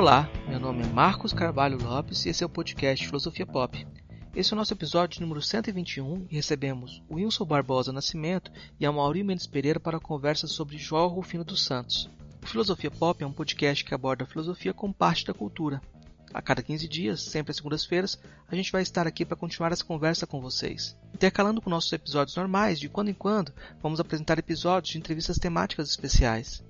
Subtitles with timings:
[0.00, 3.86] Olá, meu nome é Marcos Carvalho Lopes e esse é o podcast Filosofia Pop.
[4.34, 8.90] Esse é o nosso episódio número 121 e recebemos o Wilson Barbosa Nascimento e a
[8.90, 12.08] Mauri Mendes Pereira para a conversa sobre João Rufino dos Santos.
[12.42, 15.82] O Filosofia Pop é um podcast que aborda a filosofia como parte da cultura.
[16.32, 19.84] A cada 15 dias, sempre às segundas-feiras, a gente vai estar aqui para continuar essa
[19.84, 20.96] conversa com vocês.
[21.12, 25.90] Intercalando com nossos episódios normais, de quando em quando, vamos apresentar episódios de entrevistas temáticas
[25.90, 26.64] especiais.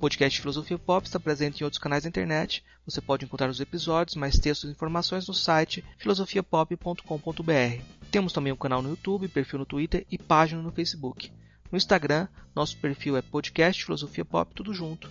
[0.00, 2.64] Podcast Filosofia Pop está presente em outros canais da internet.
[2.86, 7.82] Você pode encontrar os episódios, mais textos e informações no site filosofiapop.com.br.
[8.10, 11.30] Temos também um canal no YouTube, perfil no Twitter e página no Facebook.
[11.70, 15.10] No Instagram, nosso perfil é podcast Filosofia Pop tudo junto.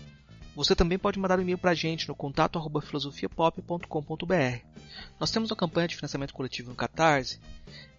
[0.55, 4.59] Você também pode mandar um e-mail para a gente no contato filosofiapop.com.br.
[5.19, 7.39] Nós temos uma campanha de financiamento coletivo no Catarse,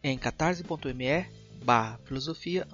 [0.03, 1.27] em catarse.me
[1.65, 2.67] barra filosofia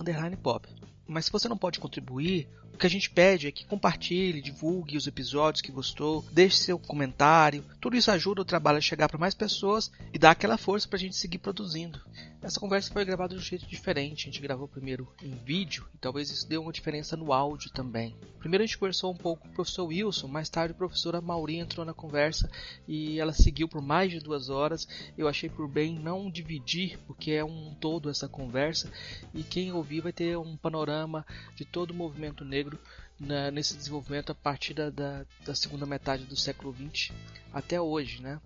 [0.43, 0.67] pop.
[1.07, 4.99] Mas se você não pode contribuir, o que a gente pede é que compartilhe, divulgue
[4.99, 7.65] os episódios que gostou, deixe seu comentário.
[7.81, 10.99] Tudo isso ajuda o trabalho a chegar para mais pessoas e dá aquela força para
[10.99, 11.99] a gente seguir produzindo.
[12.43, 14.29] Essa conversa foi gravada de um jeito diferente.
[14.29, 18.15] A gente gravou primeiro em vídeo e talvez isso dê uma diferença no áudio também.
[18.39, 21.57] Primeiro a gente conversou um pouco com o professor Wilson, mais tarde a professora Mauri
[21.57, 22.49] entrou na conversa
[22.87, 24.87] e ela seguiu por mais de duas horas.
[25.17, 28.93] Eu achei por bem não dividir, porque é um todo essa conversa
[29.35, 32.79] e quem ouvir vai ter um panorama de todo o movimento negro negro
[33.19, 37.13] na, nesse desenvolvimento a partir da, da, da, segunda metade do século XX
[37.53, 38.21] até hoje.
[38.21, 38.39] Né?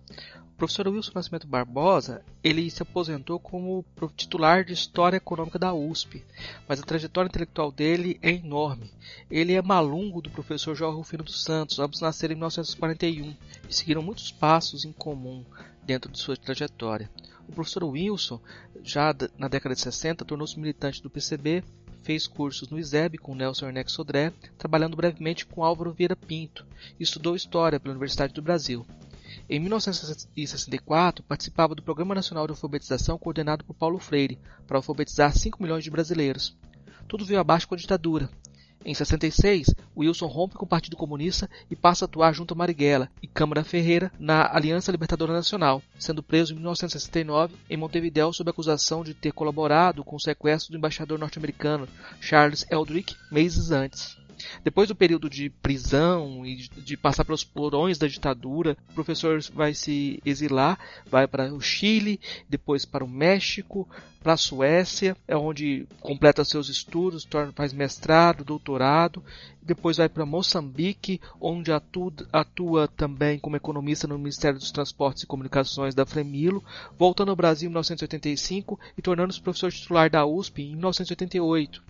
[0.53, 3.83] O professor Wilson Nascimento Barbosa ele se aposentou como
[4.15, 6.23] titular de História Econômica da USP,
[6.69, 8.91] mas a trajetória intelectual dele é enorme.
[9.29, 13.35] Ele é malungo do professor João Rufino dos Santos, ambos nasceram em 1941
[13.67, 15.43] e seguiram muitos passos em comum
[15.83, 17.09] dentro de sua trajetória.
[17.49, 18.39] O professor Wilson,
[18.81, 21.63] já na década de 60, tornou-se militante do PCB
[22.03, 26.65] fez cursos no ISEB com Nelson Ernesto Sodré, trabalhando brevemente com Álvaro Vieira Pinto,
[26.99, 28.85] e estudou História pela Universidade do Brasil.
[29.49, 35.61] Em 1964, participava do Programa Nacional de Alfabetização coordenado por Paulo Freire, para alfabetizar 5
[35.61, 36.57] milhões de brasileiros.
[37.07, 38.29] Tudo veio abaixo com a ditadura,
[38.83, 43.09] em 66, Wilson rompe com o Partido Comunista e passa a atuar junto a Marighella
[43.21, 49.03] e Câmara Ferreira na Aliança Libertadora Nacional, sendo preso em 1969 em Montevideo sob acusação
[49.03, 51.87] de ter colaborado com o sequestro do embaixador norte-americano
[52.19, 54.17] Charles Eldrick meses antes.
[54.63, 59.73] Depois do período de prisão e de passar pelos porões da ditadura, o professor vai
[59.73, 62.19] se exilar, vai para o Chile,
[62.49, 63.87] depois para o México,
[64.21, 69.23] para a Suécia, é onde completa seus estudos, torna, faz mestrado, doutorado,
[69.61, 75.27] depois vai para Moçambique, onde atua, atua, também como economista no Ministério dos Transportes e
[75.27, 76.63] Comunicações da Fremilo,
[76.97, 81.81] voltando ao Brasil em 1985 e tornando-se professor titular da USP em 1988,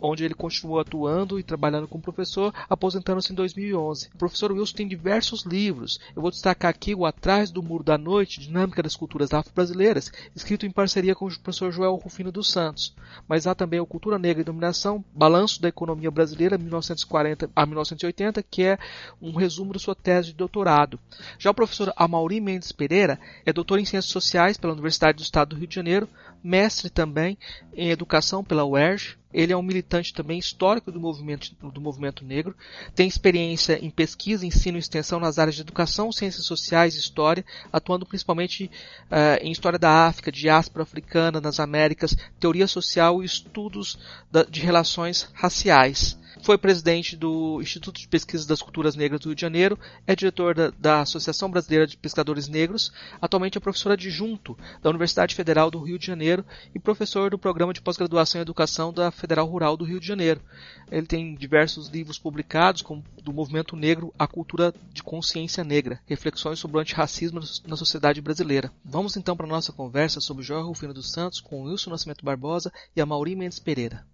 [0.00, 4.10] onde ele continuou atuando e trabalhando como professor, aposentando-se em 2011.
[4.14, 7.96] O professor Wilson tem diversos livros, eu vou destacar aqui o Atrás do Muro da
[7.96, 12.50] Noite, Dinâmica das Culturas Afro-Brasileiras, escrito em parceria com o professor professor Joel Rufino dos
[12.50, 12.94] Santos.
[13.28, 18.42] Mas há também o Cultura Negra e Dominação, Balanço da Economia Brasileira 1940 a 1980,
[18.42, 18.78] que é
[19.20, 20.98] um resumo da sua tese de doutorado.
[21.38, 25.50] Já o professor Amaury Mendes Pereira é doutor em Ciências Sociais pela Universidade do Estado
[25.50, 26.08] do Rio de Janeiro,
[26.42, 27.38] mestre também
[27.74, 32.56] em Educação pela UERJ, ele é um militante também histórico do movimento, do movimento negro,
[32.94, 37.44] tem experiência em pesquisa, ensino e extensão nas áreas de educação, ciências sociais e história,
[37.70, 38.70] atuando principalmente
[39.10, 43.98] uh, em história da África, diáspora africana nas Américas, teoria social e estudos
[44.32, 46.16] da, de relações raciais
[46.46, 49.76] foi presidente do Instituto de Pesquisa das Culturas Negras do Rio de Janeiro,
[50.06, 55.34] é diretor da, da Associação Brasileira de Pescadores Negros, atualmente é professor adjunto da Universidade
[55.34, 59.44] Federal do Rio de Janeiro e professor do Programa de Pós-Graduação em Educação da Federal
[59.44, 60.40] Rural do Rio de Janeiro.
[60.88, 66.60] Ele tem diversos livros publicados, como do Movimento Negro à Cultura de Consciência Negra, reflexões
[66.60, 68.70] sobre o antirracismo na sociedade brasileira.
[68.84, 72.72] Vamos então para a nossa conversa sobre Jorge Rufino dos Santos com Wilson Nascimento Barbosa
[72.94, 74.06] e a Mauri Mendes Pereira.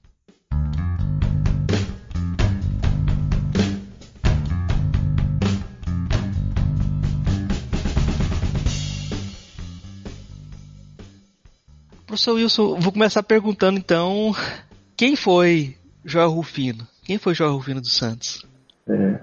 [12.12, 14.34] Professor Wilson, vou começar perguntando então,
[14.94, 16.86] quem foi Joel Rufino?
[17.02, 18.46] Quem foi Joel Rufino dos Santos?
[18.86, 19.18] É,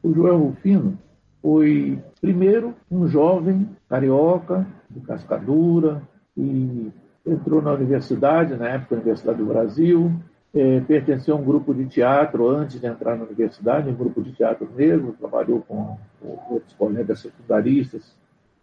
[0.00, 0.96] o Joel Rufino
[1.42, 6.00] foi, primeiro, um jovem carioca, de cascadura,
[6.36, 6.92] e
[7.26, 10.12] entrou na universidade, na época, Universidade do Brasil,
[10.54, 14.30] é, pertenceu a um grupo de teatro antes de entrar na universidade, um grupo de
[14.30, 18.14] teatro negro, trabalhou com, com outros colegas secundaristas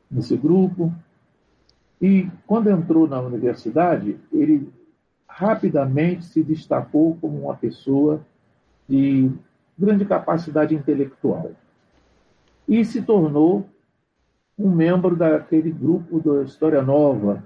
[0.10, 0.94] nesse grupo.
[2.02, 4.72] E quando entrou na universidade, ele
[5.28, 8.22] rapidamente se destacou como uma pessoa
[8.88, 9.32] de
[9.78, 11.52] grande capacidade intelectual.
[12.68, 13.66] e se tornou
[14.60, 17.42] um membro daquele grupo da História Nova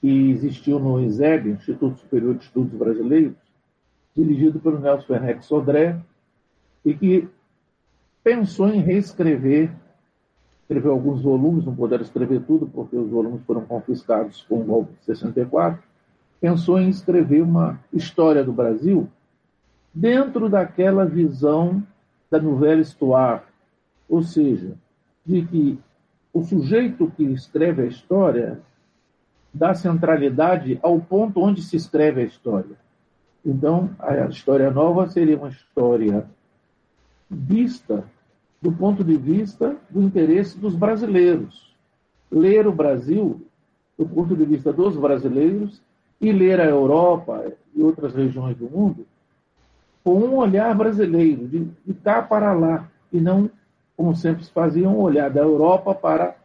[0.00, 3.36] que existiu no ISEB, Instituto Superior de Estudos Brasileiros,
[4.16, 5.96] dirigido pelo Nelson Henrique Sodré,
[6.84, 7.28] e que
[8.24, 9.70] pensou em reescrever,
[10.72, 14.92] escreveu alguns volumes, não puderam escrever tudo, porque os volumes foram confiscados com o golpe
[15.00, 15.82] de 64,
[16.40, 19.06] pensou em escrever uma história do Brasil
[19.92, 21.82] dentro daquela visão
[22.30, 23.42] da Nouvelle Histoire,
[24.08, 24.72] ou seja,
[25.26, 25.78] de que
[26.32, 28.58] o sujeito que escreve a história
[29.52, 32.80] dá centralidade ao ponto onde se escreve a história.
[33.44, 36.26] Então, a história nova seria uma história
[37.30, 38.04] vista
[38.62, 41.74] do ponto de vista do interesse dos brasileiros.
[42.30, 43.42] Ler o Brasil
[43.98, 45.82] do ponto de vista dos brasileiros
[46.20, 49.04] e ler a Europa e outras regiões do mundo
[50.04, 53.48] com um olhar brasileiro, de, cá para lá, e não,
[53.96, 56.36] como sempre se fazia, um olhar da Europa para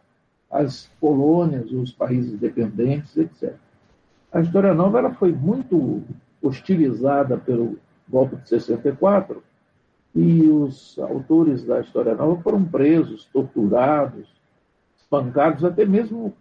[0.50, 3.54] as colônias, os países dependentes, etc.
[4.32, 6.02] A História Nova ela foi muito
[6.40, 7.78] hostilizada pelo
[8.08, 9.42] golpe de 64
[10.14, 14.28] e os autores da História Nova foram presos, torturados,
[14.98, 16.34] espancados, até mesmo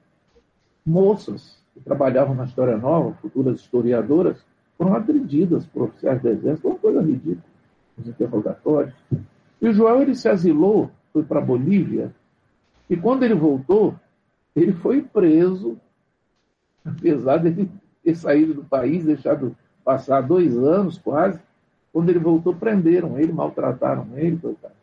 [0.85, 4.43] moças que trabalhavam na História Nova, futuras historiadoras,
[4.77, 7.43] foram agredidas por oficiais do Exército, uma coisa ridícula,
[7.97, 8.95] os interrogatórios.
[9.61, 12.13] E o Joel ele se asilou, foi para a Bolívia,
[12.89, 13.95] e quando ele voltou,
[14.55, 15.77] ele foi preso,
[16.85, 17.71] apesar de ele
[18.03, 21.39] ter saído do país, deixado passar dois anos quase.
[21.97, 24.75] Quando ele voltou, prenderam ele, maltrataram ele, coitado.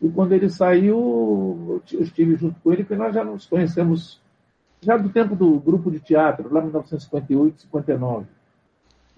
[0.00, 4.20] E quando ele saiu, eu estive junto com ele, porque nós já nos conhecemos
[4.80, 8.26] já do tempo do grupo de teatro, lá em 1958, 59.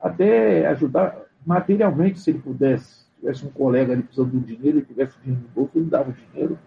[0.00, 3.06] até ajudar materialmente, se ele pudesse.
[3.06, 6.10] Se tivesse um colega ali precisando de dinheiro, ele tivesse dinheiro no bolso, ele dava
[6.10, 6.58] o dinheiro.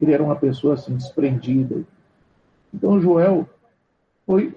[0.00, 1.82] Ele era uma pessoa assim, desprendida.
[2.72, 3.48] Então, Joel
[4.24, 4.54] foi.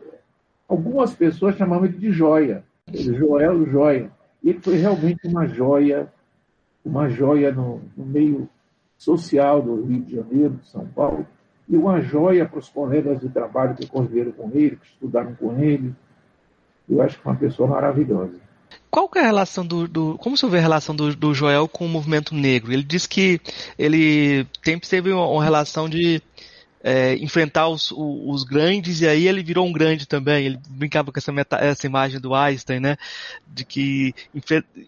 [0.67, 2.63] Algumas pessoas chamavam ele de joia
[2.93, 4.11] Joel Joia.
[4.43, 6.11] Ele foi realmente uma joia,
[6.83, 8.49] uma joia no, no meio
[9.01, 11.25] social do Rio de Janeiro, de São Paulo,
[11.67, 15.59] e uma joia para os colegas de trabalho que conviveram com ele, que estudaram com
[15.59, 15.91] ele.
[16.87, 18.35] Eu acho que é uma pessoa maravilhosa.
[18.91, 21.67] Qual que é a relação do, do como você vê a relação do, do, Joel
[21.67, 22.71] com o movimento negro?
[22.71, 23.41] Ele diz que
[23.77, 26.21] ele sempre teve uma, uma relação de
[26.83, 30.45] é, enfrentar os, os, grandes, e aí ele virou um grande também.
[30.45, 32.97] Ele brincava com essa, meta, essa imagem do Einstein, né?
[33.47, 34.13] De que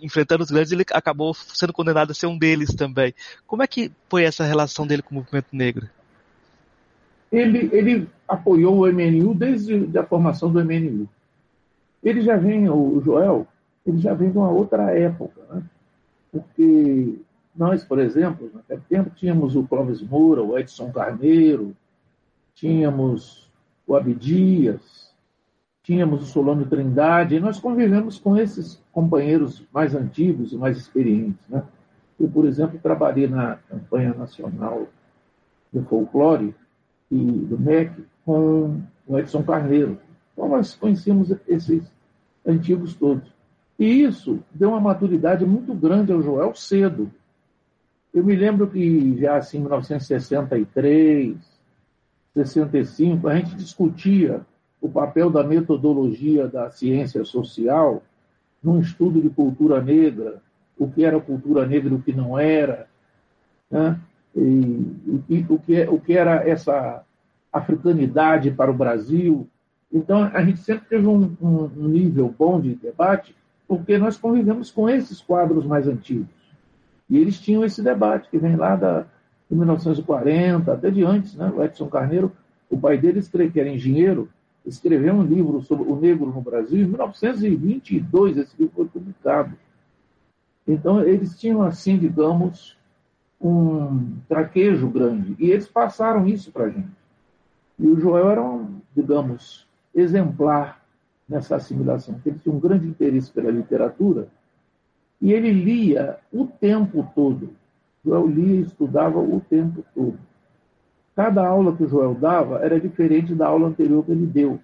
[0.02, 3.14] enfrentando os grandes ele acabou sendo condenado a ser um deles também.
[3.46, 5.88] Como é que foi essa relação dele com o movimento negro?
[7.32, 11.08] Ele, ele apoiou o MNU desde a formação do MNU.
[12.04, 13.48] Ele já vem, o Joel,
[13.86, 15.64] ele já vem de uma outra época, né?
[16.32, 17.16] Porque
[17.56, 21.76] nós, por exemplo, naquele tempo tínhamos o Clóvis Moura, o Edson Carneiro,
[22.56, 23.52] tínhamos
[23.86, 25.14] o Abdias,
[25.84, 31.46] tínhamos o Solano Trindade, e nós convivemos com esses companheiros mais antigos e mais experientes.
[31.50, 31.64] Né?
[32.20, 34.88] Eu, por exemplo, trabalhei na campanha nacional
[35.72, 36.56] do folclore
[37.12, 40.00] e do MEC com o Edson Carneiro.
[40.32, 41.84] Então, nós conhecemos esses
[42.46, 43.34] antigos todos.
[43.78, 47.12] E isso deu uma maturidade muito grande ao Joel cedo.
[48.14, 51.53] Eu me lembro que já assim, em 1963,
[52.34, 54.42] 65, a gente discutia
[54.82, 58.04] o papel da metodologia da ciência social
[58.62, 60.42] num estudo de cultura negra,
[60.78, 62.88] o que era cultura negra e o que não era,
[63.70, 64.00] né?
[64.36, 67.04] e, o, que, o que era essa
[67.52, 69.48] africanidade para o Brasil.
[69.92, 73.36] Então, a gente sempre teve um, um, um nível bom de debate,
[73.68, 76.28] porque nós convivemos com esses quadros mais antigos.
[77.10, 79.06] E eles tinham esse debate, que vem lá da,
[79.54, 81.52] de 1940, até de antes, né?
[81.56, 82.32] o Edson Carneiro,
[82.70, 84.28] o pai dele, que era engenheiro,
[84.66, 89.54] escreveu um livro sobre o negro no Brasil em 1922, esse livro foi publicado.
[90.68, 92.76] Então, eles tinham, assim, digamos,
[93.40, 95.36] um traquejo grande.
[95.38, 96.90] E eles passaram isso para a gente.
[97.78, 100.82] E o Joel era um, digamos, exemplar
[101.28, 102.20] nessa assimilação.
[102.26, 104.28] Ele tinha um grande interesse pela literatura
[105.22, 107.50] e ele lia o tempo todo.
[108.04, 110.18] Joel lia e estudava o tempo todo.
[111.16, 114.60] Cada aula que o Joel dava era diferente da aula anterior que ele deu,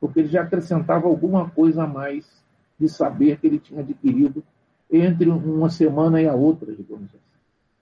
[0.00, 2.26] porque ele já acrescentava alguma coisa a mais
[2.78, 4.42] de saber que ele tinha adquirido
[4.90, 7.18] entre uma semana e a outra, digamos assim.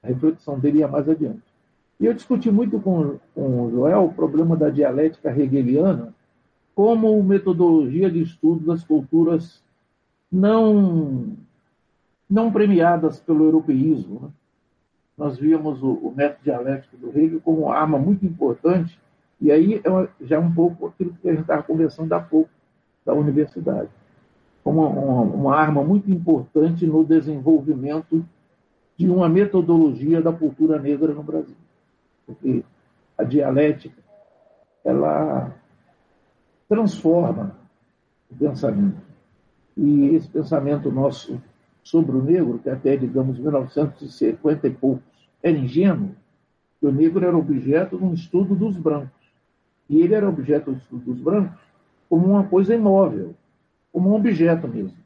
[0.02, 1.42] A reflexão dele ia mais adiante.
[2.00, 6.14] E eu discuti muito com, com o Joel o problema da dialética hegeliana
[6.75, 9.62] como metodologia de estudo das culturas
[10.30, 11.34] não,
[12.28, 14.20] não premiadas pelo europeísmo.
[14.22, 14.28] Né?
[15.16, 19.00] Nós víamos o, o, método dialético do Hegel como arma muito importante,
[19.40, 22.50] e aí é já é um pouco aquilo que a gente estava conversando há pouco
[23.04, 23.88] da universidade,
[24.62, 28.25] como uma, uma arma muito importante no desenvolvimento
[28.96, 31.56] de uma metodologia da cultura negra no Brasil.
[32.26, 32.64] Porque
[33.16, 34.02] a dialética,
[34.85, 35.54] ela
[36.68, 37.56] transforma
[38.30, 39.00] o pensamento.
[39.76, 41.40] E esse pensamento nosso
[41.87, 45.05] sobre o negro, que até, digamos, 1950 e poucos,
[45.40, 46.11] era ingênuo,
[46.81, 49.25] que o negro era objeto de um estudo dos brancos.
[49.88, 51.61] E ele era objeto do estudo dos brancos
[52.09, 53.37] como uma coisa imóvel,
[53.93, 54.99] como um objeto mesmo.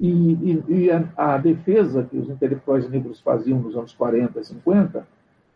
[0.00, 4.44] E, e, e a, a, defesa que os intelectuais negros faziam nos anos 40 e
[4.44, 5.06] 50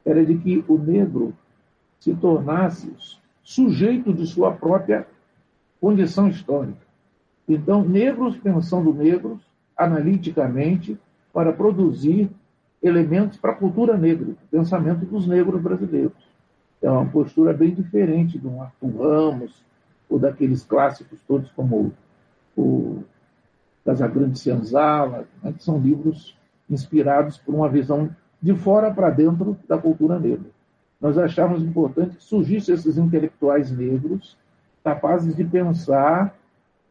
[0.05, 1.33] era de que o negro
[1.99, 2.93] se tornasse
[3.43, 5.07] sujeito de sua própria
[5.81, 6.87] condição histórica.
[7.49, 9.52] Então, negros pensando negros
[9.85, 10.99] analiticamente
[11.33, 12.31] para produzir
[12.83, 16.33] elementos para a cultura negra, o pensamento dos negros brasileiros.
[16.83, 19.65] É uma postura bem diferente de um Arthur Ramos
[20.11, 21.93] ou daqueles clássicos todos como
[22.57, 23.03] o
[23.85, 26.37] Casagrande Cianzala, né, que são livros
[26.69, 28.11] inspirados por uma visão
[28.41, 30.51] de fora para dentro da cultura negra.
[31.01, 34.37] Nós achávamos importante que surgissem esses intelectuais negros
[34.83, 36.37] capazes de pensar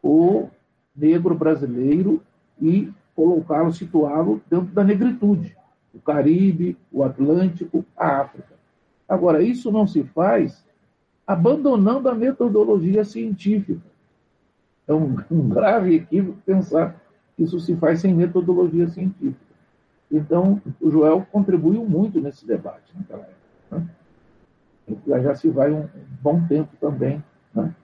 [0.02, 0.48] o
[0.96, 2.22] negro brasileiro
[2.60, 5.56] e colocá-lo, situá-lo dentro da negritude,
[5.94, 8.54] o Caribe, o Atlântico, a África.
[9.08, 10.64] Agora, isso não se faz
[11.26, 13.80] abandonando a metodologia científica.
[14.86, 17.00] É um, um grave equívoco pensar
[17.36, 19.52] que isso se faz sem metodologia científica.
[20.10, 23.88] Então, o Joel contribuiu muito nesse debate naquela época.
[24.88, 25.22] Né?
[25.22, 25.88] Já se vai um
[26.20, 27.22] bom tempo também.
[27.54, 27.74] Né?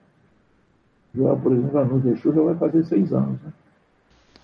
[1.13, 3.41] Joel, por exemplo, já nos deixou, já vai fazer seis anos.
[3.41, 3.53] Né?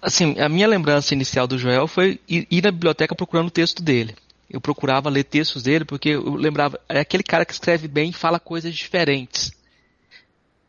[0.02, 4.16] Assim, a minha lembrança inicial do Joel foi ir, na biblioteca procurando o texto dele.
[4.50, 8.14] Eu procurava ler textos dele porque eu lembrava, é aquele cara que escreve bem e
[8.14, 9.52] fala coisas diferentes.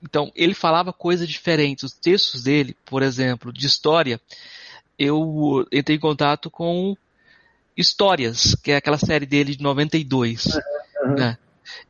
[0.03, 1.85] Então, ele falava coisas diferentes.
[1.85, 4.21] Os textos dele, por exemplo, de história,
[4.99, 6.97] eu entrei em contato com
[7.77, 10.47] Histórias, que é aquela série dele de 92.
[11.03, 11.15] Uhum.
[11.15, 11.39] Né?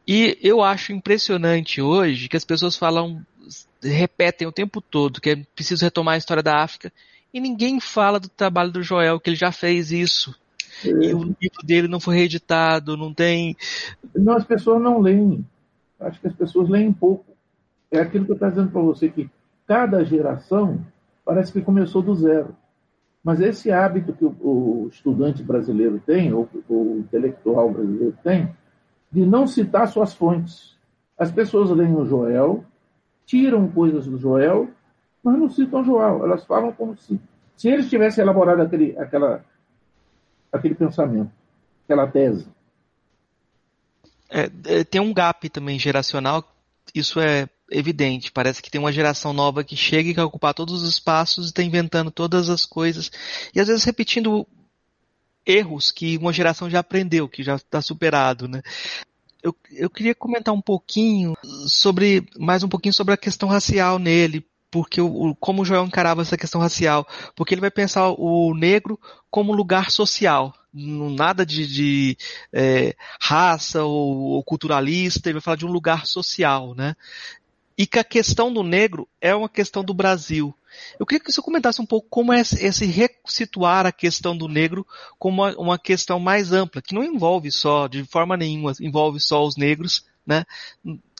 [0.07, 3.25] E eu acho impressionante hoje que as pessoas falam
[3.81, 6.93] repetem o tempo todo que é preciso retomar a história da África
[7.37, 10.35] e ninguém fala do trabalho do Joel, que ele já fez isso.
[10.83, 10.89] É.
[10.89, 13.55] E o livro dele não foi reeditado, não tem.
[14.15, 15.45] Não, as pessoas não leem.
[16.01, 17.27] Acho que as pessoas leem pouco.
[17.91, 19.29] É aquilo que eu estou dizendo para você, que
[19.67, 20.81] cada geração
[21.27, 22.57] parece que começou do zero.
[23.23, 28.49] Mas esse hábito que o, estudante brasileiro tem, ou o intelectual brasileiro tem,
[29.13, 30.75] de não citar suas fontes.
[31.19, 32.65] As pessoas leem o Joel,
[33.27, 34.71] tiram coisas do Joel,
[35.27, 36.25] mas não citam Joel.
[36.25, 37.21] Elas falam como se,
[37.57, 39.45] se eles tivessem elaborado aquele, aquela,
[40.53, 41.33] aquele pensamento,
[41.85, 42.47] aquela tese.
[44.31, 46.45] É, é, tem um gap também geracional,
[46.95, 48.31] isso é evidente.
[48.31, 51.49] Parece que tem uma geração nova que chega e quer ocupar todos os espaços e
[51.49, 53.11] está inventando todas as coisas.
[53.53, 54.47] E às vezes repetindo
[55.45, 58.63] erros que uma geração já aprendeu, que já está superado, né?
[59.43, 61.35] Eu, eu queria comentar um pouquinho
[61.67, 66.23] sobre, mais um pouquinho sobre a questão racial nele, porque o, como o Joel encarava
[66.23, 68.99] essa questão racial, porque ele vai pensar o negro
[69.31, 72.19] como lugar social, nada de, de
[72.53, 76.95] é, raça ou, ou, culturalista, ele vai falar de um lugar social, né?
[77.79, 80.55] E que a questão do negro é uma questão do Brasil.
[80.99, 84.87] Eu queria que você comentasse um pouco como é esse ressituar a questão do negro
[85.19, 89.45] como uma, uma questão mais ampla, que não envolve só, de forma nenhuma, envolve só
[89.45, 90.45] os negros, né?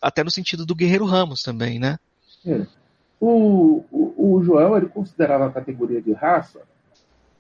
[0.01, 1.99] Até no sentido do Guerreiro Ramos também, né?
[2.45, 2.67] É.
[3.21, 6.61] O, o, o Joel ele considerava a categoria de raça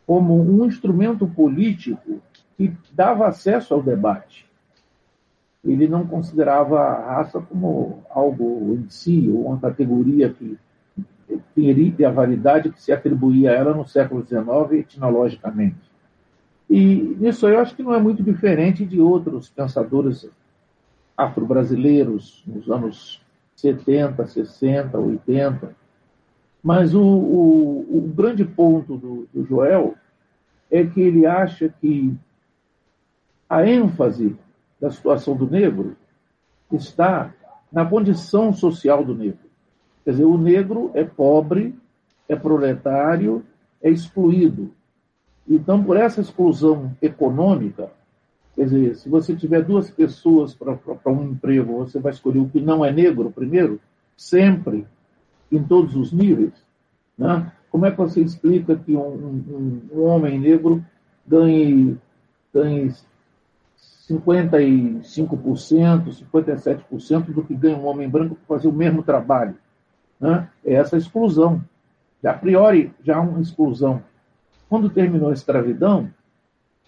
[0.06, 2.23] como um instrumento político
[2.56, 4.47] que dava acesso ao debate.
[5.64, 10.56] Ele não considerava a raça como algo em si, ou uma categoria que
[11.54, 15.90] teria a validade que se atribuía a ela no século XIX etnologicamente.
[16.71, 20.28] E nisso eu acho que não é muito diferente de outros pensadores
[21.16, 23.25] afro-brasileiros nos anos
[23.57, 25.75] 70, 60, 80.
[26.63, 29.95] Mas o, o, o grande ponto do, do Joel
[30.71, 32.15] é que ele acha que
[33.49, 34.37] a ênfase
[34.81, 35.97] da situação do negro
[36.73, 37.33] está
[37.73, 39.47] na condição social do negro.
[40.05, 41.75] Quer dizer, o negro é pobre,
[42.29, 43.45] é proletário,
[43.83, 44.73] é excluído.
[45.49, 47.91] Então, por essa exclusão econômica,
[48.57, 52.61] quer dizer, se você tiver duas pessoas para um emprego, você vai escolher o que
[52.61, 53.79] não é negro primeiro,
[54.17, 54.85] sempre,
[55.53, 56.55] em todos os níveis.
[57.17, 57.53] Né?
[57.71, 60.85] Como é que você explica que um, um, um homem negro
[61.27, 61.97] ganhe,
[62.53, 62.93] ganhe
[64.11, 65.03] 55%,
[66.33, 69.54] 57% do que ganha um homem branco para fazer o mesmo trabalho?
[70.21, 71.63] né, é essa exclusão.
[72.25, 74.02] A priori, já há uma exclusão.
[74.69, 76.11] Quando terminou a escravidão,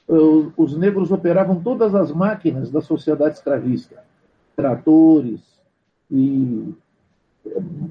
[0.09, 4.03] os negros operavam todas as máquinas da sociedade escravista,
[4.57, 5.41] tratores
[6.11, 6.75] e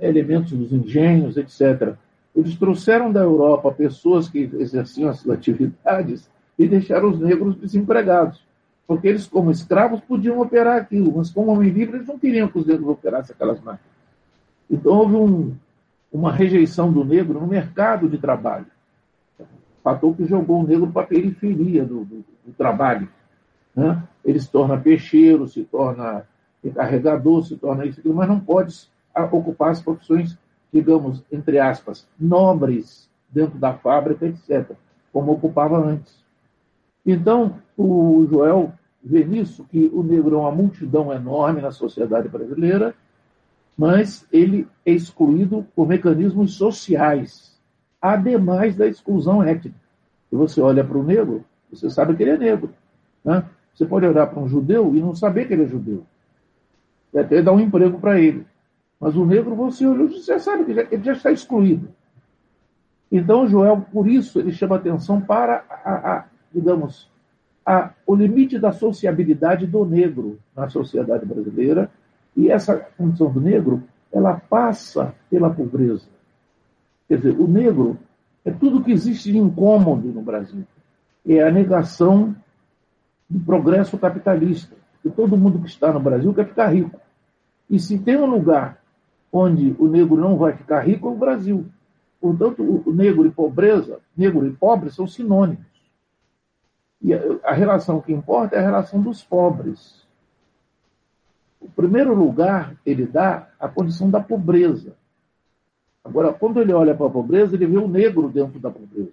[0.02, 1.96] elementos dos engenhos, etc.
[2.36, 8.46] Eles trouxeram da Europa pessoas que exerciam as atividades e deixaram os negros desempregados.
[8.88, 12.58] Porque eles, como escravos, podiam operar aquilo, mas como homem livre, eles não queriam que
[12.58, 13.98] os negros operassem aquelas máquinas.
[14.70, 15.56] Então, houve um,
[16.12, 18.66] uma rejeição do negro no mercado de trabalho.
[19.88, 23.08] Fator que jogou o negro para a periferia do, do, do trabalho.
[23.74, 24.04] Né?
[24.26, 26.26] Ele se torna peixeiro, se torna
[26.76, 28.90] carregador, se torna isso, aquilo, mas não pode
[29.32, 30.38] ocupar as profissões,
[30.74, 34.72] digamos, entre aspas, nobres dentro da fábrica, etc.,
[35.14, 36.22] como ocupava antes.
[37.06, 42.94] Então, o Joel vê nisso que o negro é uma multidão enorme na sociedade brasileira
[43.78, 47.56] mas ele é excluído por mecanismos sociais,
[48.02, 49.76] ademais da exclusão étnica.
[50.30, 52.74] Se você olha para o negro, você sabe que ele é negro.
[53.24, 53.44] Né?
[53.74, 56.04] Você pode olhar para um judeu e não saber que ele é judeu.
[57.14, 58.46] E até dar um emprego para ele.
[59.00, 61.90] Mas o negro, você olhou você sabe que ele já está excluído.
[63.12, 67.10] Então, Joel, por isso, ele chama atenção para, a, a digamos,
[67.66, 71.90] a, o limite da sociabilidade do negro na sociedade brasileira
[72.36, 76.08] e essa condição do negro, ela passa pela pobreza.
[77.08, 77.98] Quer dizer, o negro
[78.44, 80.66] é tudo que existe de incômodo no Brasil.
[81.26, 82.36] É a negação
[83.30, 84.76] do progresso capitalista.
[85.16, 87.00] Todo mundo que está no Brasil quer ficar rico.
[87.70, 88.82] E se tem um lugar
[89.32, 91.66] onde o negro não vai ficar rico, é o Brasil.
[92.20, 95.66] Portanto, o negro e pobreza, negro e pobre são sinônimos.
[97.02, 100.06] E a relação que importa é a relação dos pobres.
[101.62, 104.94] O primeiro lugar ele dá a condição da pobreza.
[106.08, 109.12] Agora, quando ele olha para a pobreza, ele vê o negro dentro da pobreza.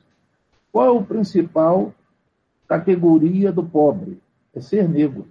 [0.71, 1.93] Qual é a principal
[2.69, 4.19] categoria do pobre?
[4.55, 5.27] É ser negro.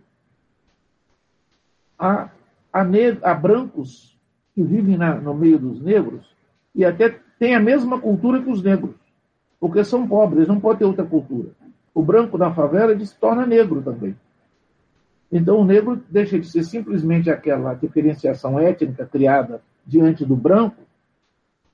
[1.98, 2.30] Há,
[2.72, 2.84] há,
[3.22, 4.14] há brancos
[4.54, 6.26] que vivem na, no meio dos negros
[6.76, 8.96] e até têm a mesma cultura que os negros,
[9.58, 11.50] porque são pobres, não podem ter outra cultura.
[11.94, 14.16] O branco na favela ele se torna negro também.
[15.32, 20.76] Então, o negro deixa de ser simplesmente aquela diferenciação étnica criada diante do branco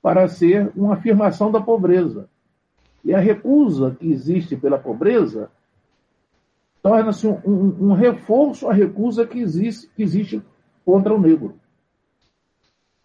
[0.02, 2.28] para ser uma afirmação da pobreza.
[3.04, 5.50] E a recusa que existe pela pobreza
[6.82, 10.42] torna-se um, um, um, reforço à recusa que existe, que existe
[10.84, 11.54] contra o negro.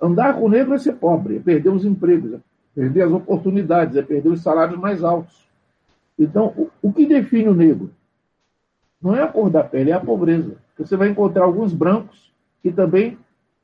[0.02, 2.40] Andar com o negro é ser pobre, é perder os empregos, é
[2.74, 5.46] perder as oportunidades, é perder os salários mais altos.
[6.18, 7.92] Então, o, o que define o negro?
[9.02, 10.56] Não é a cor da pele, é a pobreza.
[10.78, 13.18] Você vai encontrar alguns brancos que também,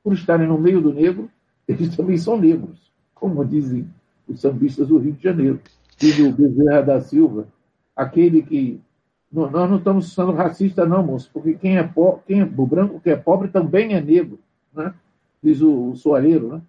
[0.04, 1.30] por estarem no meio do negro,
[1.68, 2.91] eles também são negros,
[3.22, 3.88] como dizem
[4.28, 5.62] os sambistas do Rio de Janeiro.
[5.96, 7.48] Diz o Bezerra da Silva,
[7.96, 8.82] aquele que.
[9.32, 12.20] Nós não estamos sendo racistas, não, moço, porque quem é, po...
[12.28, 14.38] quem é o branco que é pobre também é negro,
[14.74, 14.94] né?
[15.42, 16.50] diz o, o Soareiro.
[16.50, 16.62] Né?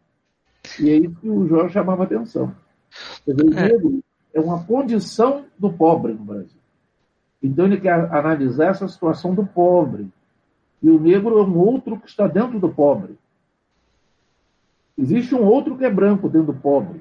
[0.78, 2.54] E é isso que o Jorge chamava atenção.
[3.26, 3.62] Dizer, o é.
[3.68, 6.60] negro é uma condição do pobre no Brasil.
[7.42, 10.08] Então ele quer analisar essa situação do pobre.
[10.80, 13.18] E o negro é um outro que está dentro do pobre.
[14.96, 17.00] Existe um outro que é branco dentro do pobre.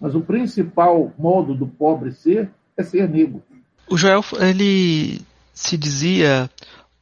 [0.00, 3.42] Mas o principal modo do pobre ser é ser negro.
[3.90, 5.20] O Joel, ele
[5.52, 6.48] se dizia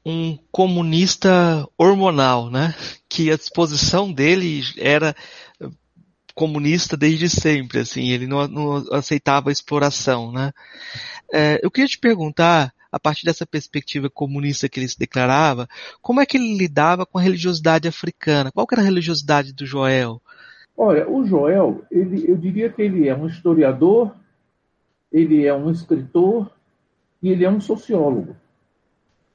[0.04, 2.74] um comunista hormonal, né?
[3.08, 5.14] Que a disposição dele era
[6.36, 10.52] comunista desde sempre, assim, ele não, não aceitava exploração, né?
[11.32, 15.68] É, eu queria te perguntar, a partir dessa perspectiva comunista que ele se declarava,
[16.00, 18.50] como é que ele lidava com a religiosidade africana?
[18.50, 20.20] Qual era a religiosidade do Joel?
[20.76, 24.14] Olha, o Joel, ele, eu diria que ele é um historiador,
[25.12, 26.50] ele é um escritor
[27.22, 28.34] e ele é um sociólogo.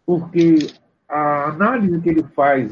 [0.05, 0.67] Porque
[1.07, 2.71] a análise que ele faz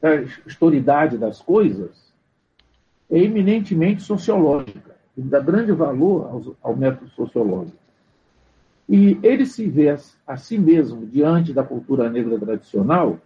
[0.00, 2.12] da historicidade das coisas
[3.10, 4.96] é eminentemente sociológica.
[5.16, 7.85] Ele dá grande valor ao, ao método sociológico.
[8.88, 9.96] E ele se vê
[10.26, 13.18] a si mesmo, diante da cultura negra tradicional,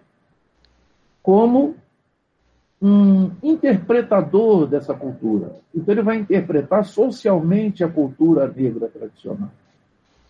[1.22, 1.76] como
[2.80, 5.54] um interpretador dessa cultura.
[5.74, 9.50] Então, ele vai interpretar socialmente a cultura negra tradicional.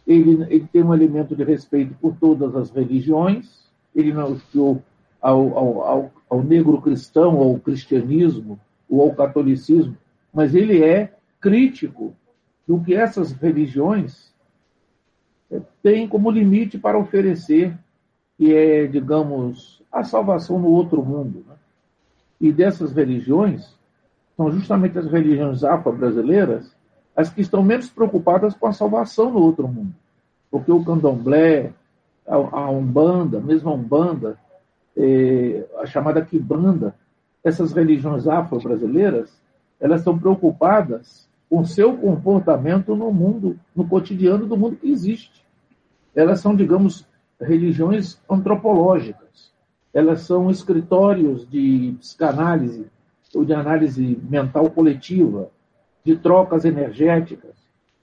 [0.05, 4.83] Ele, ele tem um elemento de respeito por todas as religiões, ele não hostiou
[5.23, 9.97] ao, ao, ao, ao negro cristão, ao cristianismo, ou ao catolicismo,
[10.35, 12.13] mas ele é crítico
[12.67, 14.33] do que essas religiões
[15.83, 17.77] têm como limite para oferecer,
[18.37, 21.45] que é, digamos, a salvação no outro mundo.
[21.49, 21.55] Né?
[22.41, 23.77] E dessas religiões,
[24.37, 26.75] são justamente as religiões afro-brasileiras
[27.15, 29.95] as que estão menos preocupadas com a salvação no outro mundo.
[30.51, 31.73] Porque o candomblé,
[32.27, 34.39] a, Umbanda, mesmo a Umbanda,
[34.97, 36.95] é, a chamada Kibanda,
[37.45, 39.31] essas religiões afro-brasileiras,
[39.79, 45.45] elas estão preocupadas com seu comportamento no mundo, no cotidiano do mundo que existe.
[46.15, 47.05] Elas são, digamos,
[47.41, 49.53] religiões antropológicas.
[49.93, 52.87] Elas são escritórios de psicanálise
[53.35, 55.51] ou de análise mental coletiva,
[56.05, 57.55] de trocas energéticas.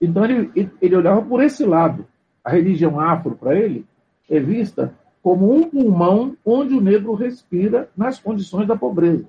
[0.02, 2.06] Então ele, ele olhava por esse lado.
[2.44, 3.86] A religião afro, para ele,
[4.30, 9.28] é vista como um pulmão onde o negro respira nas condições da pobreza.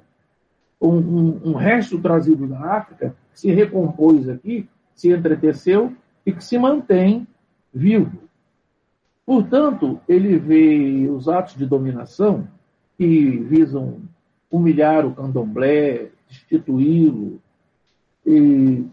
[0.81, 5.93] Um, um, um resto trazido da África se recompôs aqui, se entreteceu
[6.25, 7.27] e que se mantém
[7.73, 8.19] vivo.
[9.27, 12.49] Portanto, ele vê os atos de dominação
[12.97, 14.01] que visam
[14.51, 17.41] humilhar o candomblé, destituí-lo,
[18.25, 18.87] e,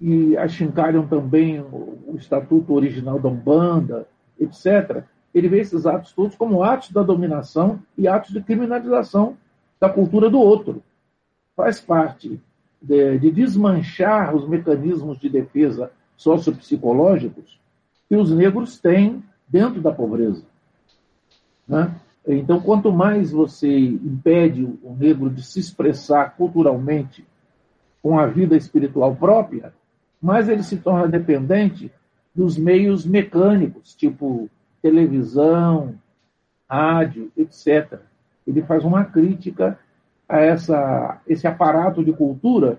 [0.00, 4.06] e achincalham também o, estatuto original da Umbanda,
[4.38, 9.36] etc ele vê esses atos todos como atos da dominação e atos de criminalização
[9.80, 10.82] da cultura do outro.
[11.56, 12.40] Faz parte
[12.80, 17.58] de, de desmanchar os mecanismos de defesa sociopsicológicos
[18.08, 20.44] que os negros têm dentro da pobreza.
[21.66, 21.94] Né?
[22.26, 27.24] Então, quanto mais você impede o negro de se expressar culturalmente
[28.02, 29.72] com a vida espiritual própria,
[30.20, 31.90] mais ele se torna dependente
[32.34, 34.50] dos meios mecânicos, tipo
[34.82, 35.94] televisão,
[36.68, 38.00] rádio, etc.
[38.50, 39.78] Ele faz uma crítica
[40.28, 42.78] a essa, esse aparato de cultura,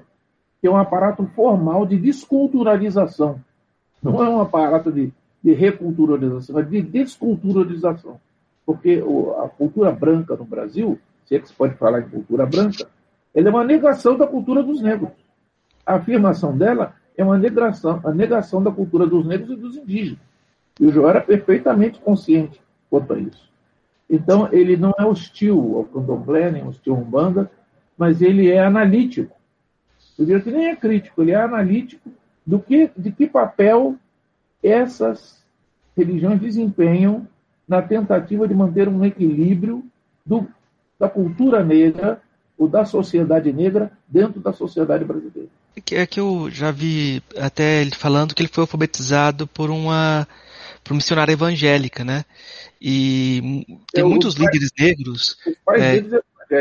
[0.59, 3.41] que é um aparato formal de desculturalização.
[4.01, 5.11] Não é um aparato de,
[5.43, 8.19] de reculturalização, é de desculturalização.
[8.65, 9.03] Porque
[9.43, 12.87] a cultura branca no Brasil, se é que se pode falar em cultura branca,
[13.33, 15.11] ela é uma negação da cultura dos negros.
[15.85, 20.19] A afirmação dela é uma negação, a negação da cultura dos negros e dos indígenas.
[20.79, 23.50] E o João era perfeitamente consciente quanto a isso.
[24.11, 27.49] Então, ele não é hostil ao candomblé, nem hostil à Umbanda,
[27.97, 29.33] mas ele é analítico.
[30.19, 32.11] Eu diria que nem é crítico, ele é analítico
[32.45, 33.95] do que, de que papel
[34.61, 35.41] essas
[35.95, 37.25] religiões desempenham
[37.65, 39.81] na tentativa de manter um equilíbrio
[40.25, 40.45] do,
[40.99, 42.21] da cultura negra
[42.57, 45.49] ou da sociedade negra dentro da sociedade brasileira.
[45.89, 50.27] É que eu já vi até ele falando que ele foi alfabetizado por uma
[50.83, 52.25] para missionária evangélica, né?
[52.81, 55.37] E tem muitos líderes negros.
[55.45, 56.55] Os pais é, deles é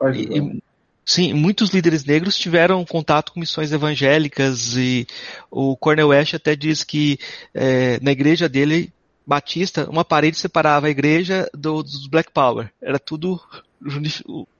[0.00, 0.62] evangélicos.
[1.04, 5.06] sim, muitos líderes negros tiveram contato com missões evangélicas e
[5.50, 7.18] o Cornel West até diz que
[7.52, 8.92] é, na igreja dele
[9.26, 12.70] batista, uma parede separava a igreja do, dos Black Power.
[12.80, 13.40] Era tudo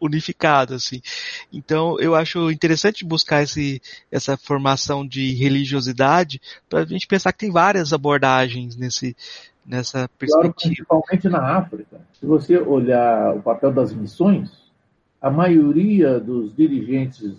[0.01, 1.01] unificado, assim.
[1.53, 7.39] Então, eu acho interessante buscar esse, essa formação de religiosidade para a gente pensar que
[7.39, 9.17] tem várias abordagens nesse,
[9.65, 10.55] nessa perspectiva.
[10.55, 12.01] principalmente na África.
[12.21, 14.51] Se você olhar o papel das missões,
[15.21, 17.33] a maioria dos dirigentes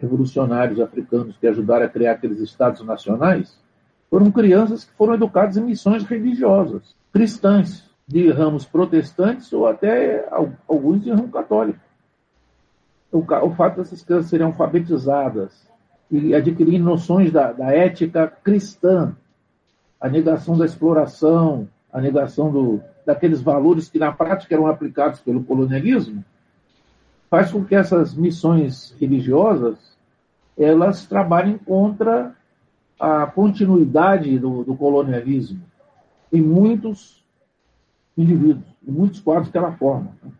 [0.00, 3.56] revolucionários africanos que ajudaram a criar aqueles estados nacionais
[4.10, 10.26] foram crianças que foram educadas em missões religiosas, cristãs, de ramos protestantes ou até
[10.66, 11.78] alguns de ramo católico.
[13.12, 15.68] O, o fato dessas crianças serem alfabetizadas
[16.10, 19.14] e adquirirem noções da, da ética cristã,
[20.00, 25.44] a negação da exploração, a negação do, daqueles valores que na prática eram aplicados pelo
[25.44, 26.24] colonialismo,
[27.28, 29.76] faz com que essas missões religiosas
[30.56, 32.34] elas trabalhem contra
[32.98, 35.60] a continuidade do, do colonialismo
[36.32, 37.24] em muitos
[38.16, 40.16] indivíduos, em muitos quadros que ela forma.
[40.22, 40.30] Né?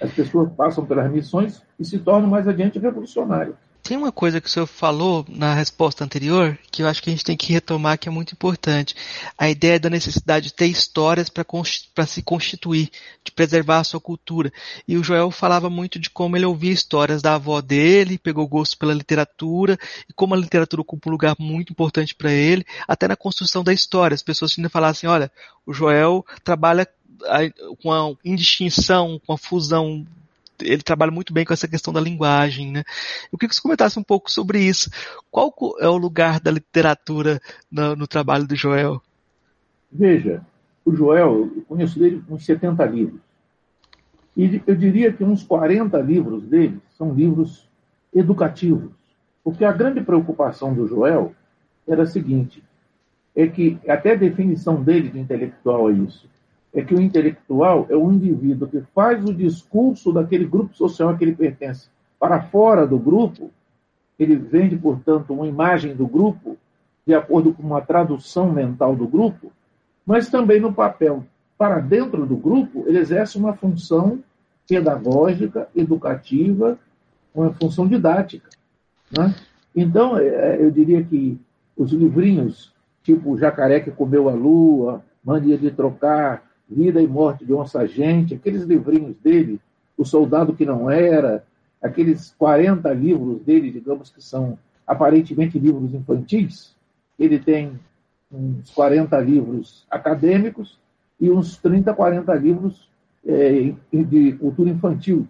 [0.00, 3.56] As pessoas passam pelas missões e se tornam mais adiante revolucionárias.
[3.82, 7.12] Tem uma coisa que o senhor falou na resposta anterior que eu acho que a
[7.12, 8.94] gente tem que retomar que é muito importante.
[9.36, 12.90] A ideia da necessidade de ter histórias para se constituir,
[13.24, 14.52] de preservar a sua cultura.
[14.86, 18.78] E o Joel falava muito de como ele ouvia histórias da avó dele, pegou gosto
[18.78, 19.76] pela literatura,
[20.08, 23.72] e como a literatura ocupa um lugar muito importante para ele, até na construção da
[23.72, 24.14] história.
[24.14, 25.30] As pessoas ainda assim, olha,
[25.66, 26.86] o Joel trabalha
[27.82, 30.06] com a indistinção, com a fusão
[30.62, 32.82] ele trabalha muito bem com essa questão da linguagem, né?
[33.32, 34.90] Eu queria que você comentasse um pouco sobre isso.
[35.30, 39.00] Qual é o lugar da literatura no, no trabalho do Joel?
[39.90, 40.44] Veja,
[40.84, 43.20] o Joel, eu conheço dele uns 70 livros.
[44.36, 47.68] E eu diria que uns 40 livros dele são livros
[48.14, 48.90] educativos.
[49.44, 51.34] Porque a grande preocupação do Joel
[51.86, 52.62] era a seguinte:
[53.36, 56.31] é que até a definição dele de intelectual é isso
[56.74, 61.16] é que o intelectual é o indivíduo que faz o discurso daquele grupo social a
[61.16, 61.88] que ele pertence
[62.22, 63.50] para fora do grupo,
[64.16, 66.56] ele vende, portanto, uma imagem do grupo,
[67.04, 69.50] de acordo com uma tradução mental do grupo,
[70.06, 71.24] mas também no papel
[71.58, 74.20] para dentro do grupo, ele exerce uma função
[74.68, 76.78] pedagógica, educativa,
[77.34, 78.48] uma função didática.
[79.10, 79.34] Né?
[79.74, 81.36] Então, é, é, eu diria que
[81.76, 87.52] os livrinhos, tipo Jacaré que Comeu a Lua, Mania de Trocar, Vida e Morte de
[87.52, 89.60] Onça Gente, aqueles livrinhos dele,
[89.96, 91.44] O Soldado que Não Era,
[91.80, 96.74] aqueles 40 livros dele, digamos que são aparentemente livros infantis,
[97.18, 97.78] ele tem
[98.30, 100.78] uns 40 livros acadêmicos
[101.20, 102.88] e uns 30, 40 livros
[103.26, 105.28] é, de cultura infantil.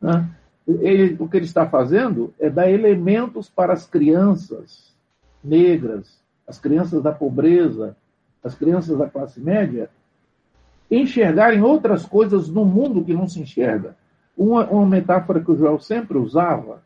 [0.00, 0.28] Né?
[0.66, 4.94] Ele, o que ele está fazendo é dar elementos para as crianças
[5.42, 7.96] negras, as crianças da pobreza,
[8.42, 9.90] as crianças da classe média,
[10.90, 13.96] enxergarem outras coisas no mundo que não se enxerga.
[14.36, 16.82] Uma, uma metáfora que o Joel sempre usava,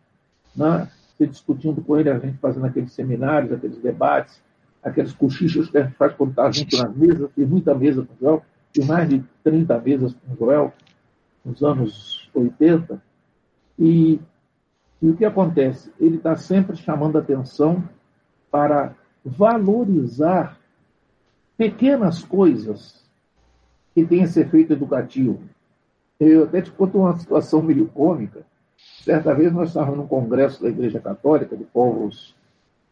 [0.55, 0.89] né?
[1.19, 4.43] Discutindo com ele, a gente fazendo aqueles seminários, aqueles debates,
[4.83, 8.13] aqueles cochichos que a gente faz quando está junto nas mesas, fiz muita mesa com
[8.13, 8.43] o Joel,
[8.75, 10.73] fiz mais de 30 mesas com o Joel,
[11.45, 13.01] nos anos 80,
[13.79, 14.21] e,
[15.01, 15.91] e o que acontece?
[15.99, 17.83] Ele está sempre chamando atenção
[18.51, 20.59] para valorizar
[21.57, 23.04] pequenas coisas
[23.95, 25.41] que tem esse efeito educativo.
[26.19, 28.43] Eu até te conto uma situação meio cômica.
[28.77, 32.35] Certa vez nós estávamos num congresso da Igreja Católica de povos,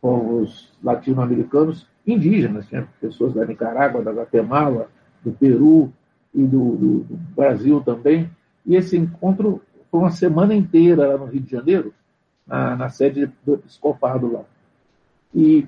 [0.00, 4.88] povos latino-americanos indígenas, tinha pessoas da Nicarágua, da Guatemala,
[5.24, 5.92] do Peru
[6.34, 8.30] e do, do, do Brasil também.
[8.66, 9.60] E esse encontro
[9.90, 11.94] foi uma semana inteira lá no Rio de Janeiro,
[12.46, 14.44] na, na sede do Episcopado lá.
[15.34, 15.66] E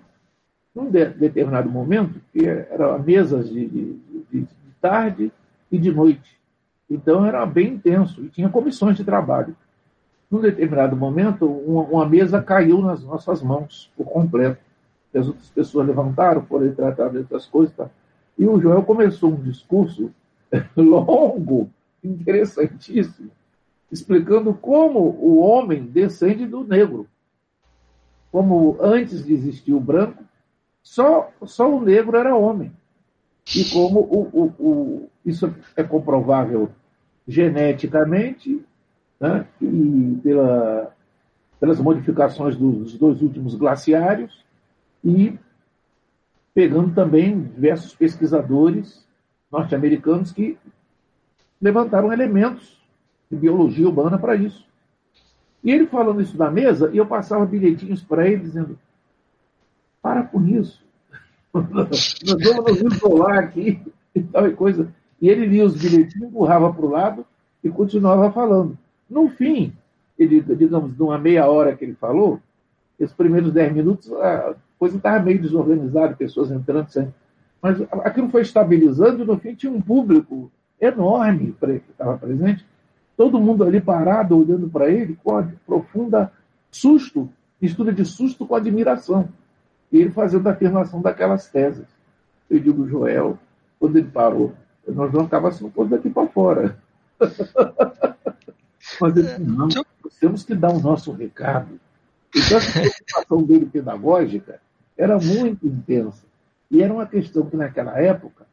[0.74, 3.98] num de, determinado momento, que eram mesas de, de,
[4.32, 4.48] de,
[4.84, 5.32] tarde
[5.72, 6.38] e de noite.
[6.90, 9.56] Então era bem intenso e tinha comissões de trabalho.
[10.30, 14.60] Num determinado momento, uma, uma mesa caiu nas nossas mãos por completo.
[15.14, 17.74] As outras pessoas levantaram, foram tratar de outras coisas.
[17.74, 17.88] Tá?
[18.36, 20.10] E o Joel começou um discurso
[20.76, 21.70] longo,
[22.02, 23.30] interessantíssimo,
[23.90, 27.06] explicando como o homem descende do negro.
[28.30, 30.22] Como antes de existir o branco,
[30.82, 32.70] só, só o negro era homem
[33.54, 36.70] e como o, o, o, isso é comprovável
[37.26, 38.64] geneticamente
[39.20, 40.94] né, e pela,
[41.60, 44.44] pelas modificações dos dois últimos glaciários
[45.02, 45.38] e
[46.54, 49.04] pegando também diversos pesquisadores
[49.50, 50.58] norte-americanos que
[51.60, 52.80] levantaram elementos
[53.30, 54.66] de biologia urbana para isso.
[55.62, 58.78] E ele falando isso na mesa, e eu passava bilhetinhos para ele dizendo:
[60.02, 60.83] para com isso.
[61.54, 63.80] Nós vamos nos isolar aqui
[64.14, 64.88] e tal e coisa.
[65.20, 67.24] E ele lia os bilhetinhos, empurrava para o lado
[67.62, 68.76] e continuava falando.
[69.08, 69.72] No fim,
[70.18, 72.40] ele, digamos, de uma meia hora que ele falou,
[72.98, 77.14] esses primeiros dez minutos, a coisa estava meio desorganizada, pessoas entrando, saindo.
[77.62, 82.66] Mas aquilo foi estabilizando e no fim tinha um público enorme que estava presente,
[83.16, 86.30] todo mundo ali parado, olhando para ele com profunda
[86.70, 89.28] susto, mistura de susto com admiração.
[89.98, 91.86] Ele fazendo a afirmação daquelas teses.
[92.50, 93.38] Eu digo, Joel,
[93.78, 94.52] quando ele parou,
[94.86, 96.76] nós vamos acabar se não fosse daqui para fora.
[99.00, 101.80] Mas ele disse, não, nós temos que dar o nosso recado.
[102.34, 104.60] Então, a preocupação dele pedagógica
[104.96, 106.24] era muito intensa.
[106.70, 108.46] E era uma questão que, naquela época,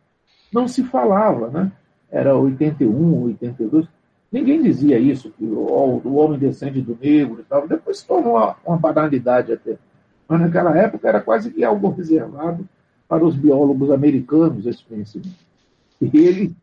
[0.53, 1.71] não se falava, né?
[2.09, 3.87] Era 81, 82.
[4.31, 7.67] Ninguém dizia isso, que o, o homem descende do negro e tal.
[7.67, 9.77] Depois se tornou uma, uma banalidade até.
[10.31, 12.65] Mas naquela época era quase que algo reservado
[13.05, 15.35] para os biólogos americanos, esse conhecimento.
[15.99, 16.55] E ele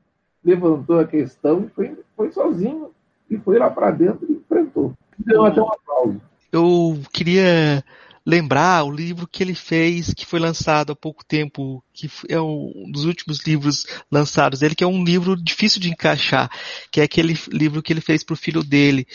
[0.43, 2.89] levantou a questão e foi, foi sozinho
[3.29, 4.95] e foi lá para dentro e enfrentou.
[5.19, 6.19] Deu até um aplauso.
[6.51, 7.85] Eu queria
[8.25, 12.91] lembrar o livro que ele fez, que foi lançado há pouco tempo, que é um
[12.91, 16.51] dos últimos livros lançados dele, que é um livro difícil de encaixar,
[16.91, 19.07] que é aquele livro que ele fez para o filho dele,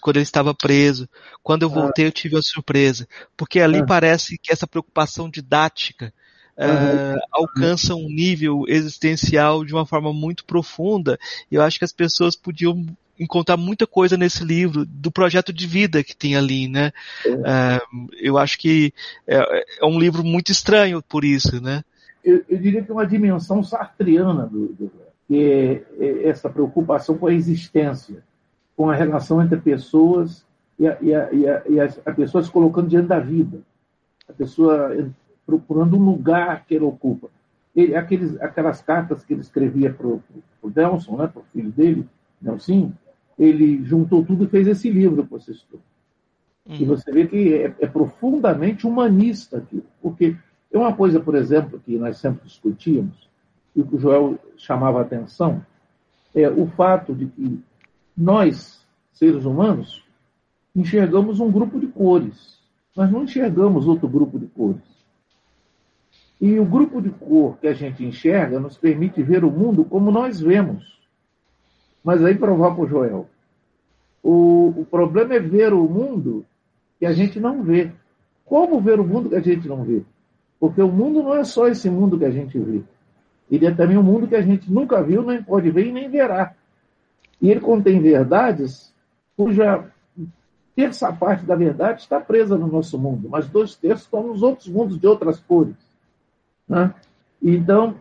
[0.00, 1.08] quando ele estava preso.
[1.42, 1.74] Quando eu ah.
[1.74, 3.86] voltei, eu tive uma surpresa, porque ali ah.
[3.86, 6.12] parece que essa preocupação didática
[6.54, 11.18] Uh, alcança um nível existencial de uma forma muito profunda.
[11.50, 12.86] E eu acho que as pessoas podiam
[13.22, 16.92] encontrar muita coisa nesse livro do projeto de vida que tem ali, né?
[17.26, 17.80] É.
[18.20, 18.92] eu acho que
[19.26, 21.82] é, é, um livro muito estranho por isso, né?
[22.24, 24.92] Eu, eu diria que é uma dimensão sartriana do, do
[25.28, 28.22] que é, é, essa preocupação com a existência,
[28.76, 30.44] com a relação entre pessoas
[30.78, 33.60] e a, e a, e a, e a pessoa se colocando diante da vida,
[34.28, 34.94] a pessoa
[35.46, 37.28] procurando um lugar que ele ocupa.
[37.74, 40.22] Ele, aqueles, aquelas cartas que ele escrevia para o
[40.74, 42.06] Nelson, né, para o filho dele,
[42.40, 42.92] Nelson,
[43.38, 45.80] ele juntou tudo e fez esse livro que você citou.
[46.66, 46.76] Uhum.
[46.76, 50.36] E você vê que é, é, profundamente humanista aqui, porque
[50.72, 53.28] é uma coisa, por exemplo, que nós sempre discutíamos,
[53.74, 55.64] e que o Joel chamava a atenção,
[56.34, 57.60] é o fato de que
[58.16, 60.04] nós, seres humanos,
[60.74, 62.58] enxergamos um grupo de cores,
[62.96, 64.92] mas não enxergamos outro grupo de cores.
[66.40, 70.10] E o grupo de cor que a gente enxerga nos permite ver o mundo como
[70.10, 71.00] nós vemos.
[72.02, 73.28] Mas aí provoca o Joel.
[74.22, 76.44] O, o problema é ver o mundo
[76.98, 77.90] que a gente não vê.
[78.44, 80.02] Como ver o mundo que a gente não vê?
[80.58, 82.82] Porque o mundo não é só esse mundo que a gente vê.
[83.50, 86.08] Ele é também um mundo que a gente nunca viu, nem pode ver e nem
[86.08, 86.54] verá.
[87.40, 88.92] E ele contém verdades
[89.36, 89.84] cuja
[90.74, 94.68] terça parte da verdade está presa no nosso mundo, mas dois terços estão nos outros
[94.68, 95.76] mundos de outras cores.
[96.68, 96.94] Né?
[97.42, 97.96] Então,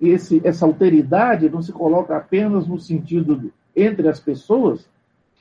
[0.00, 4.88] esse, essa alteridade não se coloca apenas no sentido entre as pessoas,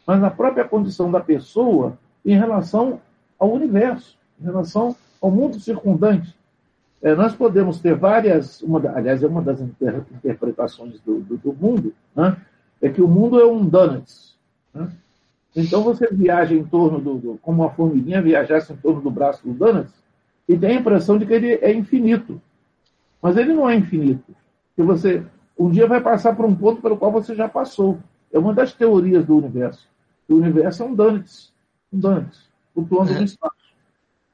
[0.06, 3.00] mas na própria condição da pessoa em relação
[3.39, 6.36] ao universo, em relação ao mundo circundante.
[7.02, 11.54] É, nós podemos ter várias, uma, aliás, é uma das inter, interpretações do, do, do
[11.54, 12.38] mundo, né?
[12.82, 14.38] é que o mundo é um donuts.
[14.74, 14.89] Né?
[15.56, 19.46] Então você viaja em torno do, do, como uma formiguinha viajasse em torno do braço
[19.46, 19.94] do donuts
[20.48, 22.42] e tem a impressão de que ele é infinito.
[23.22, 24.34] Mas ele não é infinito.
[24.75, 25.23] Que você
[25.57, 27.99] um dia vai passar por um ponto pelo qual você já passou.
[28.31, 29.88] É uma das teorias do universo.
[30.27, 31.53] O universo é um Dantes,
[31.91, 33.19] um Dantes, flutuando é.
[33.19, 33.53] no espaço.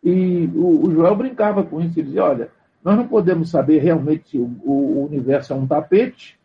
[0.04, 2.50] E o, o, Joel brincava com isso, ele dizia, olha,
[2.84, 6.40] nós não podemos saber realmente se o, o, universo é um tapete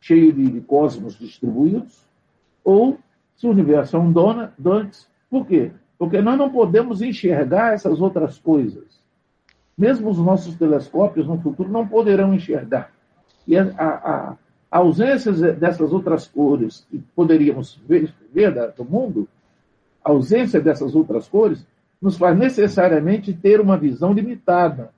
[0.00, 2.06] cheio de, de cosmos distribuídos,
[2.62, 2.98] ou
[3.36, 5.08] se o universo é um dona, Dantes.
[5.28, 5.72] Por quê?
[5.98, 9.00] Porque nós não podemos enxergar essas outras coisas.
[9.76, 12.92] Mesmo os nossos telescópios no futuro não poderão enxergar.
[13.50, 14.36] E a, a,
[14.70, 19.28] a ausência dessas outras cores que poderíamos ver, ver do mundo,
[20.04, 21.66] a ausência dessas outras cores,
[22.00, 24.92] nos faz necessariamente ter uma visão limitada.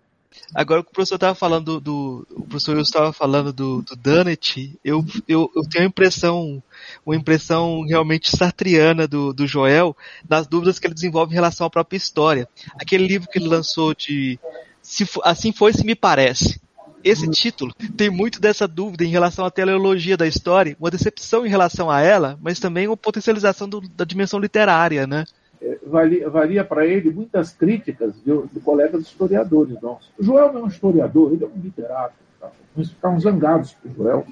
[0.55, 5.51] Agora o professor estava falando do, o professor estava falando do, do Dunnett, eu, eu,
[5.57, 6.63] eu, tenho a impressão,
[7.07, 11.71] uma impressão realmente sartriana do, do Joel, das dúvidas que ele desenvolve em relação à
[11.71, 12.47] própria história.
[12.79, 14.39] Aquele livro que ele lançou de
[14.83, 16.61] se, Assim Foi Se Me Parece,
[17.05, 21.49] esse título tem muito dessa dúvida em relação à teleologia da história, uma decepção em
[21.49, 25.25] relação a ela, mas também uma potencialização do, da dimensão literária, né?
[25.61, 30.11] É, valia, valia para ele muitas críticas de, de, colegas historiadores nossos.
[30.19, 32.15] O Joel não é um historiador, ele é um literato.
[32.41, 32.51] Tá?
[32.77, 34.27] Nós ficavam zangados com o Joel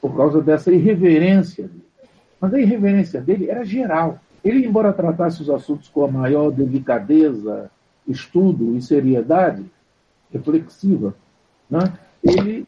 [0.00, 1.88] por causa dessa irreverência dele.
[2.40, 4.20] Mas a irreverência dele era geral.
[4.44, 7.70] Ele, embora tratasse os assuntos com a maior delicadeza,
[8.06, 9.64] estudo e seriedade
[10.32, 11.14] reflexiva,
[11.70, 11.92] né?
[12.22, 12.66] ele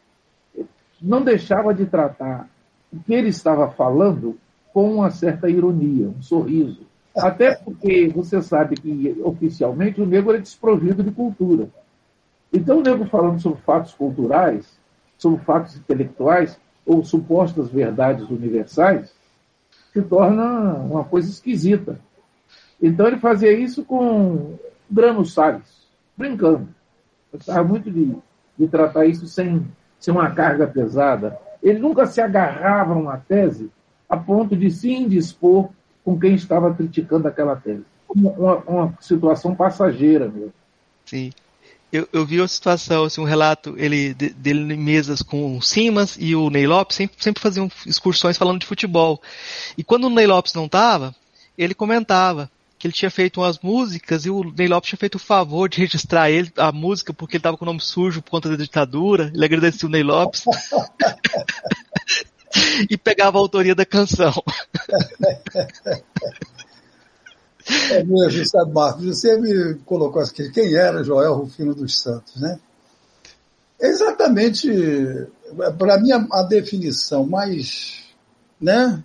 [1.01, 2.47] não deixava de tratar
[2.91, 4.37] o que ele estava falando
[4.73, 6.81] com uma certa ironia, um sorriso.
[7.15, 11.67] Até porque você sabe que, oficialmente, o negro é desprovido de cultura.
[12.53, 14.79] Então, o negro falando sobre fatos culturais,
[15.17, 19.13] sobre fatos intelectuais, ou supostas verdades universais,
[19.93, 21.99] se torna uma coisa esquisita.
[22.81, 24.55] Então, ele fazia isso com
[24.89, 25.87] Drano Salles,
[26.17, 26.67] brincando.
[27.31, 28.15] Gostava muito de,
[28.57, 29.65] de tratar isso sem,
[29.99, 31.37] sem uma carga pesada.
[31.61, 33.69] Ele nunca se agarrava a uma tese
[34.09, 35.69] a ponto de se indispor
[36.03, 37.85] com quem estava criticando aquela tese.
[38.13, 40.53] Uma, uma situação passageira mesmo.
[41.05, 41.31] Sim.
[41.91, 46.17] Eu, eu, vi uma situação, assim, um relato ele, dele em mesas com o Simas
[46.17, 49.21] e o Ney Lopes, sempre, sempre faziam excursões falando de futebol.
[49.77, 51.13] E quando o Ney Lopes não estava,
[51.57, 52.49] ele comentava
[52.81, 55.77] que ele tinha feito umas músicas e o Ney Lopes tinha feito o favor de
[55.77, 59.31] registrar ele, a música, porque ele estava com o nome sujo por conta da ditadura.
[59.31, 60.43] Ele agradeceu o Ney Lopes.
[62.89, 64.33] e pegava a autoria da canção.
[67.91, 69.05] É mesmo, sabe, Marcos?
[69.05, 72.59] Você me colocou aqui, quem era Joel Rufino dos Santos, né?
[73.79, 74.67] Exatamente,
[75.77, 78.05] para mim, a, a definição mais,
[78.59, 79.03] né,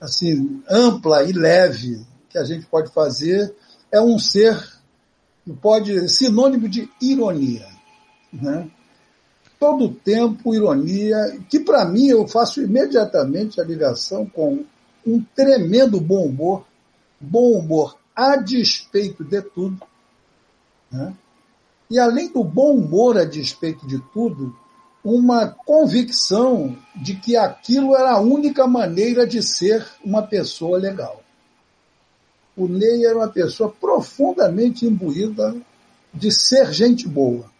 [0.00, 3.54] assim, ampla e leve que a gente pode fazer
[3.90, 4.58] é um ser
[5.60, 7.66] pode, sinônimo de ironia,
[8.32, 8.70] né?
[9.58, 14.64] todo tempo ironia, que para mim eu faço imediatamente a ligação com
[15.06, 16.64] um tremendo bom humor,
[17.20, 19.80] bom humor a despeito de tudo.
[20.90, 21.14] Né?
[21.88, 24.56] E além do bom humor a despeito de tudo,
[25.04, 31.21] uma convicção de que aquilo era a única maneira de ser uma pessoa legal.
[32.56, 35.54] O Ney era uma pessoa profundamente imbuída
[36.12, 37.50] de ser gente boa.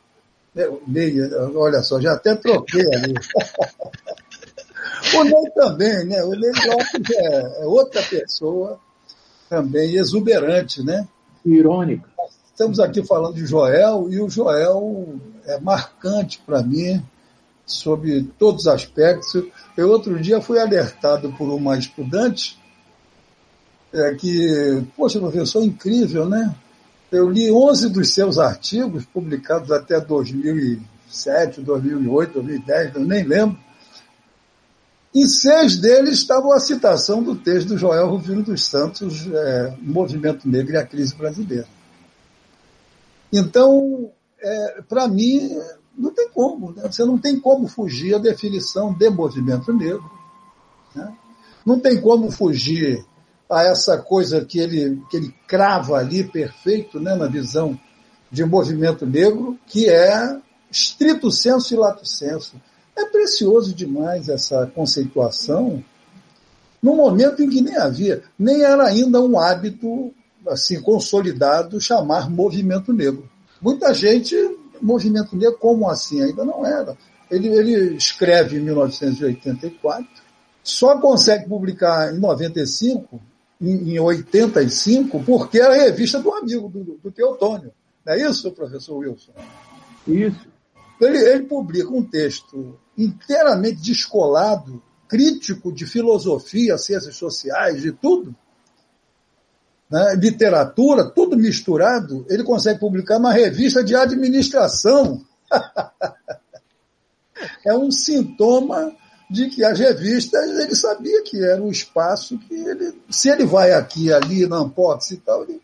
[0.54, 1.16] É, Ney,
[1.54, 3.14] olha só, já até troquei ali.
[5.16, 6.22] o Ney também, né?
[6.22, 8.78] O Ney Lopes é, é outra pessoa
[9.48, 11.08] também exuberante, né?
[11.44, 12.08] Irônica.
[12.50, 17.02] Estamos aqui falando de Joel, e o Joel é marcante para mim,
[17.64, 19.42] sobre todos os aspectos.
[19.76, 22.60] Eu outro dia fui alertado por uma estudante
[23.92, 26.54] é, que, poxa, professor, incrível, né?
[27.10, 33.58] Eu li 11 dos seus artigos, publicados até 2007, 2008, 2010, eu nem lembro.
[35.14, 40.48] Em seis deles estava a citação do texto do Joel Rufino dos Santos, é, Movimento
[40.48, 41.68] Negro e a Crise Brasileira.
[43.30, 45.54] Então, é, para mim,
[45.96, 46.72] não tem como.
[46.72, 46.82] Né?
[46.90, 50.10] Você não tem como fugir à definição de movimento negro.
[50.94, 51.14] Né?
[51.64, 53.04] Não tem como fugir
[53.52, 57.78] a essa coisa que ele, que ele crava ali perfeito né, na visão
[58.30, 60.38] de movimento negro, que é
[60.70, 62.56] estrito senso e lato senso.
[62.96, 65.84] É precioso demais essa conceituação,
[66.82, 70.12] num momento em que nem havia, nem era ainda um hábito
[70.48, 73.28] assim consolidado chamar movimento negro.
[73.60, 74.34] Muita gente,
[74.80, 76.22] movimento negro, como assim?
[76.22, 76.96] Ainda não era.
[77.30, 80.06] Ele, ele escreve em 1984,
[80.62, 83.20] só consegue publicar em 95
[83.62, 87.72] em, 85, porque era a revista do amigo, do, do Teotônio.
[88.04, 89.32] Não é isso, professor Wilson?
[90.06, 90.48] Isso.
[91.00, 98.34] Ele, ele publica um texto inteiramente descolado, crítico de filosofia, ciências sociais, de tudo,
[99.90, 100.14] né?
[100.16, 105.24] literatura, tudo misturado, ele consegue publicar uma revista de administração.
[107.64, 108.96] é um sintoma
[109.32, 113.72] de que as revistas, ele sabia que era um espaço que ele, se ele vai
[113.72, 115.58] aqui, ali, não pode e tal, ele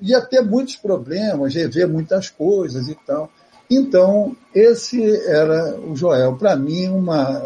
[0.00, 3.30] ia ter muitos problemas, rever muitas coisas e tal.
[3.70, 6.36] Então, esse era o Joel.
[6.36, 7.40] Para mim, uma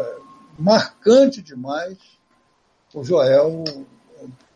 [0.57, 1.99] marcante demais.
[2.91, 3.63] O Joel,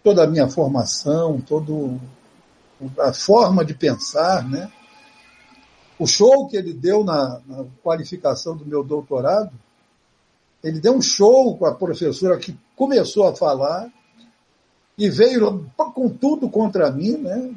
[0.03, 1.99] toda a minha formação, toda
[3.01, 4.71] a forma de pensar, né?
[5.99, 9.51] O show que ele deu na, na qualificação do meu doutorado,
[10.64, 13.91] ele deu um show com a professora que começou a falar
[14.97, 17.53] e veio com tudo contra mim, né?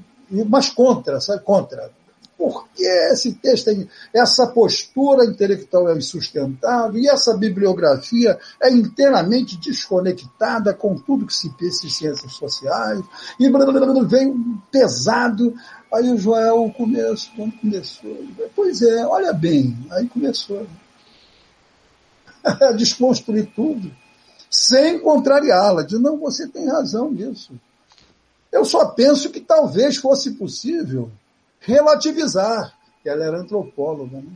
[0.47, 1.43] mas contra, sabe?
[1.43, 1.91] Contra.
[2.37, 3.71] Porque esse texto,
[4.15, 11.51] essa postura intelectual é insustentável e essa bibliografia é inteiramente desconectada com tudo que se
[11.51, 13.03] pensa em ciências sociais
[13.39, 14.35] e blá, blá, blá, veio
[14.73, 15.55] pesado.
[15.93, 18.17] Aí o Joel começou, quando começou,
[18.57, 20.67] pois é, olha bem, aí começou.
[22.77, 23.91] desconstruir tudo,
[24.51, 25.83] sem contrariá-la.
[25.83, 27.53] Diz, não, você tem razão nisso.
[28.51, 31.11] Eu só penso que talvez fosse possível
[31.61, 34.19] relativizar, que ela era antropóloga.
[34.19, 34.33] Né?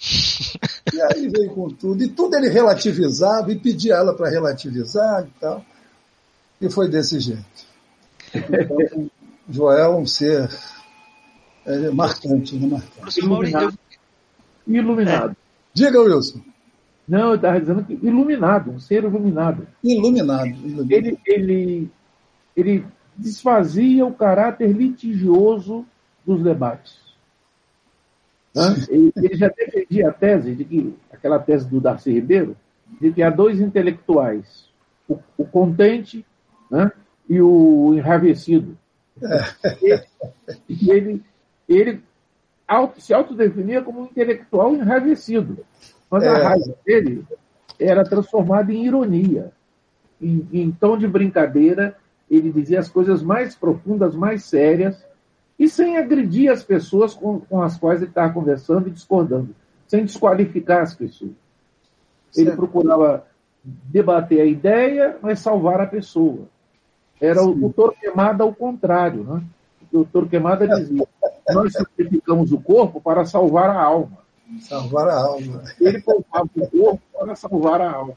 [0.92, 2.04] E aí veio com tudo.
[2.04, 5.64] E tudo ele relativizava e pedia ela para relativizar e tal.
[6.60, 7.66] E foi desse jeito.
[8.32, 9.10] Então,
[9.48, 10.48] Joel é um ser
[11.66, 12.68] é, marcante, né?
[12.68, 13.20] Marcante.
[13.20, 13.78] Iluminado.
[14.66, 15.32] iluminado.
[15.32, 15.36] É.
[15.72, 16.40] Diga, Wilson.
[17.06, 19.66] Não, eu estava dizendo que iluminado, um ser iluminado.
[19.82, 20.46] Iluminado.
[20.46, 20.90] iluminado.
[20.90, 21.90] Ele, ele,
[22.56, 22.86] ele
[23.16, 25.84] desfazia o caráter litigioso
[26.24, 26.98] dos debates.
[28.88, 32.56] Ele, ele, já defendia a tese de que, aquela tese do Darcy Ribeiro,
[33.00, 34.68] de que há dois intelectuais,
[35.08, 36.24] o, o contente
[36.70, 36.92] né,
[37.28, 38.78] e o enravecido.
[39.20, 40.06] É.
[40.68, 41.22] E ele,
[41.68, 42.00] ele
[42.66, 45.64] auto, se autodefinia como um intelectual enravecido.
[46.10, 46.28] Mas é.
[46.28, 47.24] a raiva dele
[47.78, 49.52] era transformada em ironia.
[50.20, 51.96] Em, em tom de brincadeira,
[52.30, 55.04] ele dizia as coisas mais profundas, mais sérias,
[55.58, 59.54] e sem agredir as pessoas com, com as quais ele estava conversando e discordando,
[59.86, 61.32] sem desqualificar as pessoas.
[62.36, 62.56] Ele certo.
[62.56, 63.24] procurava
[63.62, 66.48] debater a ideia, mas salvar a pessoa.
[67.20, 67.50] Era Sim.
[67.50, 69.22] o, o Torquemada ao contrário.
[69.24, 69.42] Né?
[69.92, 71.06] O Torquemada dizia:
[71.50, 74.23] nós sacrificamos o corpo para salvar a alma.
[74.60, 75.64] Salvar a alma.
[75.80, 78.16] Ele poupava o corpo para salvar a alma.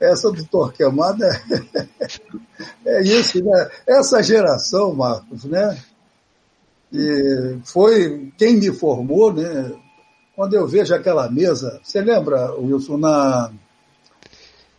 [0.00, 1.26] Essa do Torquemada
[2.84, 3.70] é, é isso, né?
[3.86, 5.78] Essa geração, Marcos, né?
[6.92, 9.72] E foi quem me formou, né?
[10.34, 13.52] Quando eu vejo aquela mesa, você lembra, Wilson, na,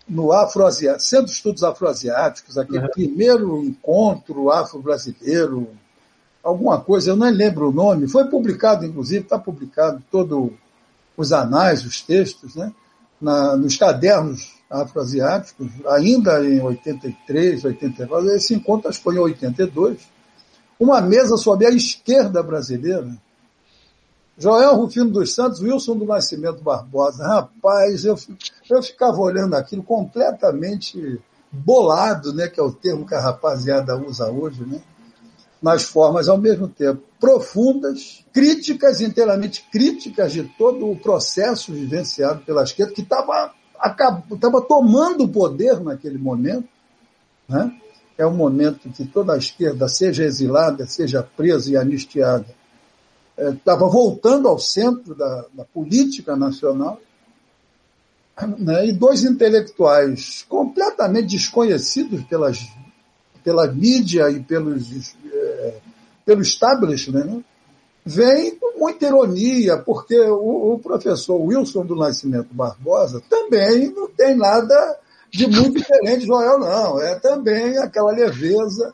[0.07, 2.89] no Afroasiático, Centro de Estudos Afroasiáticos, aquele uhum.
[2.89, 5.69] primeiro encontro afro-brasileiro,
[6.43, 10.51] alguma coisa, eu não lembro o nome, foi publicado, inclusive, está publicado todos
[11.15, 12.71] os anais, os textos, né?
[13.19, 19.99] Na, nos cadernos afroasiáticos, ainda em 83, 84, esse encontro acho que foi em 82,
[20.79, 23.09] uma mesa sobre a esquerda brasileira,
[24.39, 27.27] Joel Rufino dos Santos, Wilson do Nascimento Barbosa.
[27.27, 28.15] Rapaz, eu,
[28.69, 31.19] eu ficava olhando aquilo completamente
[31.51, 34.81] bolado, né, que é o termo que a rapaziada usa hoje, né?
[35.61, 42.63] Nas formas ao mesmo tempo profundas, críticas, inteiramente críticas de todo o processo vivenciado pela
[42.63, 43.53] esquerda, que estava
[44.67, 46.67] tomando o poder naquele momento.
[47.47, 47.77] Né?
[48.17, 52.45] É o momento que toda a esquerda, seja exilada, seja presa e anistiada,
[53.37, 56.99] estava é, voltando ao centro da, da política nacional.
[58.57, 58.87] Né?
[58.87, 62.65] E dois intelectuais completamente desconhecidos pelas,
[63.43, 65.15] pela mídia e pelos
[66.29, 67.43] pelo establishment, né,
[68.05, 74.35] vem com muita ironia, porque o, o, professor Wilson do Nascimento Barbosa também não tem
[74.37, 74.99] nada
[75.31, 77.01] de muito diferente de Joel, não.
[77.01, 78.93] É também aquela leveza.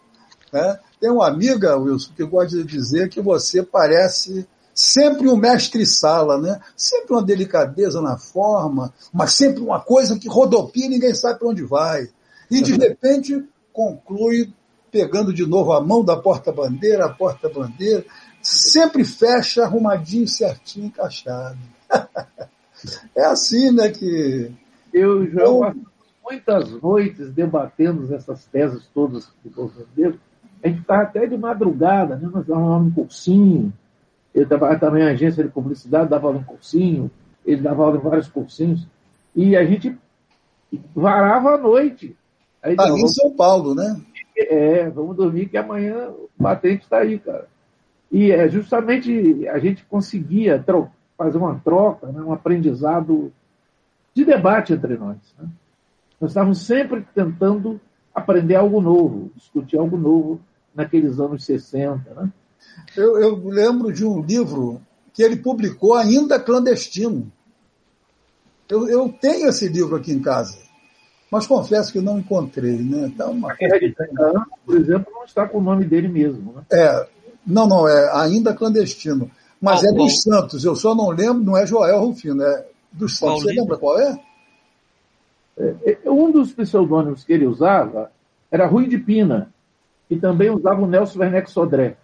[0.52, 0.80] Né?
[0.98, 6.62] Tem uma amiga, Wilson, que gosta de dizer que você parece sempre um mestre-sala, né?
[6.76, 11.50] Sempre uma delicadeza na forma, mas sempre uma coisa que rodopia e ninguém sabe para
[11.50, 12.08] onde vai.
[12.50, 14.54] E de repente conclui
[14.96, 18.06] pegando de novo a mão da porta-bandeira, a porta-bandeira,
[18.42, 21.58] sempre fecha arrumadinho, certinho, encaixado.
[23.14, 24.50] é assim, né, que...
[24.94, 25.60] Eu já eu...
[25.60, 25.82] passo
[26.24, 30.18] muitas noites debatendo essas teses todas do governo.
[30.64, 32.30] A gente estava até de madrugada, né?
[32.32, 33.74] nós dávamos um cursinho,
[34.34, 37.12] ele trabalhava também em agência de publicidade, dava em cursinho,
[37.46, 38.88] ele dava aula em vários cursinhos,
[39.36, 39.96] e a gente
[40.96, 42.16] varava a noite.
[42.64, 44.02] Aí, Ali em São Paulo, né?
[44.38, 47.48] É, vamos dormir que amanhã o batente está aí, cara.
[48.12, 50.64] E é justamente a gente conseguia
[51.18, 53.32] fazer uma troca, né, um aprendizado
[54.14, 55.18] de debate entre nós.
[55.40, 55.48] Né?
[56.20, 57.80] Nós estávamos sempre tentando
[58.14, 60.40] aprender algo novo, discutir algo novo
[60.74, 62.14] naqueles anos 60.
[62.14, 62.32] Né?
[62.96, 64.82] Eu, eu lembro de um livro
[65.14, 67.32] que ele publicou ainda clandestino.
[68.70, 70.65] Eu, eu tenho esse livro aqui em casa
[71.32, 72.78] mas confesso que não encontrei.
[72.78, 73.08] Né?
[73.08, 73.52] Então, uma...
[73.52, 76.54] A Guerra de 30 anos, por exemplo, não está com o nome dele mesmo.
[76.54, 76.64] Né?
[76.72, 77.08] É,
[77.46, 79.30] não, não, é ainda clandestino.
[79.60, 83.44] Mas é dos Santos, eu só não lembro, não é Joel Rufino, é dos Santos.
[83.44, 84.20] Você lembra qual é?
[85.58, 85.98] é?
[86.04, 86.12] é?
[86.12, 88.12] Um dos pseudônimos que ele usava
[88.52, 89.52] era Rui de Pina,
[90.10, 91.98] e também usava o Nelson Werneck Sodré.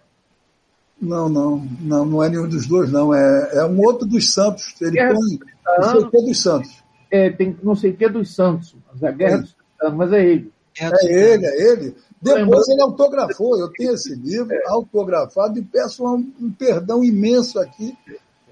[1.00, 3.14] Não, não, não, não é nenhum dos dois, não.
[3.14, 4.74] É, é um outro dos Santos.
[4.80, 5.38] Ele põe.
[5.78, 6.81] Não sei o que dos Santos
[7.12, 9.38] é, tem não sei o que dos Santos, a Guerra é.
[9.38, 10.52] dos Santos, mas é ele.
[10.80, 11.96] É ele, é ele.
[12.20, 17.94] Depois ele autografou, eu tenho esse livro autografado e peço um, um, perdão imenso aqui,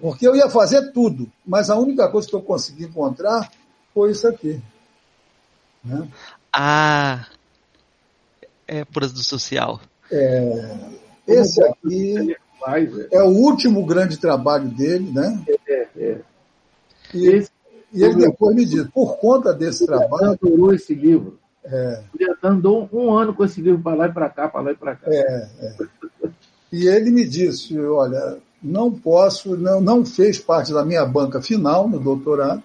[0.01, 3.51] porque eu ia fazer tudo, mas a única coisa que eu consegui encontrar
[3.95, 4.61] foi isso aqui.
[5.83, 6.07] Né?
[6.53, 7.27] Ah,
[8.69, 9.81] é do social.
[10.13, 10.77] É,
[11.27, 12.37] esse aqui
[13.11, 15.43] é o último grande trabalho dele, né?
[15.67, 16.21] É, é.
[17.15, 17.51] E, esse,
[17.93, 20.33] e ele depois me disse, por conta desse trabalho.
[20.33, 21.39] adorou esse livro.
[21.65, 22.03] É.
[22.19, 24.77] Ele andou um ano com esse livro para lá e para cá, para lá e
[24.77, 25.07] para cá.
[25.11, 25.75] É, é.
[26.73, 31.89] E ele me disse: olha, não posso, não, não fez parte da minha banca final
[31.89, 32.63] no doutorado,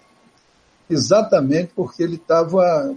[0.90, 2.96] exatamente porque ele estava.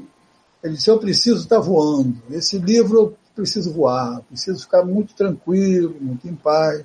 [0.62, 2.16] Ele disse: eu preciso estar tá voando.
[2.30, 6.84] Esse livro eu preciso voar, preciso ficar muito tranquilo, muito em paz.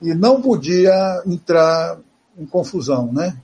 [0.00, 1.98] E não podia entrar
[2.36, 3.36] em confusão, né?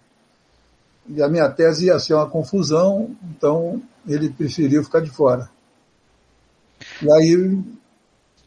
[1.08, 5.48] E a minha tese ia ser uma confusão, então ele preferiu ficar de fora.
[7.02, 7.58] E aí,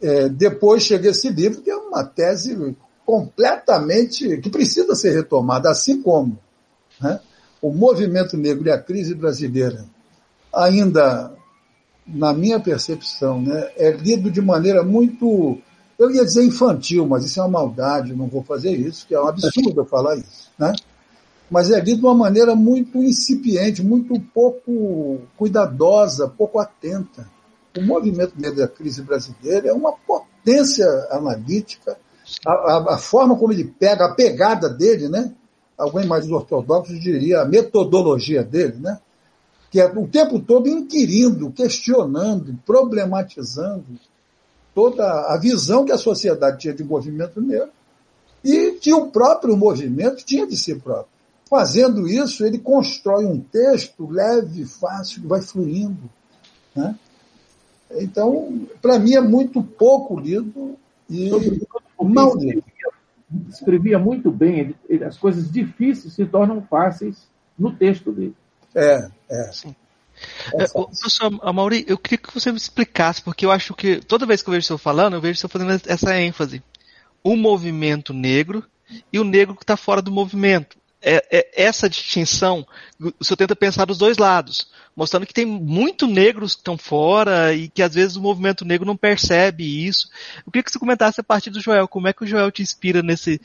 [0.01, 6.01] é, depois chega esse livro, que é uma tese completamente, que precisa ser retomada, assim
[6.01, 6.37] como
[6.99, 7.19] né,
[7.61, 9.85] o movimento negro e a crise brasileira,
[10.53, 11.33] ainda,
[12.07, 15.57] na minha percepção, né, é lido de maneira muito,
[15.97, 19.21] eu ia dizer infantil, mas isso é uma maldade, não vou fazer isso, que é
[19.21, 20.73] um absurdo eu falar isso, né?
[21.51, 27.29] Mas é lido de uma maneira muito incipiente, muito pouco cuidadosa, pouco atenta.
[27.77, 31.97] O movimento negro da crise brasileira é uma potência analítica,
[32.45, 35.33] a, a, a, forma como ele pega, a pegada dele, né?
[35.77, 38.97] Alguém mais ortodoxo diria a metodologia dele, né?
[39.69, 43.99] Que é o tempo todo inquirindo, questionando, problematizando
[44.73, 47.71] toda a visão que a sociedade tinha de movimento negro
[48.41, 51.10] e que o próprio movimento tinha de si próprio.
[51.51, 56.09] Fazendo isso, ele constrói um texto leve, fácil, que vai fluindo.
[56.73, 56.95] Né?
[57.91, 60.77] Então, para mim, é muito pouco lido
[61.09, 61.29] e
[62.01, 62.63] mal lido.
[63.49, 67.27] Escrevia muito bem, ele, ele, as coisas difíceis se tornam fáceis
[67.59, 68.35] no texto dele.
[68.73, 69.51] É, é.
[69.51, 69.75] Sim.
[70.53, 74.41] É, professor Amauri, eu queria que você me explicasse, porque eu acho que toda vez
[74.41, 76.63] que eu vejo o senhor falando, eu vejo o senhor fazendo essa ênfase.
[77.21, 78.63] O movimento negro
[79.11, 82.65] e o negro que está fora do movimento é, é, essa distinção,
[83.19, 87.53] o senhor tenta pensar dos dois lados, mostrando que tem muito negros que estão fora
[87.53, 90.09] e que às vezes o movimento negro não percebe isso.
[90.45, 93.01] Queria que você comentasse a partir do Joel, como é que o Joel te inspira
[93.01, 93.41] nesse,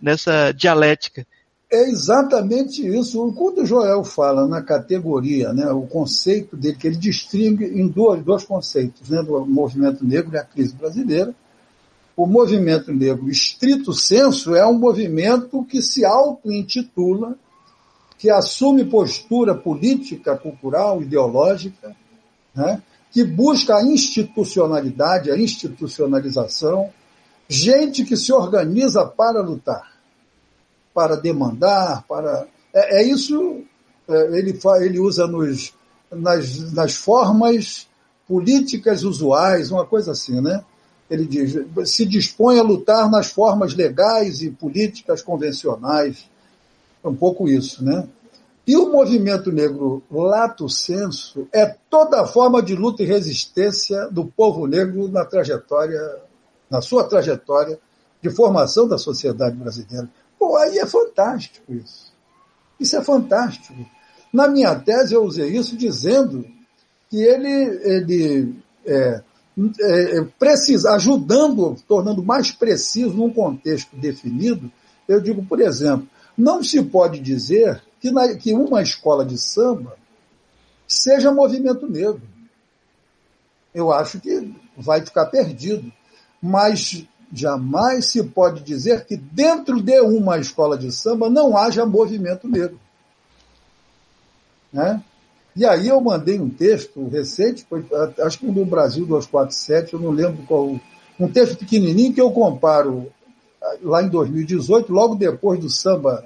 [0.00, 1.26] nessa dialética?
[1.70, 3.32] É exatamente isso.
[3.36, 8.22] Quando o Joel fala na categoria, né, o conceito dele, que ele distingue em dois,
[8.24, 11.34] dois conceitos, né, do movimento negro e a crise brasileira,
[12.18, 17.36] o movimento negro, estrito senso, é um movimento que se auto-intitula,
[18.18, 21.94] que assume postura política, cultural, ideológica,
[22.52, 22.82] né?
[23.12, 26.90] que busca a institucionalidade, a institucionalização,
[27.46, 29.92] gente que se organiza para lutar,
[30.92, 32.48] para demandar, para.
[32.74, 33.62] É, é isso,
[34.08, 35.72] é, ele, ele usa nos,
[36.10, 37.86] nas, nas formas
[38.26, 40.64] políticas usuais, uma coisa assim, né?
[41.10, 41.56] Ele diz,
[41.86, 46.28] se dispõe a lutar nas formas legais e políticas convencionais.
[47.02, 48.06] É um pouco isso, né?
[48.66, 54.66] E o movimento negro lato senso é toda forma de luta e resistência do povo
[54.66, 55.98] negro na trajetória,
[56.68, 57.78] na sua trajetória
[58.20, 60.06] de formação da sociedade brasileira.
[60.38, 62.12] Pô, aí é fantástico isso.
[62.78, 63.74] Isso é fantástico.
[64.30, 66.44] Na minha tese eu usei isso dizendo
[67.08, 67.48] que ele,
[67.82, 68.54] ele
[68.84, 69.22] é,
[69.80, 74.70] é, é, precisa, ajudando, tornando mais preciso num contexto definido,
[75.08, 76.06] eu digo, por exemplo,
[76.36, 79.96] não se pode dizer que, na, que uma escola de samba
[80.86, 82.22] seja movimento negro.
[83.74, 85.92] Eu acho que vai ficar perdido.
[86.40, 92.48] Mas jamais se pode dizer que dentro de uma escola de samba não haja movimento
[92.48, 92.80] negro.
[94.72, 95.02] Né?
[95.58, 97.84] E aí eu mandei um texto recente, foi,
[98.20, 100.78] acho que no Brasil 247, eu não lembro qual.
[101.18, 103.10] Um texto pequenininho que eu comparo
[103.60, 106.24] ah, lá em 2018, logo depois do samba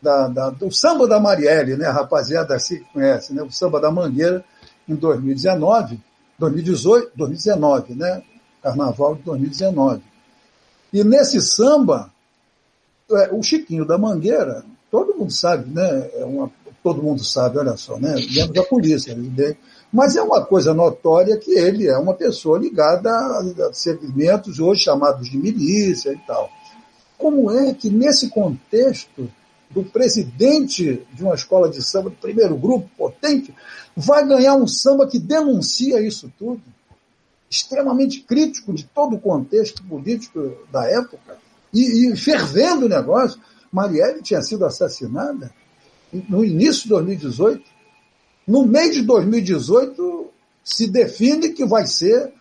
[0.00, 4.44] da, da, do samba da Marielle, né, rapaziada se conhece, né, o samba da Mangueira,
[4.88, 6.00] em 2019,
[6.38, 8.22] 2018, 2019, né,
[8.62, 10.00] carnaval de 2019.
[10.92, 12.08] E nesse samba,
[13.10, 16.48] é, o Chiquinho da Mangueira, todo mundo sabe, né, é uma
[16.82, 18.14] todo mundo sabe, olha só, né?
[18.32, 19.16] Dentro da polícia.
[19.92, 25.28] Mas é uma coisa notória que ele é uma pessoa ligada a segmentos hoje chamados
[25.28, 26.50] de milícia e tal.
[27.18, 29.30] Como é que, nesse contexto
[29.70, 33.54] do presidente de uma escola de samba, do primeiro grupo potente,
[33.94, 36.62] vai ganhar um samba que denuncia isso tudo?
[37.48, 41.36] Extremamente crítico de todo o contexto político da época
[41.74, 43.38] e, e fervendo o negócio.
[43.70, 45.52] Marielle tinha sido assassinada
[46.12, 47.62] no início de 2018.
[48.46, 50.28] No mês de 2018,
[50.64, 52.32] se define que vai ser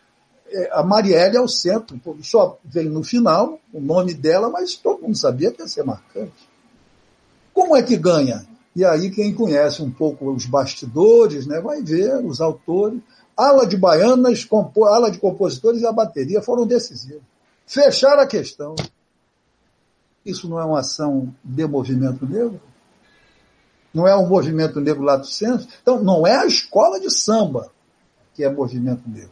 [0.51, 1.99] é, a Marielle ao centro.
[2.21, 6.49] Só veio no final o nome dela, mas todo mundo sabia que ia ser marcante.
[7.53, 8.47] Como é que ganha?
[8.75, 12.99] E aí quem conhece um pouco os bastidores, né, vai ver os autores.
[13.35, 14.47] Ala de baianas,
[14.85, 17.23] ala de compositores e a bateria foram decisivos.
[17.65, 18.75] Fecharam a questão.
[20.25, 22.59] Isso não é uma ação de movimento negro?
[23.93, 25.67] Não é um movimento negro lato senso?
[25.81, 27.71] Então, não é a escola de samba
[28.33, 29.31] que é movimento negro.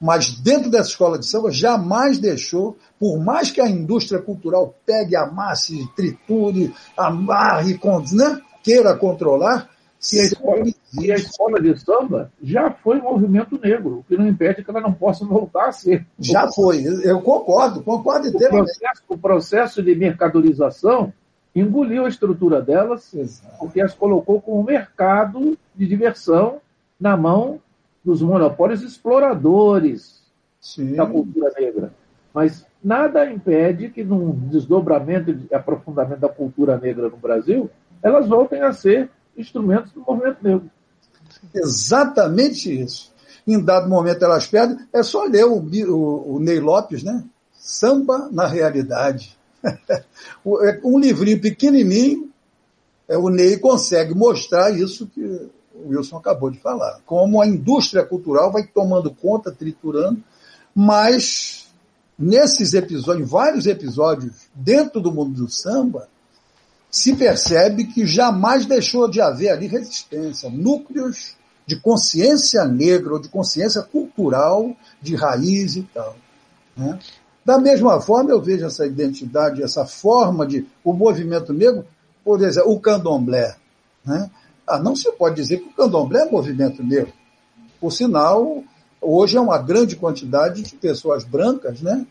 [0.00, 5.14] Mas dentro dessa escola de samba jamais deixou, por mais que a indústria cultural pegue,
[5.14, 7.78] amasse, triture, amarre,
[8.12, 9.70] né, queira controlar,
[10.12, 10.62] e a, escola,
[11.00, 14.80] e a escola de samba já foi movimento negro, o que não impede que ela
[14.80, 16.06] não possa voltar a ser.
[16.18, 18.72] Já foi, eu concordo, concordo inteiramente.
[18.72, 21.12] O processo, o processo de mercadorização
[21.54, 23.14] engoliu a estrutura delas,
[23.58, 26.60] porque as colocou como mercado de diversão
[26.98, 27.60] na mão
[28.04, 30.22] dos monopólios exploradores
[30.60, 30.94] Sim.
[30.94, 31.92] da cultura negra.
[32.32, 37.70] Mas nada impede que, num desdobramento e aprofundamento da cultura negra no Brasil,
[38.02, 40.70] elas voltem a ser instrumentos do movimento negro.
[41.54, 43.12] Exatamente isso.
[43.46, 47.24] Em dado momento elas perdem, é só ler o, o, o Ney Lopes, né?
[47.52, 49.38] Samba na realidade.
[50.62, 52.30] É um livrinho pequenininho,
[53.08, 55.22] é, o Ney consegue mostrar isso que
[55.74, 57.00] o Wilson acabou de falar.
[57.06, 60.22] Como a indústria cultural vai tomando conta, triturando,
[60.74, 61.68] mas
[62.18, 66.08] nesses episódios, vários episódios dentro do mundo do samba,
[66.90, 71.36] se percebe que jamais deixou de haver ali resistência, núcleos
[71.66, 76.16] de consciência negra ou de consciência cultural, de raiz e tal.
[76.76, 76.98] Né?
[77.44, 80.66] Da mesma forma, eu vejo essa identidade, essa forma de.
[80.82, 81.84] O movimento negro,
[82.24, 83.54] por exemplo, o candomblé.
[84.04, 84.30] Né?
[84.66, 87.12] Ah, não se pode dizer que o candomblé é movimento negro.
[87.80, 88.64] Por sinal,
[89.00, 92.06] hoje é uma grande quantidade de pessoas brancas, né?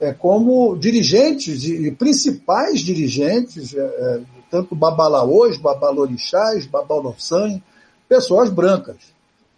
[0.00, 4.20] É, como dirigentes e principais dirigentes, é, é,
[4.50, 7.62] tanto babalaôs, babalorixás, babalossan,
[8.08, 8.96] pessoas brancas.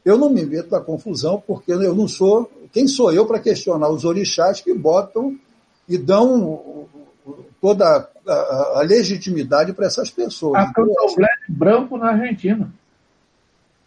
[0.04, 2.50] Eu não me meto na confusão porque eu não sou.
[2.76, 5.34] Quem sou eu para questionar os orixás que botam
[5.88, 6.86] e dão
[7.58, 10.60] toda a, a legitimidade para essas pessoas.
[10.60, 12.70] A candomblé de branco na Argentina.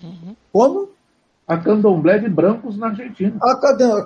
[0.02, 0.36] Uhum.
[0.52, 0.90] Como?
[1.48, 3.38] A candomblé de brancos na Argentina.
[3.44, 3.56] A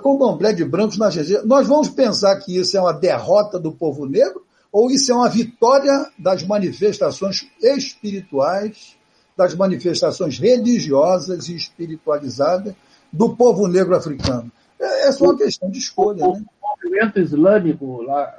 [0.02, 1.40] candomblé de brancos na Argentina.
[1.46, 5.30] Nós vamos pensar que isso é uma derrota do povo negro ou isso é uma
[5.30, 8.98] vitória das manifestações espirituais,
[9.34, 12.74] das manifestações religiosas e espiritualizadas
[13.10, 14.52] do povo negro africano?
[14.84, 16.24] É, é só uma questão de escolha.
[16.24, 16.44] O, né?
[16.62, 18.34] o movimento islâmico lá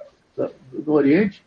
[0.85, 1.45] no Oriente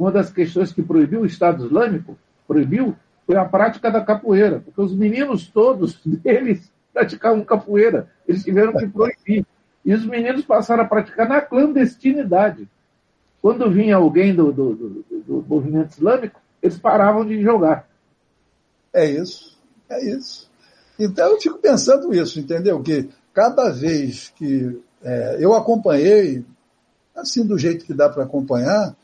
[0.00, 2.16] uma das questões que proibiu o Estado Islâmico,
[2.48, 2.96] proibiu,
[3.26, 8.88] foi a prática da capoeira, porque os meninos todos deles praticavam capoeira, eles tiveram que
[8.88, 9.44] proibir.
[9.84, 12.66] E os meninos passaram a praticar na clandestinidade.
[13.42, 17.86] Quando vinha alguém do, do, do, do movimento islâmico, eles paravam de jogar.
[18.94, 20.50] É isso, é isso.
[20.98, 22.82] Então eu fico pensando isso, entendeu?
[22.82, 26.44] Que cada vez que é, eu acompanhei,
[27.14, 28.94] assim do jeito que dá para acompanhar,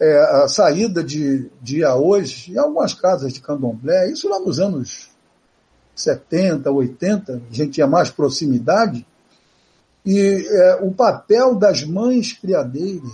[0.00, 5.10] é, a saída de, de hoje em algumas casas de candomblé, isso lá nos anos
[5.94, 9.06] 70, 80, a gente tinha mais proximidade,
[10.04, 13.10] e é, o papel das mães criadeiras,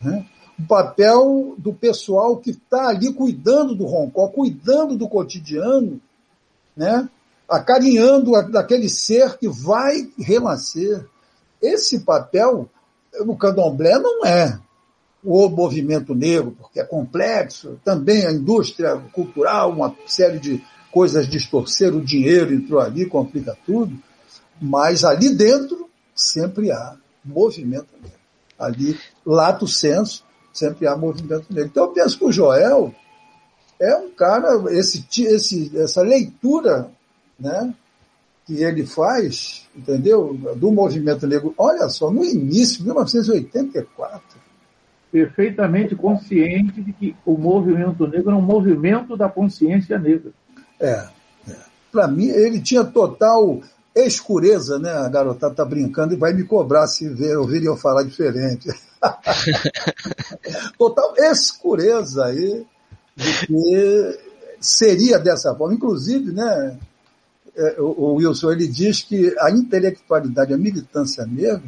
[0.00, 0.26] né?
[0.58, 6.00] o papel do pessoal que está ali cuidando do roncó, cuidando do cotidiano,
[6.76, 7.08] né?
[7.48, 11.04] Acarinhando daquele ser que vai renascer.
[11.60, 12.68] Esse papel,
[13.24, 14.58] no candomblé, não é
[15.24, 21.98] o movimento negro, porque é complexo, também a indústria cultural, uma série de coisas distorceram,
[21.98, 23.96] o dinheiro entrou ali, complica tudo,
[24.60, 28.18] mas ali dentro sempre há movimento negro.
[28.58, 31.70] Ali, lato senso, sempre há movimento negro.
[31.70, 32.94] Então eu penso que o Joel
[33.80, 36.90] é um cara, esse, esse, essa leitura
[37.38, 37.74] né,
[38.46, 40.34] que ele faz, entendeu?
[40.56, 41.54] Do movimento negro.
[41.56, 44.38] Olha só, no início, 1984,
[45.10, 50.30] perfeitamente consciente de que o movimento negro é um movimento da consciência negra.
[50.80, 51.08] É.
[51.48, 51.56] é.
[51.90, 53.60] Para mim, ele tinha total
[53.94, 54.90] escureza, né?
[54.90, 58.68] A garotada tá brincando e vai me cobrar se ver, ouvirem eu falar diferente.
[60.78, 62.66] total escureza aí
[63.16, 64.18] de que
[64.60, 65.74] seria dessa forma.
[65.74, 66.78] Inclusive, né?
[67.58, 71.64] É, o Wilson ele diz que a intelectualidade, a militância negra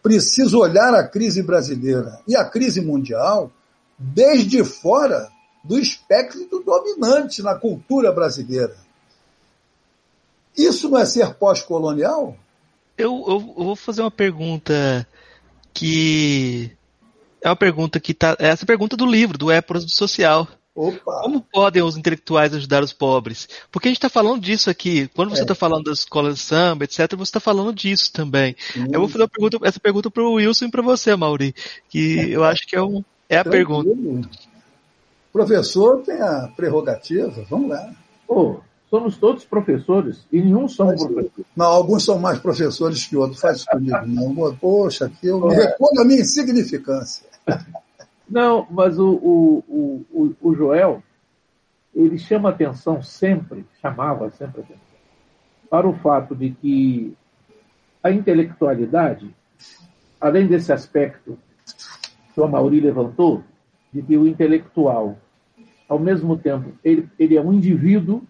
[0.00, 3.50] precisa olhar a crise brasileira e a crise mundial
[3.98, 5.28] desde fora
[5.64, 8.76] do espectro dominante na cultura brasileira.
[10.56, 12.36] Isso não é ser pós-colonial?
[12.96, 15.06] Eu, eu, eu, vou fazer uma pergunta
[15.72, 16.70] que
[17.40, 18.36] é uma pergunta que tá.
[18.38, 20.46] É essa pergunta do livro, do Époras do Social.
[20.74, 21.20] Opa.
[21.22, 23.46] Como podem os intelectuais ajudar os pobres?
[23.70, 25.06] Porque a gente está falando disso aqui.
[25.08, 25.56] Quando você está é.
[25.56, 28.56] falando das escolas de samba, etc., você está falando disso também.
[28.90, 31.54] Eu vou fazer pergunta, essa pergunta para o Wilson e para você, Mauri,
[31.90, 33.84] que eu acho que é, um, é a Tranquilo.
[33.84, 34.28] pergunta.
[35.28, 37.92] O professor tem a prerrogativa, vamos lá.
[38.26, 38.56] Oh,
[38.88, 41.46] somos todos professores e nenhum somos professores.
[41.54, 43.40] Não, alguns são mais professores que outros.
[43.40, 44.56] Faz isso comigo, não.
[44.56, 47.26] Poxa, aqui eu me recolho a minha insignificância.
[48.32, 51.02] Não, mas o, o, o, o Joel,
[51.94, 54.98] ele chama atenção sempre, chamava sempre atenção,
[55.68, 57.14] para o fato de que
[58.02, 59.36] a intelectualidade,
[60.18, 61.38] além desse aspecto
[62.32, 63.44] que o Mauri levantou,
[63.92, 65.18] de que o intelectual,
[65.86, 68.22] ao mesmo tempo, ele, ele é um indivíduo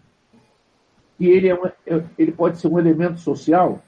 [1.16, 1.70] e ele, é um,
[2.18, 3.80] ele pode ser um elemento social,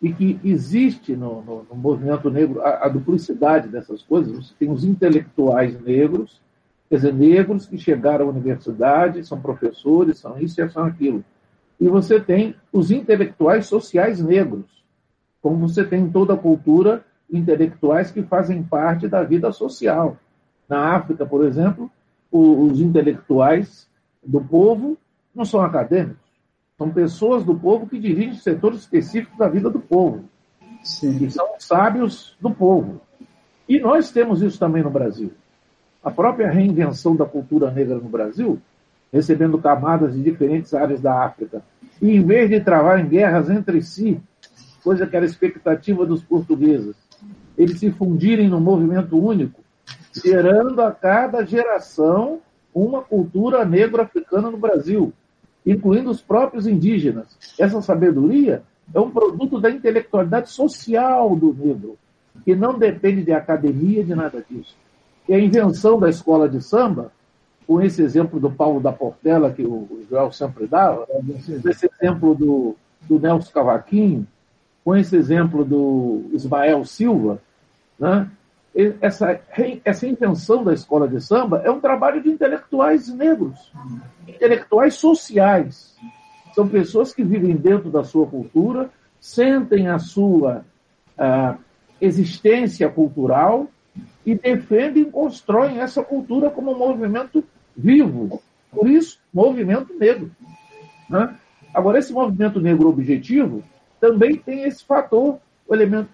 [0.00, 4.36] e que existe no, no, no movimento negro a, a, duplicidade dessas coisas.
[4.36, 6.40] Você tem os intelectuais negros,
[6.88, 11.24] quer dizer, negros que chegaram à universidade, são professores, são isso e são aquilo.
[11.80, 14.66] E você tem os intelectuais sociais negros,
[15.42, 20.16] como você tem em toda a cultura intelectuais que fazem parte da vida social.
[20.68, 21.90] Na África, por exemplo,
[22.30, 23.88] os intelectuais
[24.24, 24.96] do povo
[25.34, 26.27] não são acadêmicos
[26.78, 30.24] são pessoas do povo que dirigem setores específicos da vida do povo.
[30.84, 31.24] Sim.
[31.24, 33.00] E são sábios do povo.
[33.68, 35.32] E nós temos isso também no Brasil.
[36.02, 38.60] A própria reinvenção da cultura negra no Brasil,
[39.12, 41.62] recebendo camadas de diferentes áreas da África,
[42.00, 44.20] e em vez de travar em guerras entre si,
[44.84, 46.94] coisa que era expectativa dos portugueses,
[47.58, 49.60] eles se fundirem num movimento único,
[50.24, 52.38] gerando a cada geração
[52.72, 55.12] uma cultura negro-africana no Brasil
[55.66, 57.26] incluindo os próprios indígenas.
[57.58, 58.62] Essa sabedoria
[58.94, 61.98] é um produto da intelectualidade social do negro,
[62.44, 64.76] que não depende de academia, de nada disso.
[65.28, 67.12] E a invenção da escola de samba,
[67.66, 71.06] com esse exemplo do Paulo da Portela, que o Joel sempre dava,
[71.66, 74.26] esse exemplo do, do Nelson Cavaquinho,
[74.82, 77.42] com esse exemplo do Ismael Silva,
[77.98, 78.30] né?
[79.00, 79.40] Essa,
[79.84, 83.72] essa invenção da escola de samba é um trabalho de intelectuais negros,
[84.26, 85.96] intelectuais sociais.
[86.54, 88.90] São pessoas que vivem dentro da sua cultura,
[89.20, 90.64] sentem a sua
[91.18, 91.58] uh,
[92.00, 93.68] existência cultural
[94.24, 97.42] e defendem e constroem essa cultura como um movimento
[97.76, 98.40] vivo.
[98.70, 100.30] Por isso, movimento negro.
[101.08, 101.34] Né?
[101.74, 103.62] Agora, esse movimento negro objetivo
[104.00, 106.10] também tem esse fator, o elemento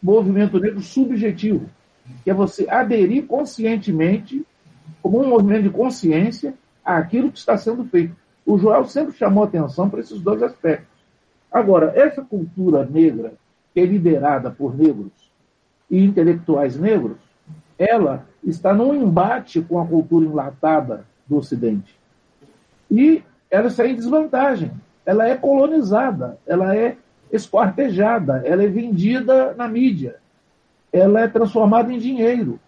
[0.00, 1.68] movimento negro subjetivo
[2.24, 4.44] que é você aderir conscientemente,
[5.02, 6.54] como um movimento de consciência,
[6.84, 8.14] àquilo que está sendo feito.
[8.44, 10.88] O Joel sempre chamou atenção para esses dois aspectos.
[11.50, 13.34] Agora, essa cultura negra,
[13.72, 15.12] que é liderada por negros
[15.90, 17.18] e intelectuais negros,
[17.78, 21.98] ela está num embate com a cultura enlatada do Ocidente.
[22.90, 24.72] E ela está em desvantagem.
[25.04, 26.96] Ela é colonizada, ela é
[27.30, 30.16] esquartejada, ela é vendida na mídia
[30.92, 32.58] ela é transformada em dinheiro.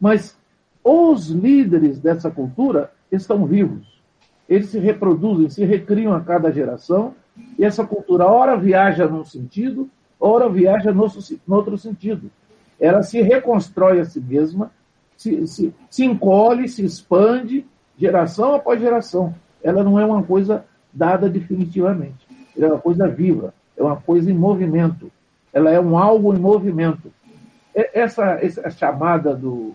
[0.00, 0.36] Mas
[0.82, 4.02] os líderes dessa cultura estão vivos.
[4.48, 7.14] Eles se reproduzem, se recriam a cada geração,
[7.58, 9.88] e essa cultura, ora viaja num sentido,
[10.20, 11.06] ora viaja no,
[11.48, 12.30] outro sentido.
[12.78, 14.70] Ela se reconstrói a si mesma,
[15.16, 19.34] se, se, se encolhe, se expande, geração após geração.
[19.62, 22.26] Ela não é uma coisa dada definitivamente.
[22.56, 25.10] Ela é uma coisa viva, é uma coisa em movimento.
[25.52, 27.12] Ela é um algo em movimento.
[27.74, 29.74] Essa, essa chamada do,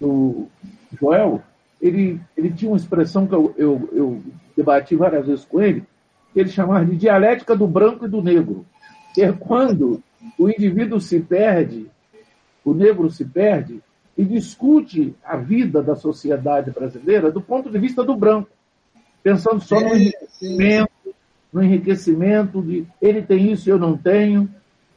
[0.00, 0.46] do
[0.98, 1.42] Joel,
[1.80, 4.22] ele, ele tinha uma expressão que eu, eu, eu
[4.56, 5.84] debati várias vezes com ele,
[6.32, 8.64] que ele chamava de dialética do branco e do negro.
[9.14, 10.02] Que é quando
[10.38, 11.90] o indivíduo se perde,
[12.64, 13.82] o negro se perde,
[14.16, 18.50] e discute a vida da sociedade brasileira do ponto de vista do branco,
[19.22, 20.90] pensando só no enriquecimento,
[21.50, 24.48] no enriquecimento de ele tem isso e eu não tenho.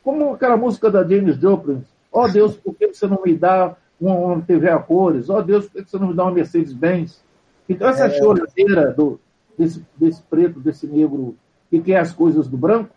[0.03, 1.83] Como aquela música da James Joplin,
[2.13, 5.29] Ó oh, Deus, por que você não me dá uma, TV a cores?
[5.29, 7.23] Ó oh, Deus, por que você não me dá uma Mercedes-Benz?
[7.67, 8.09] Então, essa é.
[8.11, 9.19] choradeira do,
[9.57, 11.35] desse, desse preto, desse negro
[11.71, 12.91] que quer as coisas do branco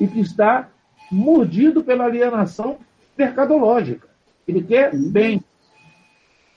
[0.00, 0.68] e que está
[1.10, 2.78] mordido pela alienação
[3.18, 4.08] mercadológica.
[4.46, 5.42] Ele quer bem.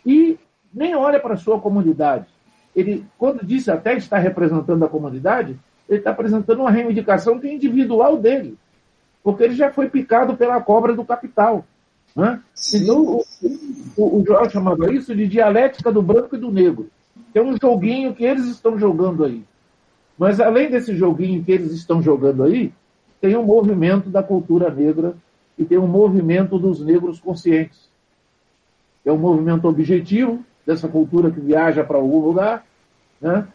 [0.06, 0.38] E
[0.74, 2.28] nem olha para a sua comunidade.
[2.76, 7.54] Ele, quando disse até estar representando a comunidade, ele está apresentando uma reivindicação que é
[7.54, 8.58] individual dele.
[9.24, 11.66] Porque ele já foi picado pela cobra do capital.
[12.16, 12.42] Né?
[12.74, 13.26] Então, o,
[13.98, 16.90] o, o Joel chamava isso de dialética do branco e do negro.
[17.34, 19.44] É um joguinho que eles estão jogando aí.
[20.18, 22.72] Mas além desse joguinho que eles estão jogando aí,
[23.20, 25.16] tem um movimento da cultura negra
[25.58, 27.90] e tem um movimento dos negros conscientes.
[29.04, 32.66] É um movimento objetivo, dessa cultura que viaja para algum lugar,
[33.22, 33.48] né?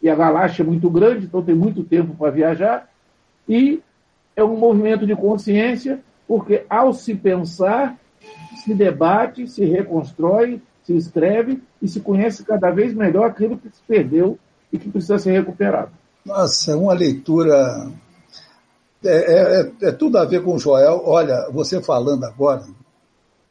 [0.00, 2.88] e a galáxia é muito grande, então tem muito tempo para viajar,
[3.48, 3.82] e
[4.34, 7.98] é um movimento de consciência, porque ao se pensar,
[8.56, 13.80] se debate, se reconstrói, se escreve e se conhece cada vez melhor aquilo que se
[13.86, 14.36] perdeu
[14.72, 15.92] e que precisa ser recuperado.
[16.24, 17.92] Nossa, é uma leitura.
[19.04, 21.02] É, é, é, é tudo a ver com o Joel.
[21.04, 22.64] Olha, você falando agora,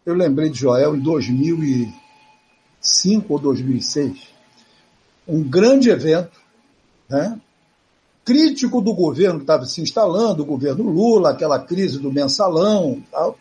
[0.06, 4.28] eu lembrei de Joel em 2005 ou 2006,
[5.28, 6.40] um grande evento,
[7.10, 7.40] né?
[8.26, 13.38] crítico do governo que estava se instalando, o governo Lula, aquela crise do mensalão tal,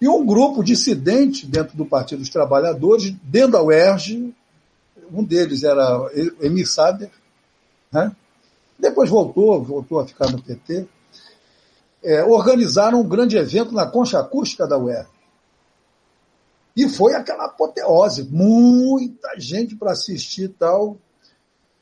[0.00, 4.34] e um grupo dissidente dentro do Partido dos Trabalhadores, dentro da UERJ,
[5.12, 6.08] um deles era
[6.40, 7.10] Emir Sader,
[7.90, 8.14] né?
[8.78, 10.86] depois voltou, voltou a ficar no PT,
[12.02, 15.08] é, organizaram um grande evento na concha acústica da UERJ.
[16.76, 20.96] E foi aquela apoteose, muita gente para assistir e tal.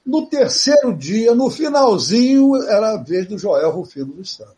[0.07, 4.57] No terceiro dia, no finalzinho, era a vez do Joel Rufino dos Santos.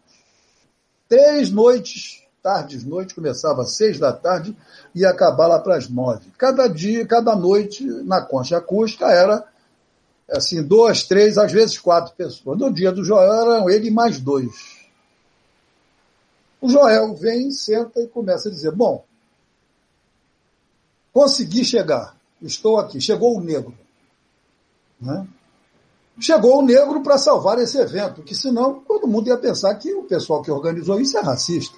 [1.08, 4.56] Três noites, tardes, noites, começava às seis da tarde
[4.94, 6.30] e ia acabar lá para as nove.
[6.38, 9.44] Cada dia, cada noite, na concha acústica, era
[10.30, 12.58] assim, duas, três, às vezes quatro pessoas.
[12.58, 14.78] No dia do Joel eram ele e mais dois.
[16.60, 19.04] O Joel vem, senta e começa a dizer: Bom,
[21.18, 22.16] Consegui chegar.
[22.40, 23.00] Estou aqui.
[23.00, 23.74] Chegou o negro.
[25.00, 25.26] Né?
[26.20, 30.04] Chegou o negro para salvar esse evento, que senão todo mundo ia pensar que o
[30.04, 31.76] pessoal que organizou isso é racista.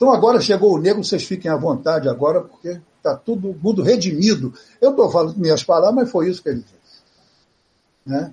[0.00, 4.50] Então agora chegou o negro, vocês fiquem à vontade agora, porque está todo mundo redimido.
[4.80, 7.02] Eu estou falando minhas palavras, mas foi isso que ele disse.
[8.06, 8.32] Né?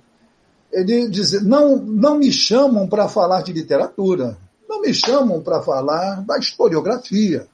[0.72, 4.38] Ele diz: não, não me chamam para falar de literatura,
[4.70, 7.46] não me chamam para falar da historiografia.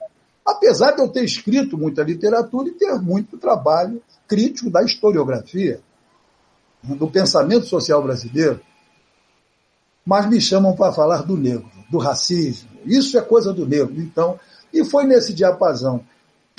[0.45, 5.82] Apesar de eu ter escrito muita literatura e ter muito trabalho crítico da historiografia,
[6.84, 8.61] do pensamento social brasileiro,
[10.05, 12.69] mas me chamam para falar do negro, do racismo.
[12.83, 13.93] Isso é coisa do negro.
[14.01, 14.39] Então,
[14.73, 16.03] e foi nesse diapasão.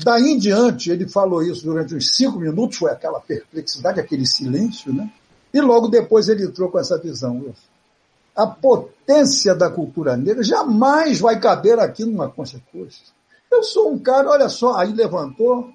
[0.03, 4.95] Daí em diante, ele falou isso durante uns cinco minutos, foi aquela perplexidade, aquele silêncio,
[4.95, 5.11] né?
[5.53, 7.53] E logo depois ele entrou com essa visão.
[8.35, 13.03] A potência da cultura negra jamais vai caber aqui numa consequência.
[13.51, 15.69] Eu sou um cara, olha só, aí levantou.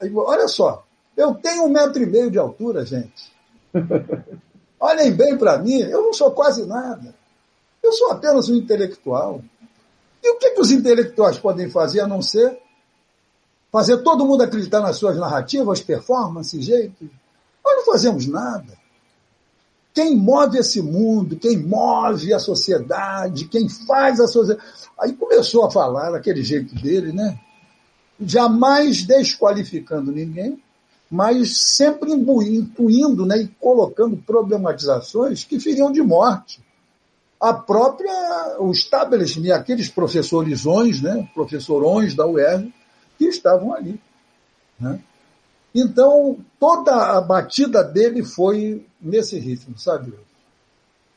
[0.00, 0.84] Aí, olha só,
[1.16, 3.30] eu tenho um metro e meio de altura, gente.
[4.80, 7.14] Olhem bem para mim, eu não sou quase nada.
[7.84, 9.42] Eu sou apenas um intelectual.
[10.22, 12.58] E o que, que os intelectuais podem fazer a não ser
[13.70, 17.08] fazer todo mundo acreditar nas suas narrativas, performances, jeitos?
[17.62, 18.72] Nós não fazemos nada.
[19.92, 24.66] Quem move esse mundo, quem move a sociedade, quem faz a sociedade.
[24.98, 27.38] Aí começou a falar daquele jeito dele, né?
[28.18, 30.58] Jamais desqualificando ninguém,
[31.10, 36.63] mas sempre intuindo né, e colocando problematizações que feriam de morte.
[37.40, 42.72] A própria, o establishment, aqueles professorizões, né, professorões da UERJ,
[43.18, 44.00] que estavam ali.
[44.78, 45.00] Né?
[45.74, 50.14] Então, toda a batida dele foi nesse ritmo, sabe?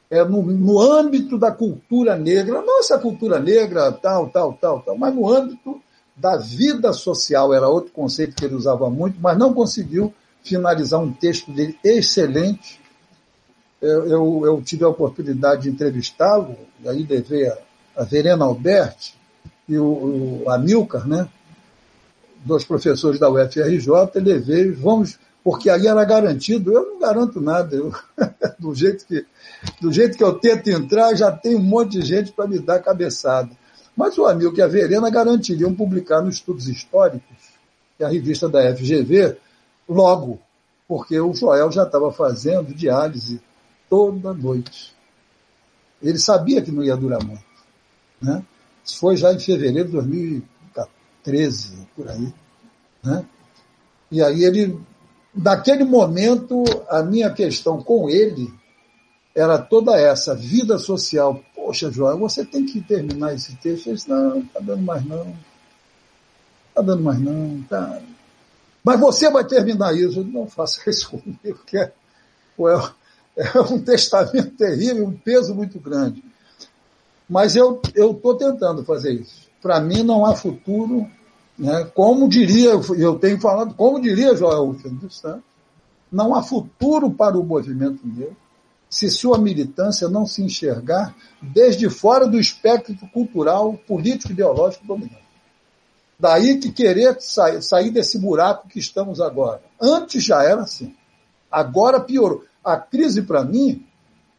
[0.10, 5.14] É no, no âmbito da cultura negra, nossa cultura negra, tal, tal, tal, tal, mas
[5.14, 5.82] no âmbito
[6.16, 10.12] da vida social, era outro conceito que ele usava muito, mas não conseguiu
[10.44, 12.82] finalizar um texto dele excelente.
[13.82, 17.58] Eu, eu, eu tive a oportunidade de entrevistá-lo, e aí levei a,
[17.98, 19.16] a Verena Alberti
[19.68, 21.30] e o, o Amilcar, né?
[22.48, 27.94] dos professores da UFRJ, levei, vamos, porque aí era garantido, eu não garanto nada, eu,
[28.58, 29.26] do, jeito que,
[29.82, 32.80] do jeito que eu tento entrar, já tem um monte de gente para me dar
[32.80, 33.50] cabeçada.
[33.96, 37.38] Mas o amigo que a Verena garantiriam publicar nos estudos históricos,
[37.98, 39.38] que é a revista da FGV,
[39.90, 40.40] logo,
[40.88, 43.42] porque o Joel já estava fazendo diálise
[43.90, 44.96] toda noite.
[46.02, 47.44] Ele sabia que não ia durar muito.
[48.22, 48.44] Né?
[48.84, 50.44] Isso foi já em fevereiro de 2000
[51.28, 52.34] 13, por aí.
[53.04, 53.26] Né?
[54.10, 54.80] E aí ele,
[55.36, 58.50] naquele momento, a minha questão com ele
[59.36, 61.44] era toda essa, vida social.
[61.54, 63.88] Poxa, João, você tem que terminar esse texto.
[63.88, 65.36] Eu disse, não, tá dando mais não.
[66.74, 68.02] Tá dando mais não, tá.
[68.82, 70.22] Mas você vai terminar isso.
[70.22, 71.92] Eu não faça isso comigo, porque é,
[73.38, 76.24] é um testamento terrível, um peso muito grande.
[77.30, 79.48] Mas eu estou tentando fazer isso.
[79.62, 81.08] Para mim não há futuro
[81.58, 81.90] né?
[81.96, 85.44] Como diria, eu tenho falado, como diria Joel Rufino dos Santos,
[86.12, 88.36] não há futuro para o movimento negro
[88.90, 95.28] se sua militância não se enxergar desde fora do espectro cultural, político ideológico dominante.
[96.18, 99.62] Daí que querer sair desse buraco que estamos agora.
[99.80, 100.96] Antes já era assim.
[101.52, 102.46] Agora piorou.
[102.68, 103.86] A crise, para mim,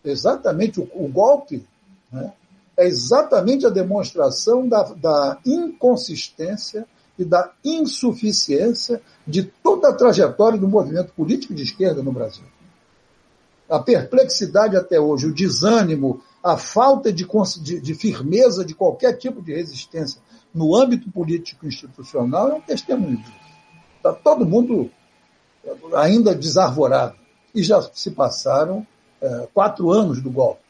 [0.05, 1.67] exatamente o, o golpe,
[2.13, 2.31] né,
[2.77, 6.87] é exatamente a demonstração da, da inconsistência
[7.19, 12.45] e da insuficiência de toda a trajetória do movimento político de esquerda no Brasil.
[13.67, 17.27] A perplexidade até hoje, o desânimo, a falta de,
[17.63, 20.21] de, de firmeza de qualquer tipo de resistência
[20.53, 23.33] no âmbito político institucional é um testemunho disso.
[23.97, 24.91] Está todo mundo
[25.95, 27.18] ainda desarvorado.
[27.55, 28.87] E já se passaram
[29.21, 30.61] é, quatro anos do golpe.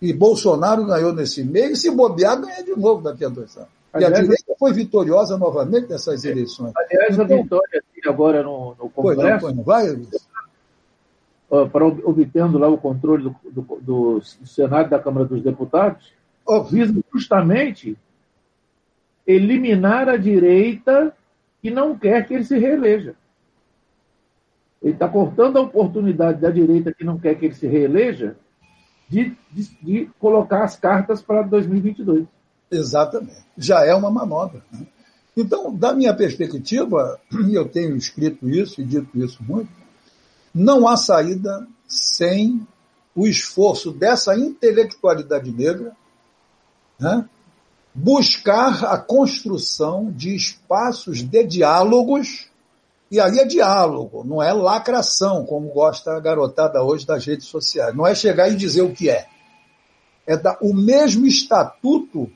[0.00, 3.70] E Bolsonaro ganhou nesse meio, e se bobear, ganha de novo daqui a dois anos.
[3.92, 6.72] Aliás, e a direita foi vitoriosa novamente nessas eleições.
[6.76, 9.40] Aliás, então, a vitória agora no, no Congresso.
[9.40, 9.96] Pois não, vai,
[11.70, 16.12] para obtendo lá o controle do, do, do, Senado da Câmara dos Deputados,
[16.70, 17.96] visa justamente
[19.26, 21.14] eliminar a direita
[21.62, 23.14] que não quer que ele se reeleja.
[24.84, 28.36] Ele está cortando a oportunidade da direita que não quer que ele se reeleja
[29.08, 32.26] de, de, de colocar as cartas para 2022.
[32.70, 33.46] Exatamente.
[33.56, 34.62] Já é uma manobra.
[34.70, 34.86] Né?
[35.34, 39.70] Então, da minha perspectiva, e eu tenho escrito isso e dito isso muito,
[40.54, 42.66] não há saída sem
[43.16, 45.96] o esforço dessa intelectualidade negra
[47.00, 47.26] né,
[47.94, 52.50] buscar a construção de espaços de diálogos
[53.10, 57.94] e aí é diálogo, não é lacração, como gosta a garotada hoje das redes sociais.
[57.94, 59.26] Não é chegar e dizer o que é.
[60.26, 62.30] É dar o mesmo estatuto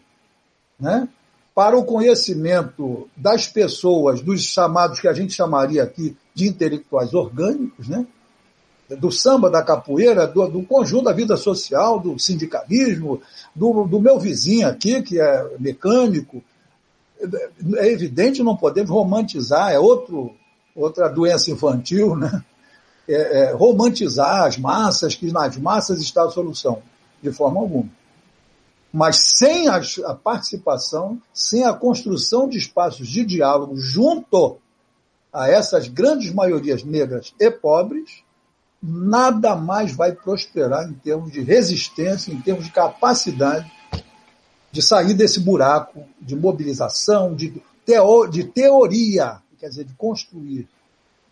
[0.79, 1.09] né,
[1.55, 7.89] para o conhecimento das pessoas, dos chamados que a gente chamaria aqui de intelectuais orgânicos,
[7.89, 8.07] né?
[8.97, 13.21] do samba, da capoeira, do, do, conjunto da vida social, do sindicalismo,
[13.55, 16.43] do, do meu vizinho aqui, que é mecânico.
[17.77, 20.35] É evidente, não podemos romantizar, é outro
[20.79, 22.43] outra doença infantil, né?
[23.09, 26.83] É, é, romantizar as massas, que nas massas está a solução,
[27.23, 27.89] de forma alguma.
[28.93, 34.59] Mas sem a, a participação, sem a construção de espaços de diálogo junto
[35.33, 38.23] a essas grandes maiorias negras e pobres,
[38.83, 43.71] nada mais vai prosperar em termos de resistência, em termos de capacidade
[44.71, 50.69] de sair desse buraco de mobilização, de, teo, de teoria quer dizer, de construir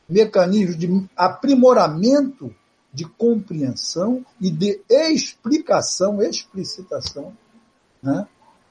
[0.08, 2.54] mecanismos de aprimoramento
[2.92, 7.36] de compreensão e de explicação, explicitação
[8.02, 8.26] né,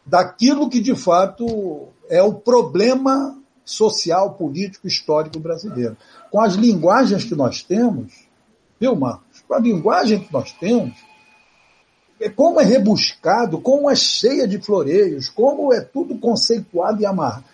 [0.06, 5.98] daquilo que de fato é o problema social, político, histórico brasileiro.
[6.32, 8.14] Com as linguagens que nós temos,
[8.80, 9.44] viu, Marcos?
[9.48, 10.94] Com a linguagem que nós temos,
[12.20, 17.46] é como é rebuscado, como é cheia de floreios, como é tudo conceituado e amarrado.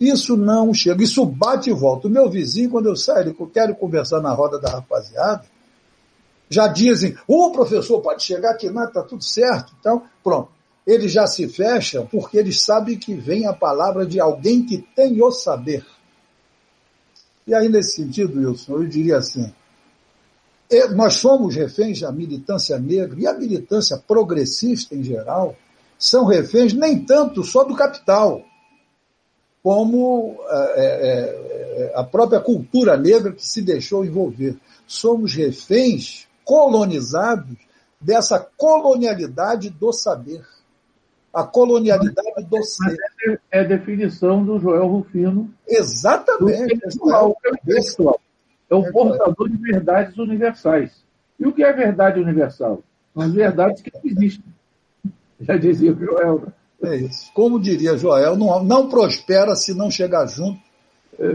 [0.00, 2.08] Isso não chega, isso bate e volta.
[2.08, 5.44] O meu vizinho, quando eu saio, eu quero conversar na roda da rapaziada,
[6.48, 9.74] já dizem, o oh, professor pode chegar aqui, não, está tudo certo.
[9.78, 10.48] Então, pronto.
[10.86, 15.22] Eles já se fecham porque eles sabem que vem a palavra de alguém que tem
[15.22, 15.86] o saber.
[17.46, 19.52] E aí, nesse sentido, Wilson, eu diria assim,
[20.94, 25.54] nós somos reféns da militância negra e a militância progressista em geral
[25.98, 28.42] são reféns nem tanto só do capital,
[29.62, 34.56] como é, é, é, a própria cultura negra que se deixou envolver.
[34.86, 37.56] Somos reféns colonizados
[38.00, 40.44] dessa colonialidade do saber.
[41.32, 43.40] A colonialidade do ser.
[43.52, 45.52] É a definição do Joel Rufino.
[45.68, 46.74] Exatamente.
[46.74, 46.88] É,
[48.70, 51.04] é o portador de verdades universais.
[51.38, 52.82] E o que é verdade universal?
[53.16, 54.44] As verdades que existem.
[55.40, 56.52] Já dizia o Joel.
[56.82, 57.30] É isso.
[57.34, 60.58] Como diria Joel, não, não prospera se não chegar junto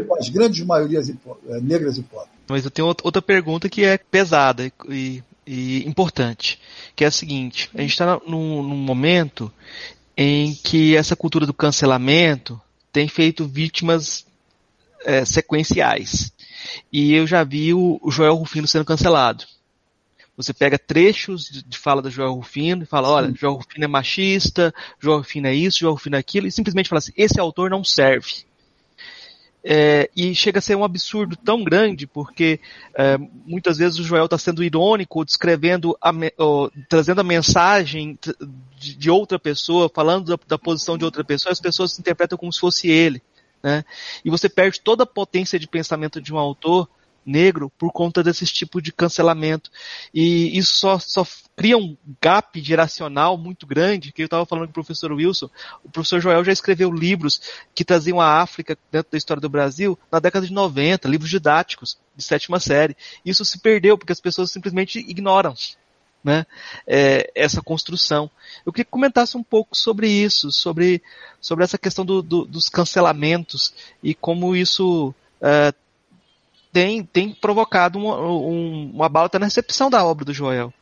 [0.08, 2.30] com as grandes maiorias é, negras e pobres.
[2.48, 6.60] Mas eu tenho outra pergunta que é pesada e, e importante,
[6.96, 9.52] que é a seguinte: a gente está num, num momento
[10.18, 12.60] em que essa cultura do cancelamento
[12.92, 14.26] tem feito vítimas
[15.04, 16.32] é, sequenciais.
[16.92, 19.46] E eu já vi o, o Joel Rufino sendo cancelado.
[20.38, 23.88] Você pega trechos de, de fala da Joel Rufino e fala, olha, Joel Rufino é
[23.88, 27.70] machista, Joel Rufino é isso, Joel Rufino é aquilo, e simplesmente fala assim, esse autor
[27.70, 28.46] não serve.
[29.68, 32.60] É, e chega a ser um absurdo tão grande, porque
[32.94, 38.20] é, muitas vezes o Joel está sendo irônico, descrevendo, a, ó, trazendo a mensagem
[38.78, 42.38] de, de, outra pessoa, falando da, da, posição de outra pessoa, as pessoas se interpretam
[42.38, 43.24] como se fosse ele.
[43.64, 43.84] Né?
[44.24, 46.88] E você perde toda a potência de pensamento de um autor
[47.26, 49.72] negro por conta desse tipo de cancelamento.
[50.14, 51.26] E isso só, só
[51.56, 55.50] cria um gap geracional muito grande, que eu estava falando com o professor Wilson,
[55.84, 57.42] o professor Joel já escreveu livros
[57.74, 61.98] que traziam a África dentro da história do Brasil na década de 90, livros didáticos
[62.16, 62.96] de sétima série.
[63.26, 65.56] Isso se perdeu porque as pessoas simplesmente ignoram
[66.26, 66.46] né,
[66.88, 68.30] é, essa construção.
[68.66, 71.02] Eu queria que comentasse um pouco sobre isso, sobre,
[71.40, 75.72] sobre essa questão do, do, dos cancelamentos e como isso é,
[76.76, 80.74] tem, tem provocado uma, um, uma balta na recepção da obra do Joel.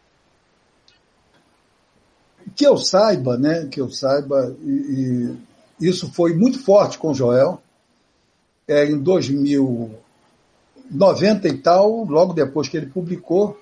[2.56, 5.36] Que eu saiba, né, que eu saiba, e,
[5.80, 7.62] e isso foi muito forte com o Joel,
[8.68, 13.62] é, em 2090 e tal, logo depois que ele publicou,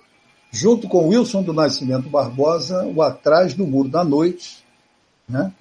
[0.50, 4.64] junto com Wilson do Nascimento Barbosa, o Atrás do Muro da Noite,
[5.28, 5.52] né?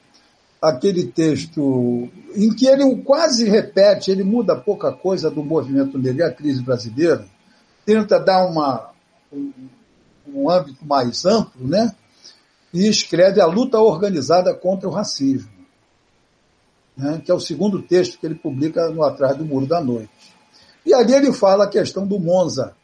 [0.60, 6.22] Aquele texto em que ele quase repete, ele muda pouca coisa do movimento negro e
[6.22, 7.24] a crise brasileira,
[7.86, 8.90] tenta dar uma,
[9.32, 9.52] um,
[10.28, 11.94] um âmbito mais amplo, né?
[12.72, 15.50] e escreve a luta organizada contra o racismo,
[16.96, 17.20] né?
[17.24, 20.10] que é o segundo texto que ele publica no Atrás do Muro da Noite.
[20.84, 22.74] E ali ele fala a questão do Monza,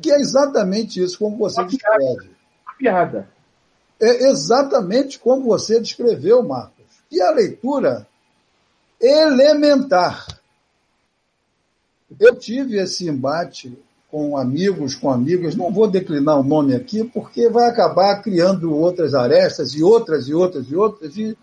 [0.00, 2.30] que é exatamente isso como você uma descreve.
[2.64, 3.28] Uma piada.
[4.00, 6.84] É exatamente como você descreveu, Marcos.
[7.10, 8.06] E a leitura
[9.00, 10.26] elementar.
[12.18, 13.76] Eu tive esse embate
[14.10, 19.14] com amigos, com amigas, não vou declinar o nome aqui, porque vai acabar criando outras
[19.14, 21.36] arestas e outras e outras e outras, e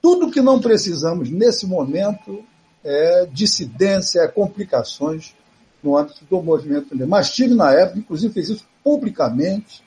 [0.00, 2.42] tudo que não precisamos nesse momento
[2.82, 5.34] é dissidência, é complicações
[5.82, 6.96] no âmbito do movimento.
[7.06, 9.84] Mas tive na época, inclusive fez isso publicamente,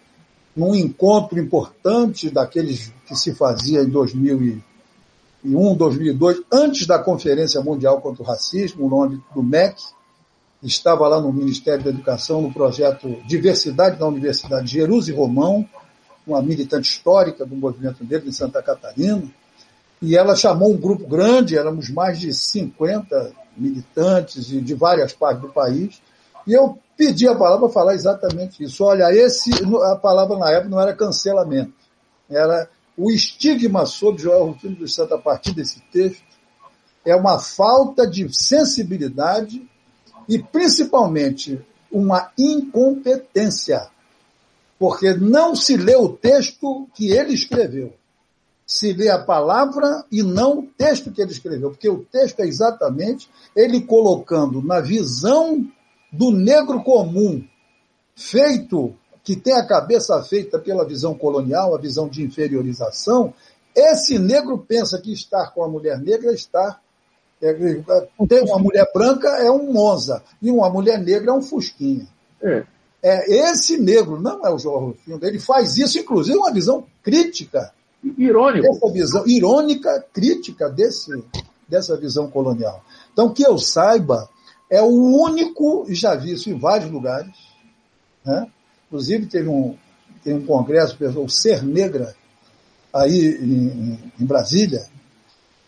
[0.56, 8.22] num encontro importante daqueles que se fazia em 2001, 2002, antes da Conferência Mundial contra
[8.22, 9.82] o Racismo, no âmbito do MEC,
[10.62, 15.70] estava lá no Ministério da Educação, no projeto Diversidade da Universidade de Jerusalém Romão,
[16.26, 19.24] uma militante histórica do movimento negro em Santa Catarina,
[20.02, 25.50] e ela chamou um grupo grande, éramos mais de 50 militantes de várias partes do
[25.50, 26.02] país,
[26.46, 28.84] e eu pedi a palavra para falar exatamente isso.
[28.84, 29.52] Olha, esse,
[29.92, 31.74] a palavra na época não era cancelamento,
[32.30, 36.24] era o estigma sobre Joel Rufino dos Santos a partir desse texto,
[37.06, 39.68] é uma falta de sensibilidade
[40.28, 41.62] e principalmente
[41.92, 43.90] uma incompetência,
[44.80, 47.94] porque não se lê o texto que ele escreveu.
[48.66, 52.48] Se lê a palavra e não o texto que ele escreveu, porque o texto é
[52.48, 55.68] exatamente ele colocando na visão
[56.14, 57.44] do negro comum,
[58.16, 63.34] feito, que tem a cabeça feita pela visão colonial, a visão de inferiorização,
[63.76, 66.80] esse negro pensa que estar com a mulher negra é estar.
[67.42, 67.54] É,
[68.30, 72.08] tem uma mulher branca é um Monza, e uma mulher negra é um Fusquinha.
[72.42, 72.64] É.
[73.02, 77.74] é esse negro, não é o João Rufino, ele faz isso, inclusive, uma visão crítica
[78.18, 78.68] Irônico.
[78.68, 81.24] Essa visão irônica, crítica desse,
[81.68, 82.84] dessa visão colonial.
[83.14, 84.30] Então, que eu saiba,
[84.74, 87.36] é o único, já vi isso em vários lugares,
[88.26, 88.48] né?
[88.88, 89.78] inclusive teve um,
[90.24, 92.16] tem um congresso, o Ser Negra,
[92.92, 94.84] aí em, em, Brasília,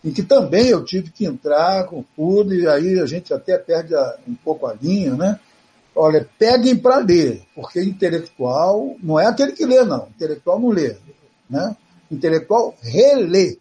[0.04, 3.94] em que também eu tive que entrar com tudo, e aí a gente até perde
[3.94, 5.38] a, um pouco a linha, né?
[5.94, 10.08] Olha, peguem para ler, porque intelectual não é aquele que lê, não.
[10.08, 10.96] Intelectual não lê,
[11.48, 11.76] né?
[12.10, 13.56] intelectual relê.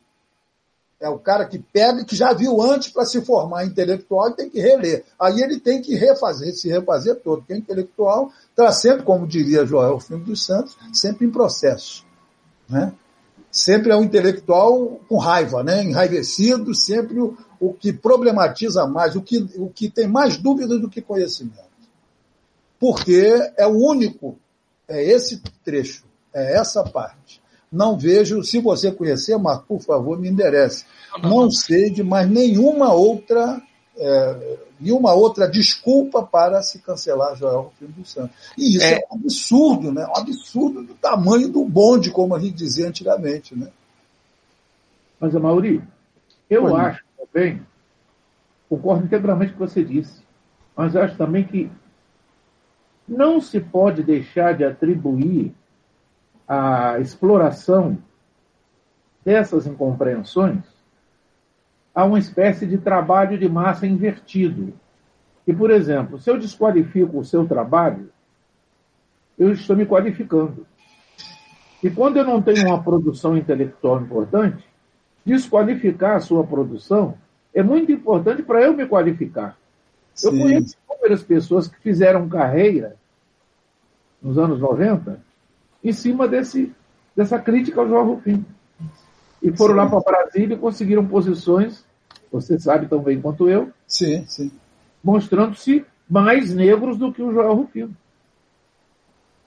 [1.00, 4.50] É o cara que pega, que já viu antes para se formar intelectual e tem
[4.50, 5.04] que reler.
[5.20, 10.00] Aí ele tem que refazer, se refazer todo, porque intelectual está sempre, como diria Joel
[10.00, 12.06] Filho dos Santos, sempre em processo.
[12.70, 12.94] Né?
[13.52, 15.84] Sempre é um intelectual com raiva, né?
[15.84, 20.90] enraivecido, sempre o, o que problematiza mais, o que, o que tem mais dúvidas do
[20.90, 21.66] que conhecimento.
[22.80, 24.38] Porque é o único,
[24.88, 27.44] é esse trecho, é essa parte
[27.76, 30.86] não vejo, se você conhecer, mas por favor, me enderece.
[31.22, 33.62] Não sei de mais nenhuma outra,
[33.98, 38.36] é, nenhuma outra desculpa para se cancelar Joel Rufino dos Santos.
[38.58, 38.94] E isso é.
[38.94, 40.08] é um absurdo, né?
[40.08, 43.68] Um absurdo do tamanho do bonde, como a gente dizia antigamente, né?
[45.20, 45.82] Mas, Mauri,
[46.50, 47.62] eu acho também,
[48.70, 50.22] concordo integralmente com o que você disse,
[50.76, 51.70] mas acho também que
[53.08, 55.54] não se pode deixar de atribuir
[56.48, 57.98] a exploração
[59.24, 60.64] dessas incompreensões
[61.94, 64.74] a uma espécie de trabalho de massa invertido.
[65.48, 68.10] E, por exemplo, se eu desqualifico o seu trabalho,
[69.40, 70.68] eu estou me qualificando.
[71.82, 74.66] E quando eu não tenho uma produção intelectual importante,
[75.26, 77.18] desqualificar a sua produção
[77.54, 79.58] é muito importante para eu me qualificar.
[80.14, 80.28] Sim.
[80.28, 82.98] Eu conheço inúmeras pessoas que fizeram carreira
[84.22, 85.20] nos anos 90
[85.86, 86.74] em cima desse,
[87.16, 88.44] dessa crítica ao João Rufino.
[89.42, 89.80] E foram sim.
[89.80, 91.86] lá para Brasília e conseguiram posições,
[92.32, 94.52] você sabe tão bem quanto eu, sim, sim.
[95.04, 97.96] mostrando-se mais negros do que o João Rufino.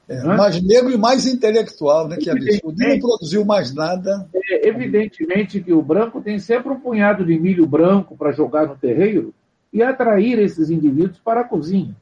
[0.09, 2.17] É, mais negro e mais intelectual, né?
[2.17, 2.75] Que absurdo.
[2.79, 4.27] Não produziu mais nada.
[4.35, 8.77] É, evidentemente que o branco tem sempre um punhado de milho branco para jogar no
[8.77, 9.35] terreiro
[9.71, 11.95] e atrair esses indivíduos para a cozinha.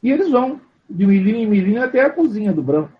[0.00, 0.60] E eles vão
[0.92, 2.92] de milhinho em milhinho até a cozinha do branco,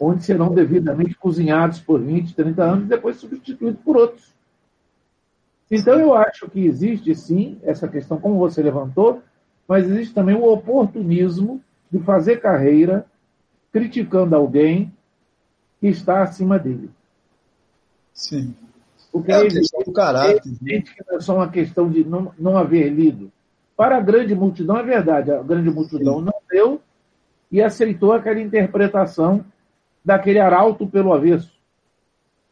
[0.00, 4.34] onde serão devidamente cozinhados por 20, 30 anos e depois substituídos por outros.
[5.70, 9.22] Então eu acho que existe sim essa questão, como você levantou,
[9.66, 13.06] mas existe também o oportunismo de fazer carreira
[13.72, 14.92] criticando alguém
[15.80, 16.90] que está acima dele.
[18.12, 18.54] Sim.
[19.10, 20.42] Porque é, é evidente, do caráter.
[20.66, 23.32] É que não é só uma questão de não, não haver lido.
[23.76, 26.24] Para a grande multidão, é verdade, a grande multidão Sim.
[26.24, 26.80] não deu
[27.54, 29.44] e aceitou aquela interpretação
[30.04, 31.52] daquele arauto pelo avesso.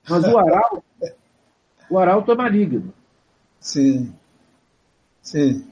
[0.09, 0.85] Mas o arauto,
[1.91, 2.95] o arauto é maligno.
[3.59, 4.15] Sim.
[5.21, 5.67] Sim.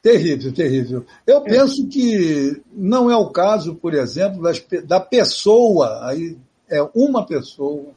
[0.00, 1.06] Terrível, terrível.
[1.26, 1.50] Eu é.
[1.50, 7.88] penso que não é o caso, por exemplo, das, da pessoa, aí é uma pessoa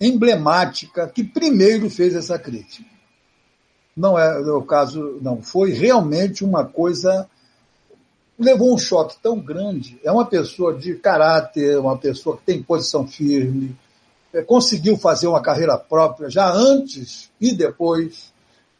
[0.00, 2.90] emblemática que primeiro fez essa crítica.
[3.96, 5.40] Não é o caso, não.
[5.42, 7.30] Foi realmente uma coisa.
[8.38, 9.98] Levou um choque tão grande.
[10.04, 13.76] É uma pessoa de caráter, uma pessoa que tem posição firme,
[14.32, 18.32] é, conseguiu fazer uma carreira própria já antes e depois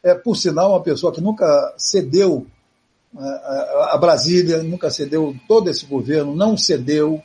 [0.02, 2.47] é, por sinal, uma pessoa que nunca cedeu
[3.16, 7.22] é, a, Brasília, nunca cedeu todo esse governo, não cedeu,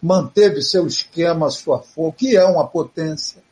[0.00, 3.42] manteve seu esquema, sua força, que é uma potência.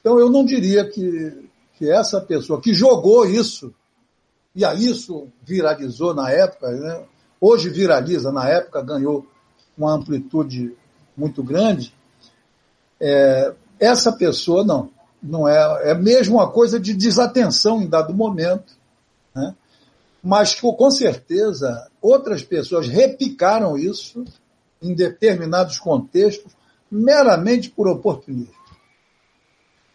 [0.00, 1.48] Então, eu não diria que,
[1.78, 3.74] que essa pessoa que jogou isso,
[4.54, 7.02] e a isso viralizou na época, né?
[7.44, 9.26] Hoje viraliza, na época ganhou
[9.76, 10.74] uma amplitude
[11.16, 11.94] muito grande,
[13.00, 14.90] é, essa pessoa não
[15.22, 18.74] não é, é mesmo uma coisa de desatenção em dado momento,
[19.34, 19.54] né?
[20.22, 24.22] mas com certeza outras pessoas repicaram isso
[24.82, 26.52] em determinados contextos
[26.90, 28.52] meramente por oportunismo.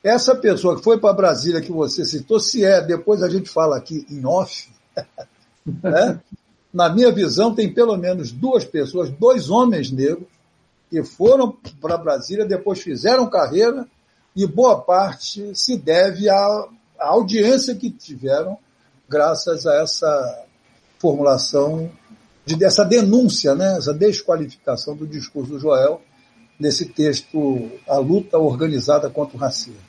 [0.03, 3.77] Essa pessoa que foi para Brasília que você citou, se é, depois a gente fala
[3.77, 4.71] aqui em off,
[5.83, 6.19] né?
[6.73, 10.27] Na minha visão tem pelo menos duas pessoas, dois homens negros,
[10.89, 13.87] que foram para Brasília, depois fizeram carreira
[14.35, 16.35] e boa parte se deve à,
[16.99, 18.57] à audiência que tiveram
[19.07, 20.45] graças a essa
[20.99, 21.89] formulação,
[22.45, 26.01] de, dessa denúncia, né, essa desqualificação do discurso do Joel
[26.59, 29.88] nesse texto A Luta Organizada contra o Racismo.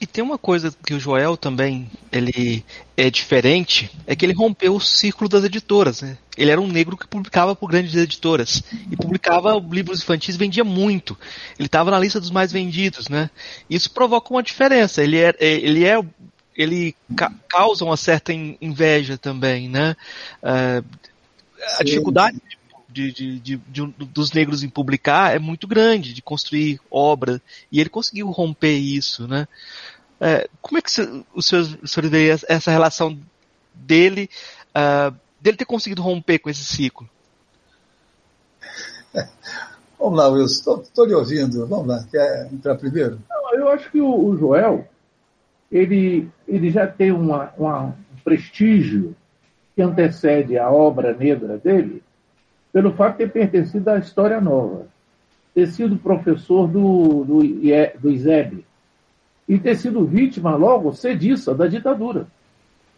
[0.00, 2.64] E tem uma coisa que o Joel também ele
[2.96, 6.02] é diferente, é que ele rompeu o círculo das editoras.
[6.02, 6.16] Né?
[6.36, 11.18] Ele era um negro que publicava por grandes editoras e publicava livros infantis, vendia muito.
[11.58, 13.30] Ele estava na lista dos mais vendidos, né?
[13.68, 15.02] Isso provoca uma diferença.
[15.02, 16.00] Ele é, é ele é
[16.56, 19.96] ele ca causa uma certa inveja também, né?
[20.42, 20.84] Uh,
[21.78, 22.57] a dificuldade de,
[22.98, 27.88] de, de, de, dos negros em publicar é muito grande, de construir obra, e ele
[27.88, 29.46] conseguiu romper isso, né?
[30.20, 30.88] É, como é que
[31.32, 33.16] o senhor, o senhor vê essa relação
[33.72, 34.28] dele,
[34.70, 37.08] uh, dele ter conseguido romper com esse ciclo?
[39.98, 41.66] Vamos lá, Wilson, estou lhe ouvindo.
[41.66, 43.20] Vamos lá, quer entrar primeiro?
[43.28, 44.86] Não, eu acho que o, o, Joel,
[45.70, 47.94] ele, ele já tem uma, uma, um
[48.24, 49.14] prestígio
[49.74, 52.02] que antecede a obra negra dele,
[52.72, 54.86] pelo fato de ter pertencido à História Nova,
[55.54, 58.10] ter sido professor do, do, do
[59.48, 62.26] e ter sido vítima logo cediça da ditadura.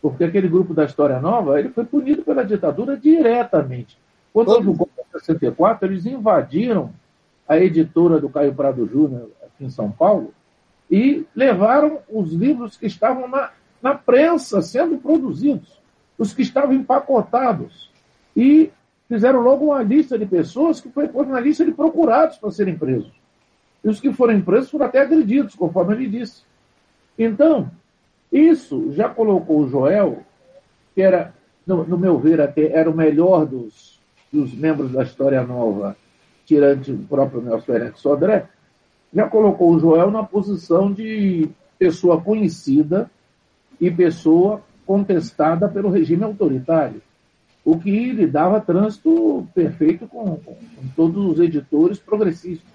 [0.03, 3.97] Porque aquele grupo da História Nova ele foi punido pela ditadura diretamente.
[4.33, 6.93] Quando houve o golpe de 64, eles invadiram
[7.49, 10.33] a editora do Caio Prado Júnior, aqui em São Paulo,
[10.91, 13.51] e levaram os livros que estavam na,
[13.83, 15.81] na prensa sendo produzidos,
[16.19, 17.91] os que estavam empacotados.
[18.37, 18.71] E
[19.11, 22.79] fizeram logo uma lista de pessoas que foi pôr na lista de procurados para serem
[22.79, 23.11] presos.
[23.83, 26.45] E os que foram presos foram até agredidos, conforme ele disse.
[27.19, 27.69] Então,
[28.31, 30.23] isso já colocou o Joel,
[30.95, 31.35] que era,
[31.67, 33.99] no, no meu ver, até era o melhor dos,
[34.33, 35.97] dos membros da História Nova,
[36.47, 38.47] tirante o próprio Nelson Ferenc Sodré,
[39.13, 43.11] já colocou o Joel na posição de pessoa conhecida
[43.81, 47.03] e pessoa contestada pelo regime autoritário
[47.65, 52.69] o que lhe dava trânsito perfeito com, com, com, todos os editores progressistas.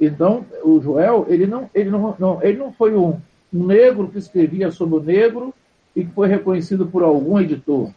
[0.00, 3.18] Então, o Joel, ele não, ele não, não ele não foi um,
[3.52, 5.54] negro que escrevia sobre o negro
[5.94, 7.90] e que foi reconhecido por algum editor.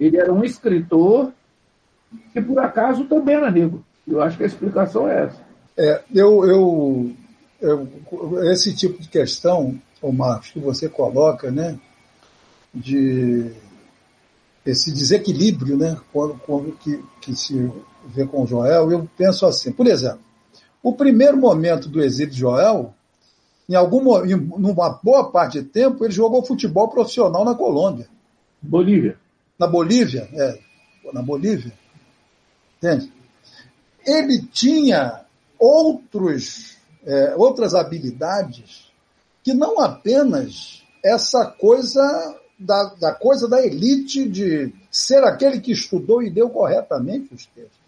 [0.00, 1.32] Ele era um escritor
[2.32, 3.84] que, por acaso, também era negro.
[4.06, 5.46] Eu acho que a explicação é essa.
[5.76, 7.12] É, eu, eu,
[7.60, 11.78] eu, esse tipo de questão, o Marcos, que você coloca, né,
[12.74, 13.52] de
[14.66, 17.72] esse desequilíbrio, né, quando, quando que, que se
[18.06, 20.20] vê com Joel, eu penso assim, por exemplo,
[20.82, 22.92] o primeiro momento do exílio de Joel,
[23.68, 28.08] em algum, em numa boa parte de tempo, ele jogou futebol profissional na Colômbia.
[28.60, 29.18] Bolívia.
[29.58, 30.58] Na Bolívia, é,
[31.12, 31.72] na Bolívia.
[32.76, 33.12] Entende?
[34.04, 35.24] Ele tinha
[35.58, 38.92] outros, é, outras habilidades
[39.42, 42.02] que não apenas essa coisa
[42.58, 47.78] da, da coisa da elite de ser aquele que estudou e deu corretamente os textos.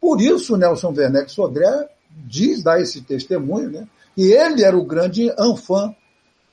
[0.00, 1.88] Por isso, Nelson Werneck Sodré
[2.26, 3.88] diz, dá esse testemunho, né?
[4.16, 5.94] E ele era o grande anfã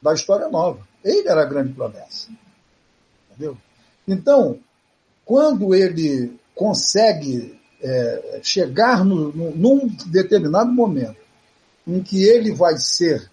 [0.01, 0.87] da História Nova.
[1.03, 2.29] Ele era a grande promessa.
[3.29, 3.57] Entendeu?
[4.07, 4.59] Então,
[5.25, 11.17] quando ele consegue é, chegar no, no, num determinado momento
[11.87, 13.29] em que ele vai ser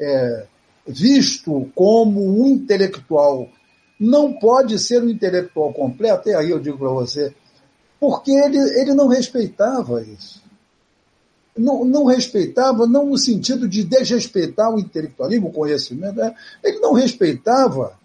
[0.00, 0.46] é,
[0.86, 3.48] visto como um intelectual,
[3.98, 7.34] não pode ser um intelectual completo, e aí eu digo para você,
[8.00, 10.42] porque ele, ele não respeitava isso.
[11.56, 16.34] Não, não, respeitava, não no sentido de desrespeitar o intelectualismo, o conhecimento, né?
[16.64, 17.96] ele não respeitava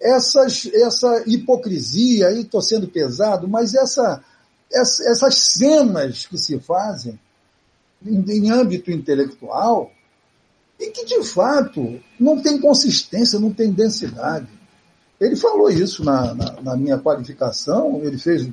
[0.00, 4.22] essas, essa hipocrisia, aí estou sendo pesado, mas essa,
[4.72, 7.18] essa, essas cenas que se fazem
[8.04, 9.90] em, em âmbito intelectual
[10.78, 14.48] e que, de fato, não tem consistência, não tem densidade.
[15.20, 18.46] Ele falou isso na, na, na minha qualificação, ele fez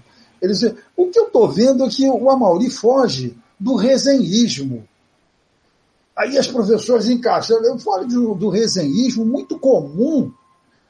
[0.43, 4.85] ele diz, o que eu estou vendo é que o Amauri foge do resenhismo.
[6.13, 7.63] Aí as professoras encaixam.
[7.63, 10.33] Eu falo do, do resenhismo muito comum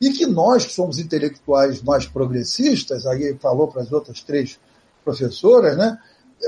[0.02, 4.60] e que nós, que somos intelectuais mais progressistas, aí falou para as outras três
[5.06, 6.00] professoras, né?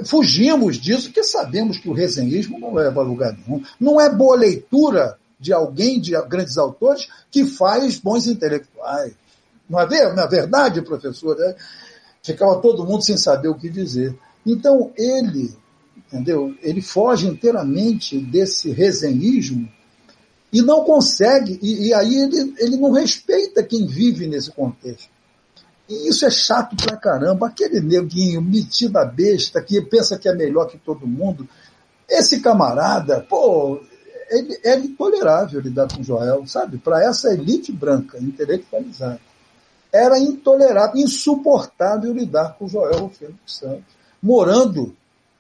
[0.06, 3.64] Fugimos disso porque sabemos que o resenhismo não leva a lugar nenhum.
[3.80, 9.14] Não é boa leitura de alguém, de grandes autores, que faz bons intelectuais.
[9.70, 11.56] Não é, é verdade, professora?
[12.22, 14.18] Ficava todo mundo sem saber o que dizer.
[14.46, 15.56] Então, ele,
[15.98, 16.56] entendeu?
[16.62, 19.70] Ele foge inteiramente desse resenhismo
[20.54, 25.10] e não consegue, e, e aí ele, ele não respeita quem vive nesse contexto.
[25.88, 27.48] E isso é chato pra caramba.
[27.48, 31.48] Aquele neguinho metido a besta que pensa que é melhor que todo mundo.
[32.10, 33.80] Esse camarada, pô,
[34.30, 36.78] ele, é intolerável lidar com Joel, sabe?
[36.78, 39.20] Para essa elite branca, intelectualizada
[39.96, 43.96] era intolerável, insuportável lidar com Joel Rufino dos Santos.
[44.22, 44.94] Morando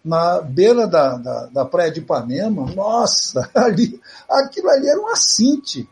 [0.04, 4.00] na beira da, da, da, praia de Ipanema, nossa, ali,
[4.30, 5.90] aquilo ali era um assinte,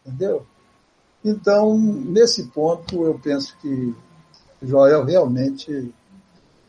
[0.00, 0.46] entendeu?
[1.22, 3.94] Então, nesse ponto, eu penso que
[4.62, 5.92] Joel realmente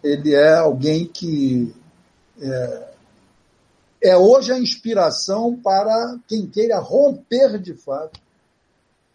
[0.03, 1.73] ele é alguém que
[2.41, 2.89] é,
[4.06, 8.19] é hoje a inspiração para quem queira romper de fato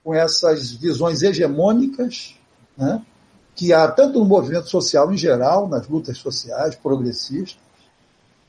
[0.03, 2.35] com essas visões hegemônicas,
[2.77, 3.01] né,
[3.55, 7.59] que há tanto no movimento social em geral, nas lutas sociais progressistas,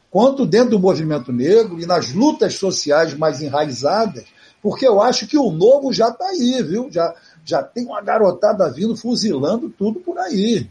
[0.10, 4.26] quanto dentro do movimento negro e nas lutas sociais mais enraizadas,
[4.64, 6.90] porque eu acho que o novo já está aí, viu?
[6.90, 7.14] Já,
[7.46, 10.70] já tem uma garotada vindo fuzilando tudo por aí.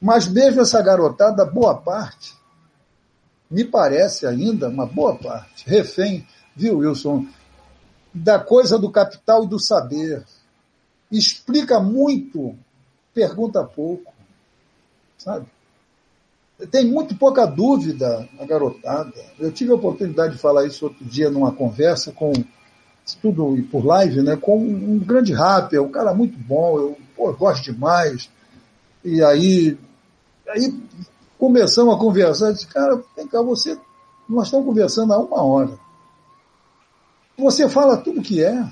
[0.00, 2.39] Mas mesmo essa garotada, boa parte,
[3.50, 7.26] me parece ainda, uma boa parte, refém, viu, Wilson,
[8.14, 10.24] da coisa do capital e do saber.
[11.10, 12.54] Explica muito,
[13.12, 14.12] pergunta pouco.
[15.18, 15.46] Sabe?
[16.70, 19.12] Tem muito pouca dúvida a garotada.
[19.38, 22.32] Eu tive a oportunidade de falar isso outro dia numa conversa com
[23.20, 27.64] tudo por live, né, com um grande rapper, um cara muito bom, eu pô, gosto
[27.64, 28.30] demais.
[29.04, 29.76] E aí,
[30.48, 30.72] aí
[31.40, 33.76] começamos a conversar, disse, cara, vem cá, você,
[34.28, 35.78] nós estamos conversando há uma hora.
[37.38, 38.62] Você fala tudo que é.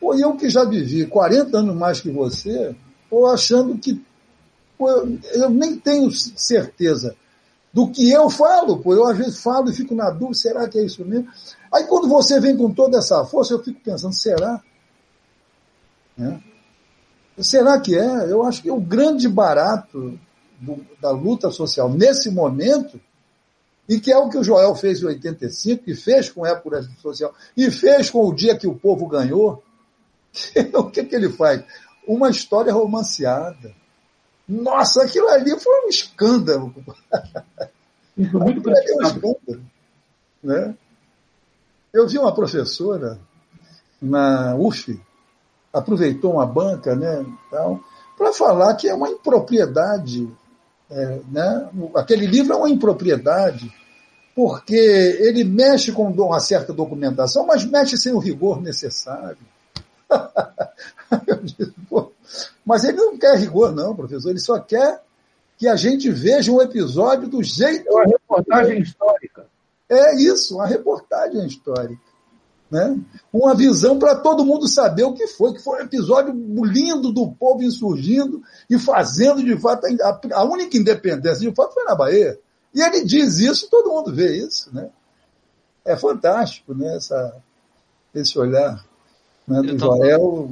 [0.00, 2.74] Pô, eu que já vivi 40 anos mais que você,
[3.10, 4.02] tô achando que
[4.80, 7.14] eu, eu, nem tenho certeza
[7.70, 10.78] do que eu falo, pô, eu às vezes falo e fico na dúvida, será que
[10.78, 11.28] é isso mesmo?
[11.70, 14.62] Aí quando você vem com toda essa força, eu fico pensando, será?
[16.18, 16.38] É.
[17.42, 18.32] Será que é?
[18.32, 20.18] Eu acho que o grande barato
[20.58, 23.00] do, da luta social nesse momento
[23.88, 26.86] e que é o que o Joel fez em 85, e fez com a época
[27.00, 29.62] social, e fez com o dia que o povo ganhou.
[30.74, 31.64] o que, que ele faz?
[32.06, 33.74] Uma história romanceada.
[34.46, 36.74] Nossa, aquilo ali foi um escândalo.
[38.16, 39.62] Isso muito ali é um escândalo.
[40.42, 40.74] Né?
[41.92, 43.18] Eu vi uma professora
[44.00, 45.00] na UF,
[45.72, 47.24] aproveitou uma banca, né,
[48.16, 50.28] para falar que é uma impropriedade,
[50.90, 51.68] é, né?
[51.94, 53.72] Aquele livro é uma impropriedade
[54.34, 54.76] porque
[55.20, 59.38] ele mexe com uma certa documentação, mas mexe sem o rigor necessário.
[62.64, 64.30] mas ele não quer rigor, não, professor.
[64.30, 65.02] Ele só quer
[65.58, 67.88] que a gente veja um episódio do jeito.
[67.88, 69.46] É uma reportagem histórica.
[69.88, 72.07] É isso, uma reportagem histórica.
[72.70, 72.98] Né?
[73.32, 76.34] Uma visão para todo mundo saber o que foi, que foi um episódio
[76.64, 81.84] lindo do povo insurgindo e fazendo de fato a, a única independência de fato foi
[81.84, 82.38] na Bahia.
[82.74, 84.90] E ele diz isso, todo mundo vê isso, né?
[85.84, 86.96] É fantástico, né?
[86.96, 87.36] Essa,
[88.14, 88.84] esse olhar
[89.46, 90.50] né, do Joel,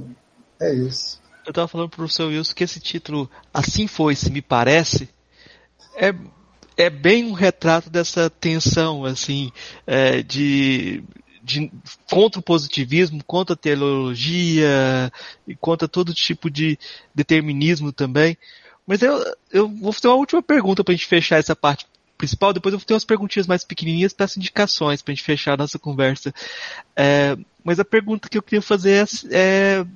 [0.59, 1.21] é isso.
[1.45, 5.09] Eu estava falando para o professor Wilson que esse título, Assim Foi, Se Me Parece,
[5.95, 6.15] é,
[6.77, 9.53] é bem um retrato dessa tensão, assim,
[9.87, 11.05] é, de,
[11.47, 11.71] de,
[12.11, 15.13] contra o positivismo, contra a teologia,
[15.47, 16.77] e contra todo tipo de
[17.15, 18.37] determinismo também.
[18.85, 21.87] Mas eu, eu vou fazer uma última pergunta para a gente fechar essa parte
[22.19, 25.25] principal, depois eu vou ter umas perguntinhas mais pequenininhas para as indicações, para a gente
[25.25, 26.35] fechar a nossa conversa.
[26.97, 29.87] É, mas a pergunta que eu queria fazer é, é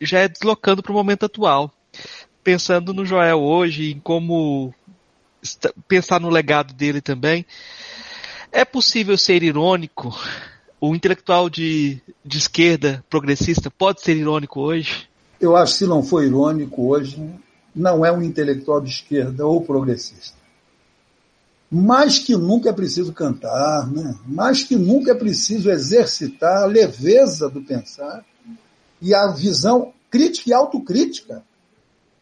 [0.00, 1.72] já é deslocando para o momento atual.
[2.42, 4.74] Pensando no Joel hoje, em como
[5.86, 7.46] pensar no legado dele também,
[8.50, 10.18] é possível ser irônico?
[10.86, 15.08] O intelectual de, de esquerda progressista pode ser irônico hoje?
[15.40, 17.26] Eu acho que se não for irônico hoje,
[17.74, 20.36] não é um intelectual de esquerda ou progressista
[21.70, 24.14] mais que nunca é preciso cantar, né?
[24.26, 28.24] mais que nunca é preciso exercitar a leveza do pensar
[29.02, 31.42] e a visão crítica e autocrítica,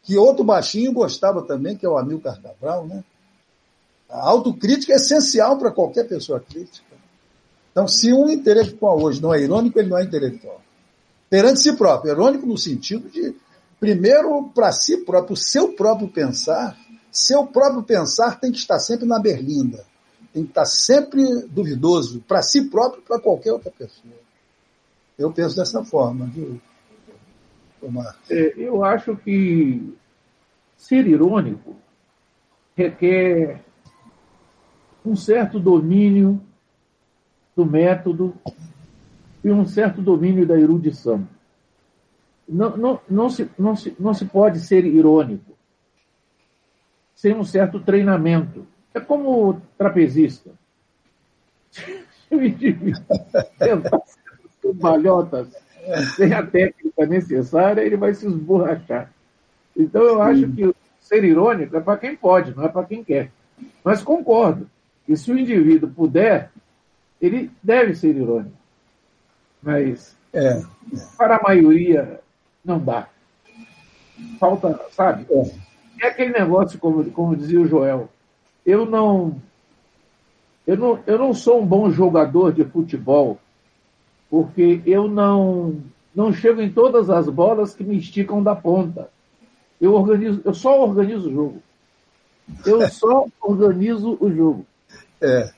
[0.02, 2.86] que outro baixinho gostava também, que é o Amilcar Cabral.
[2.86, 3.04] Né?
[4.08, 6.91] A autocrítica é essencial para qualquer pessoa crítica.
[7.72, 10.60] Então, se um intelectual hoje não é irônico, ele não é intelectual.
[11.28, 13.34] Perante si próprio, irônico no sentido de,
[13.80, 16.76] primeiro, para si próprio, o seu próprio pensar,
[17.10, 19.84] seu próprio pensar tem que estar sempre na berlinda,
[20.34, 24.14] tem que estar sempre duvidoso, para si próprio para qualquer outra pessoa.
[25.18, 26.60] Eu penso dessa forma, viu,
[27.80, 28.18] Omar?
[28.30, 29.94] É, eu acho que
[30.76, 31.76] ser irônico
[32.76, 33.62] requer
[35.04, 36.40] um certo domínio
[37.56, 38.34] do método
[39.44, 41.26] e um certo domínio da erudição.
[42.48, 45.52] Não, não, não, se, não, se, não se pode ser irônico
[47.14, 48.66] sem um certo treinamento.
[48.92, 50.50] É como o trapezista.
[51.70, 53.04] Se o indivíduo
[53.58, 55.54] tentar ser balhotas
[56.16, 59.12] sem a técnica necessária, ele vai se esborrachar.
[59.76, 63.30] Então eu acho que ser irônico é para quem pode, não é para quem quer.
[63.84, 64.68] Mas concordo
[65.04, 66.50] que se o indivíduo puder,
[67.22, 68.56] ele deve ser irônico.
[69.62, 70.62] Mas é, é.
[71.16, 72.20] para a maioria
[72.62, 73.08] não dá.
[74.38, 75.26] Falta, sabe?
[75.30, 75.72] É
[76.02, 78.08] é aquele negócio, como, como dizia o Joel.
[78.66, 79.36] Eu não,
[80.66, 83.38] eu não, eu não sou um bom jogador de futebol,
[84.28, 85.80] porque eu não,
[86.12, 89.08] não chego em todas as bolas que me esticam da ponta.
[89.80, 91.62] Eu organizo, eu só organizo o jogo.
[92.66, 94.66] Eu só organizo o jogo.
[95.20, 95.50] É.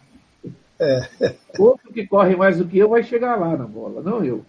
[0.79, 1.09] É.
[1.59, 4.45] Outro que corre mais do que eu vai chegar lá na bola, não eu.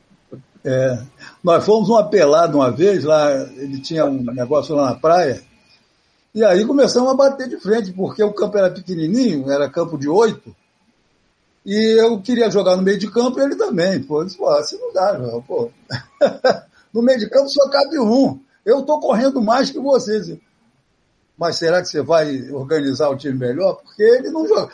[0.63, 0.99] É.
[1.43, 5.41] Nós fomos uma pelada uma vez lá, ele tinha um negócio lá na praia,
[6.33, 10.09] e aí começamos a bater de frente, porque o campo era pequenininho, era campo de
[10.09, 10.55] oito,
[11.65, 14.01] e eu queria jogar no meio de campo e ele também.
[14.03, 15.71] Pô, eu disse, pô, assim não dá, João, pô.
[16.93, 18.39] no meio de campo só cabe um.
[18.63, 20.37] Eu estou correndo mais que vocês.
[21.37, 23.81] Mas será que você vai organizar o time melhor?
[23.83, 24.71] Porque ele não joga.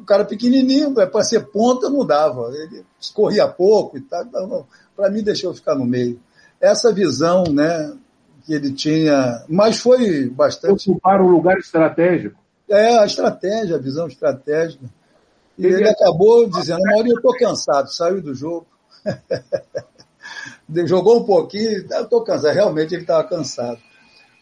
[0.00, 2.50] O cara pequenininho, é para ser ponta, não dava.
[2.52, 2.84] Ele
[3.14, 4.24] corria pouco e tal.
[4.24, 4.66] Então,
[4.96, 6.20] para mim, deixou eu ficar no meio.
[6.60, 7.96] Essa visão, né,
[8.44, 10.90] que ele tinha, mas foi bastante.
[10.90, 12.42] Ocupar um lugar estratégico.
[12.68, 14.84] É, a estratégia, a visão estratégica.
[15.56, 18.66] E ele, ele acabou dizendo, Mauri, eu estou cansado, saiu do jogo.
[20.86, 22.54] Jogou um pouquinho, eu estou cansado.
[22.54, 23.78] Realmente ele estava cansado.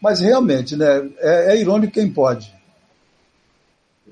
[0.03, 2.53] Mas realmente, né, é, é, irônico quem pode.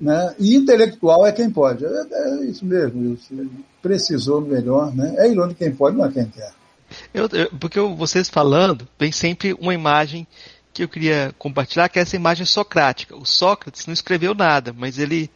[0.00, 0.34] Né?
[0.38, 1.84] E intelectual é quem pode.
[1.84, 3.50] É, é isso mesmo, isso.
[3.82, 4.90] precisou melhor.
[4.96, 5.14] Né?
[5.18, 6.50] É irônico quem pode, não é quem quer.
[7.12, 10.26] Eu, eu, porque vocês falando, vem sempre uma imagem
[10.72, 13.14] que eu queria compartilhar, que é essa imagem socrática.
[13.14, 15.30] O Sócrates não escreveu nada, mas ele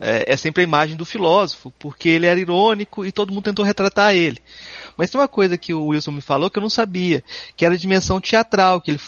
[0.00, 3.64] é, é, sempre a imagem do filósofo, porque ele era irônico e todo mundo tentou
[3.64, 4.38] retratar ele.
[4.96, 7.22] Mas tem uma coisa que o Wilson me falou que eu não sabia,
[7.56, 9.00] que era a dimensão teatral, que ele,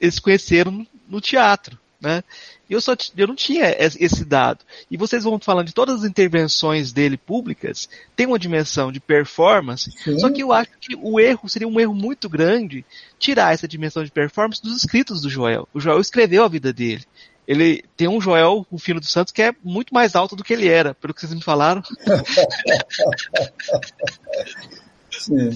[0.00, 1.78] eles conheceram no teatro.
[2.00, 2.22] né?
[2.68, 4.64] Eu, só, eu não tinha esse dado.
[4.90, 9.90] E vocês vão falando de todas as intervenções dele públicas, tem uma dimensão de performance,
[9.90, 10.18] Sim.
[10.18, 12.84] só que eu acho que o erro seria um erro muito grande
[13.18, 15.68] tirar essa dimensão de performance dos escritos do Joel.
[15.74, 17.04] O Joel escreveu a vida dele.
[17.50, 20.52] Ele tem um Joel, o filho dos Santos, que é muito mais alto do que
[20.52, 21.82] ele era, pelo que vocês me falaram.
[25.10, 25.50] Sim.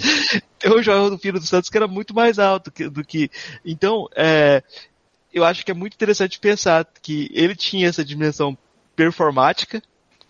[0.58, 3.30] Tem um Joel do Filho dos Santos que era muito mais alto do que.
[3.64, 4.60] Então, é,
[5.32, 8.58] eu acho que é muito interessante pensar que ele tinha essa dimensão
[8.96, 9.80] performática,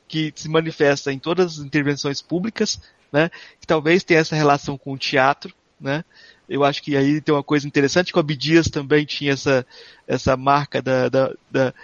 [0.06, 2.78] que se manifesta em todas as intervenções públicas,
[3.10, 3.30] né?
[3.58, 6.04] Que talvez tenha essa relação com o teatro, né?
[6.48, 9.66] Eu acho que aí tem uma coisa interessante que o Abdias também tinha essa,
[10.06, 11.74] essa marca da, da, da,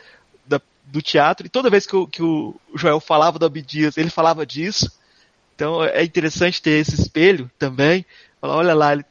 [0.47, 4.11] da do teatro, e toda vez que o, que o Joel falava do Abdias, ele
[4.11, 4.91] falava disso.
[5.55, 8.05] Então é interessante ter esse espelho também.
[8.41, 9.05] Falar, olha lá, ele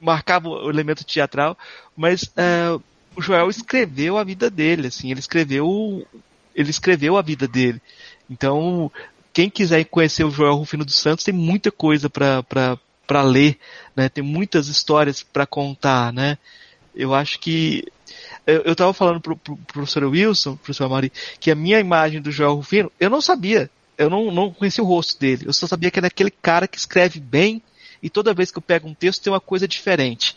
[0.00, 1.56] marcava o elemento teatral,
[1.96, 2.78] mas é,
[3.16, 6.06] o Joel escreveu a vida dele, assim, ele escreveu
[6.54, 7.80] ele escreveu a vida dele.
[8.30, 8.90] Então,
[9.32, 12.78] quem quiser conhecer o Joel Rufino dos Santos tem muita coisa para
[13.22, 13.58] ler,
[13.94, 14.08] né?
[14.08, 16.38] Tem muitas histórias para contar, né?
[16.94, 17.84] Eu acho que
[18.46, 22.30] eu estava falando pro, pro, pro professor Wilson, professor Amari, que a minha imagem do
[22.30, 25.90] Joel Rufino, eu não sabia, eu não, não conhecia o rosto dele, eu só sabia
[25.90, 27.62] que era aquele cara que escreve bem
[28.02, 30.36] e toda vez que eu pego um texto tem uma coisa diferente.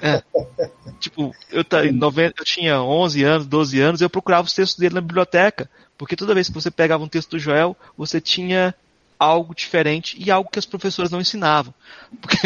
[0.00, 0.22] É.
[0.98, 4.94] tipo, eu, em 90, eu tinha 11 anos, 12 anos, eu procurava os textos dele
[4.94, 5.68] na biblioteca,
[5.98, 8.74] porque toda vez que você pegava um texto do Joel, você tinha
[9.18, 11.72] algo diferente e algo que as professoras não ensinavam.
[12.20, 12.36] Porque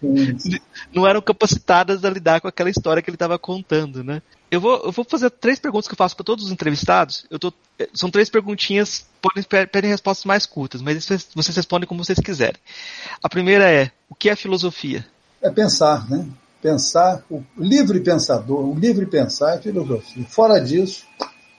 [0.94, 4.22] não eram capacitadas a lidar com aquela história que ele estava contando, né?
[4.50, 7.26] Eu vou, eu vou fazer três perguntas que eu faço para todos os entrevistados.
[7.28, 7.52] Eu tô,
[7.92, 12.60] são três perguntinhas, podem pedem respostas mais curtas, mas vocês respondem como vocês quiserem.
[13.22, 15.04] A primeira é: o que é filosofia?
[15.44, 16.26] é pensar, né?
[16.62, 20.24] Pensar, o livre pensador, o livre pensar é filosofia.
[20.26, 21.04] Fora disso,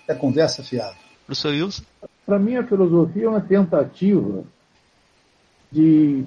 [0.08, 0.96] é conversa fiada.
[1.28, 1.84] Professor Wilson?
[2.26, 4.44] Para mim, a filosofia é uma tentativa
[5.72, 6.26] de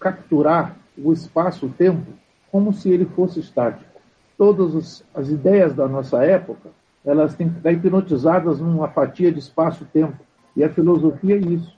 [0.00, 2.12] capturar o espaço-tempo
[2.50, 3.90] como se ele fosse estático.
[4.36, 6.70] Todas as ideias da nossa época,
[7.04, 10.18] elas têm que estar hipnotizadas numa fatia de espaço-tempo.
[10.56, 11.72] E a filosofia é isso.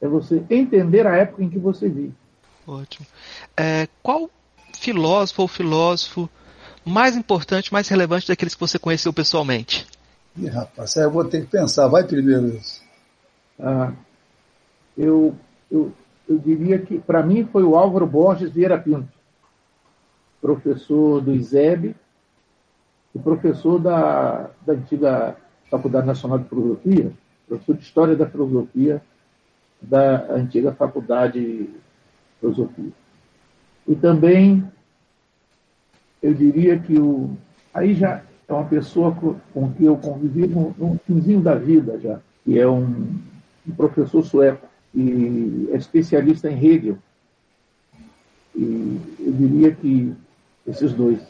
[0.00, 2.14] É você entender a época em que você vive.
[2.66, 3.06] Ótimo.
[3.56, 4.30] É, qual
[4.72, 6.28] filósofo ou filósofo
[6.84, 9.86] mais importante, mais relevante daqueles que você conheceu pessoalmente?
[10.40, 11.88] Ih, rapaz, eu vou ter que pensar.
[11.88, 12.80] Vai primeiro isso.
[13.58, 13.92] Ah,
[14.96, 15.34] eu,
[15.70, 15.92] eu,
[16.28, 19.08] eu diria que, para mim, foi o Álvaro Borges Vieira Pinto,
[20.40, 21.96] professor do ISEB
[23.12, 25.36] e professor da, da antiga
[25.68, 27.12] Faculdade Nacional de Filosofia,
[27.48, 29.02] professor de História da Filosofia
[29.82, 31.70] da antiga Faculdade de
[32.38, 32.92] Filosofia.
[33.88, 34.70] E também,
[36.22, 37.36] eu diria que o,
[37.74, 42.18] aí já é uma pessoa com, que eu convivi no, no finzinho da vida já,
[42.44, 43.18] que é um,
[43.66, 46.98] um professor sueco e é especialista em Hegel.
[48.56, 50.14] E eu diria que
[50.66, 51.20] esses dois.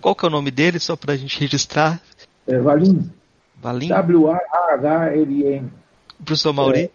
[0.00, 2.00] Qual que é o nome dele, só para a gente registrar?
[2.46, 3.10] É Valim.
[3.60, 3.88] Valim?
[3.88, 5.70] W-A-H-L-N.
[6.24, 6.84] Professor Mauri?
[6.84, 6.90] É,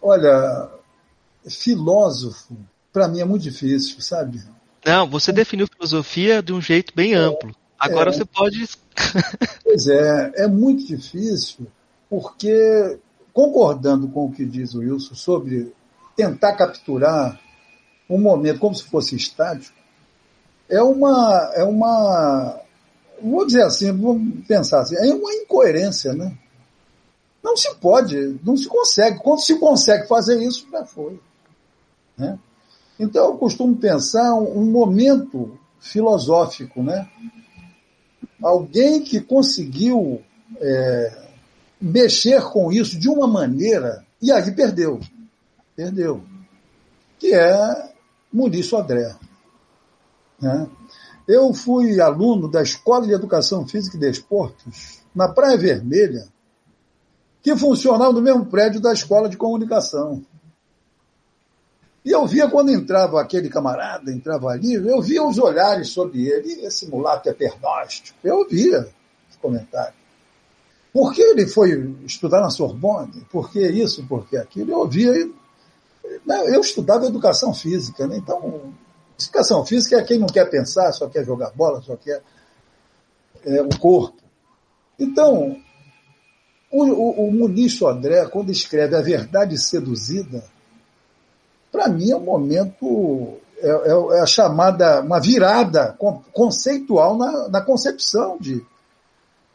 [0.00, 0.70] olha,
[1.48, 2.56] filósofo
[2.92, 4.40] para mim é muito difícil, sabe?
[4.84, 7.54] Não, você definiu filosofia de um jeito bem é, amplo.
[7.80, 8.68] Agora é, você pode.
[9.64, 11.66] pois é, é muito difícil,
[12.08, 12.98] porque,
[13.32, 15.72] concordando com o que diz o Wilson sobre
[16.14, 17.40] tentar capturar
[18.08, 19.76] um momento como se fosse estático,
[20.68, 21.52] é uma.
[21.54, 22.60] É uma
[23.22, 26.36] vou dizer assim, vamos pensar assim, é uma incoerência, né?
[27.42, 29.18] Não se pode, não se consegue.
[29.18, 31.18] Quando se consegue fazer isso, já foi.
[32.16, 32.38] Né?
[32.98, 37.08] Então, eu costumo pensar um, momento filosófico, né?
[38.42, 40.22] Alguém que conseguiu
[40.58, 41.22] é,
[41.80, 45.00] mexer com isso de uma maneira, e aí perdeu.
[45.76, 46.22] Perdeu.
[47.18, 47.92] Que é
[48.32, 49.14] Muniz Sodré.
[50.40, 50.68] Né?
[51.28, 56.26] Eu fui aluno da Escola de Educação Física e Desportos, na Praia Vermelha,
[57.42, 60.24] que funcionava no mesmo prédio da Escola de Comunicação.
[62.04, 66.64] E eu via quando entrava aquele camarada, entrava ali, eu via os olhares sobre ele,
[66.64, 68.18] esse mulato é pernóstico.
[68.24, 68.88] Eu via
[69.30, 70.00] os comentários.
[70.92, 73.26] Por que ele foi estudar na Sorbonne?
[73.30, 74.04] Por que isso?
[74.06, 74.72] Por que aquilo?
[74.72, 75.12] Eu ouvia.
[76.26, 78.16] Né, eu estudava educação física, né?
[78.16, 78.72] então,
[79.20, 82.22] educação física é quem não quer pensar, só quer jogar bola, só quer
[83.44, 84.20] é, o corpo.
[84.98, 85.56] Então,
[86.70, 90.42] o, o, o Muniz André, quando escreve A Verdade Seduzida,
[91.70, 95.96] para mim é um momento, é, é, é, a chamada, uma virada
[96.32, 98.64] conceitual na, na concepção de,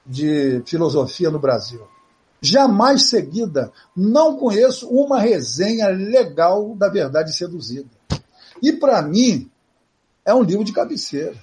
[0.05, 1.81] de filosofia no Brasil.
[2.41, 3.71] Jamais seguida.
[3.95, 7.89] Não conheço uma resenha legal da Verdade Seduzida.
[8.61, 9.49] E, para mim,
[10.23, 11.35] é um livro de cabeceira.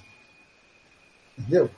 [1.37, 1.69] Entendeu?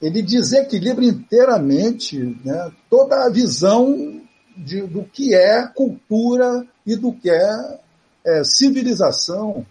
[0.00, 4.20] Ele desequilibra inteiramente né, toda a visão
[4.56, 7.80] de, do que é cultura e do que é,
[8.24, 9.66] é civilização.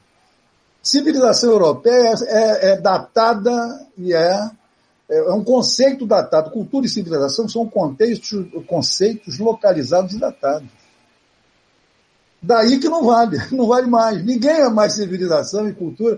[0.82, 4.52] Civilização europeia é, é datada e é,
[5.10, 6.52] é um conceito datado.
[6.52, 10.70] Cultura e civilização são contextos, conceitos localizados e datados.
[12.42, 14.26] Daí que não vale, não vale mais.
[14.26, 16.18] Ninguém é mais civilização e cultura.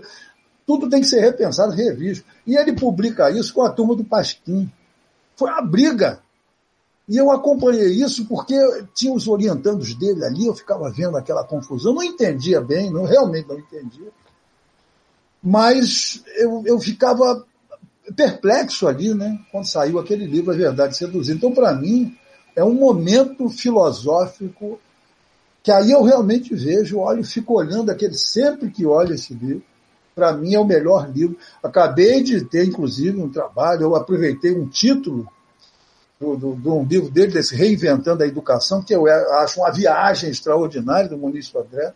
[0.66, 2.24] Tudo tem que ser repensado, revisto.
[2.46, 4.70] E ele publica isso com a turma do Pasquim.
[5.36, 6.23] Foi uma briga.
[7.08, 8.54] E eu acompanhei isso porque
[8.94, 13.46] tinha os orientandos dele ali, eu ficava vendo aquela confusão, não entendia bem, não, realmente
[13.48, 14.10] não entendia.
[15.42, 17.44] Mas eu, eu ficava
[18.16, 21.36] perplexo ali, né, quando saiu aquele livro, A Verdade Seduzida.
[21.36, 22.16] Então, para mim,
[22.56, 24.80] é um momento filosófico
[25.62, 29.62] que aí eu realmente vejo, olho, fico olhando aquele, sempre que olho esse livro,
[30.14, 31.38] para mim é o melhor livro.
[31.62, 35.26] Acabei de ter, inclusive, um trabalho, eu aproveitei um título
[36.24, 40.30] do, do, do um livro dele, desse Reinventando a Educação, que eu acho uma viagem
[40.30, 41.92] extraordinária do Munício André,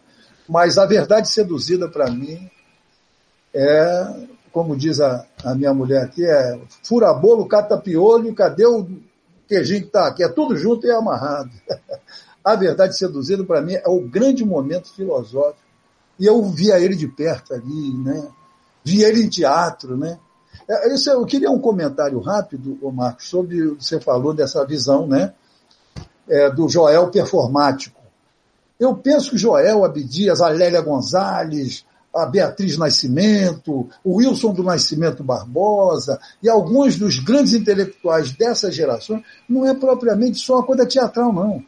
[0.48, 2.50] mas a verdade seduzida para mim
[3.54, 8.86] é, como diz a, a, minha mulher aqui, é fura bolo, cata piolho, cadê o
[9.46, 10.22] queijinho que está aqui?
[10.22, 11.50] É tudo junto e amarrado.
[12.44, 15.66] a verdade seduzida para mim é o grande momento filosófico.
[16.18, 18.28] E eu via ele de perto ali, né?
[18.84, 20.18] Vi ele em teatro, né?
[20.68, 25.32] É, isso, eu queria um comentário rápido, Marcos, sobre você falou dessa visão, né?
[26.28, 27.98] É, do Joel performático.
[28.78, 35.24] Eu penso que Joel Abdias, a Lélia Gonzalez, a Beatriz Nascimento, o Wilson do Nascimento
[35.24, 41.32] Barbosa e alguns dos grandes intelectuais dessa geração, não é propriamente só uma coisa teatral,
[41.32, 41.64] não.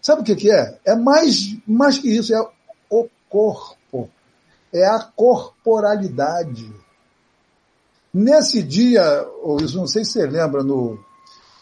[0.00, 0.78] Sabe o que, que é?
[0.84, 2.40] É mais, mais que isso, é
[2.88, 4.08] o corpo,
[4.72, 6.72] é a corporalidade
[8.18, 10.98] Nesse dia, Wilson, não sei se você lembra, no,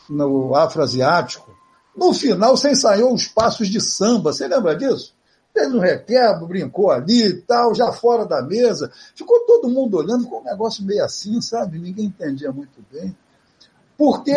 [0.09, 1.53] no Afroasiático,
[1.97, 5.17] no final você ensaiou os passos de samba, você lembra disso?
[5.53, 8.89] Fez um requebro, brincou ali e tal, já fora da mesa.
[9.17, 11.77] Ficou todo mundo olhando, ficou um negócio meio assim, sabe?
[11.77, 13.17] Ninguém entendia muito bem.
[13.99, 14.37] Porque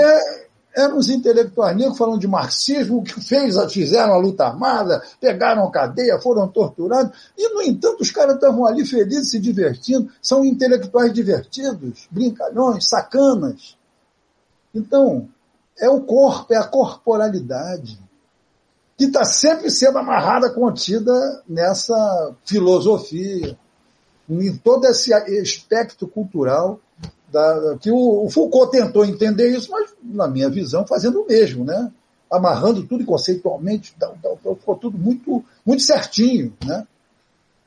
[0.78, 5.72] eram os intelectuais negros falando de marxismo, que fez, fizeram a luta armada, pegaram a
[5.72, 11.12] cadeia, foram torturados, e, no entanto, os caras estavam ali felizes, se divertindo, são intelectuais
[11.12, 13.76] divertidos, brincalhões, sacanas.
[14.74, 15.28] Então,
[15.80, 18.00] é o corpo, é a corporalidade,
[18.96, 23.58] que está sempre sendo amarrada, contida nessa filosofia,
[24.30, 26.80] em todo esse aspecto cultural
[27.32, 31.64] da, que o, o, Foucault tentou entender isso, mas, na minha visão, fazendo o mesmo,
[31.64, 31.92] né?
[32.32, 33.96] amarrando tudo conceitualmente,
[34.60, 36.54] ficou tudo muito, muito certinho.
[36.66, 36.86] Né?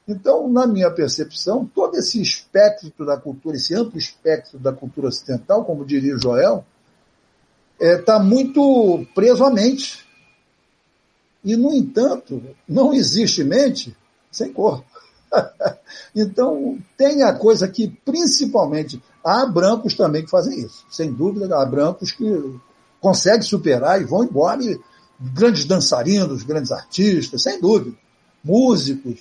[0.06, 5.64] Então, na minha percepção, todo esse espectro da cultura, esse amplo espectro da cultura ocidental,
[5.64, 6.64] como diria o Joel,
[7.78, 10.06] está é, tá muito preso à mente.
[11.42, 13.96] E, no entanto, não existe mente
[14.30, 14.84] sem corpo.
[16.15, 20.85] então, tem a coisa que, principalmente, há brancos também que fazem isso.
[20.90, 22.61] Sem dúvida, há brancos que
[23.01, 24.62] conseguem superar e vão embora.
[24.62, 24.78] E
[25.20, 27.97] grandes dançarinos, grandes artistas, sem dúvida.
[28.43, 29.20] Músicos.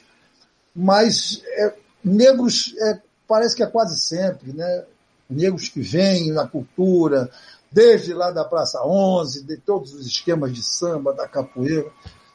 [0.76, 4.86] Mas é, negros, é, parece que é quase sempre, né?
[5.30, 7.30] Negros que vêm na cultura,
[7.72, 11.92] desde lá da Praça 11, de todos os esquemas de samba, da capoeira.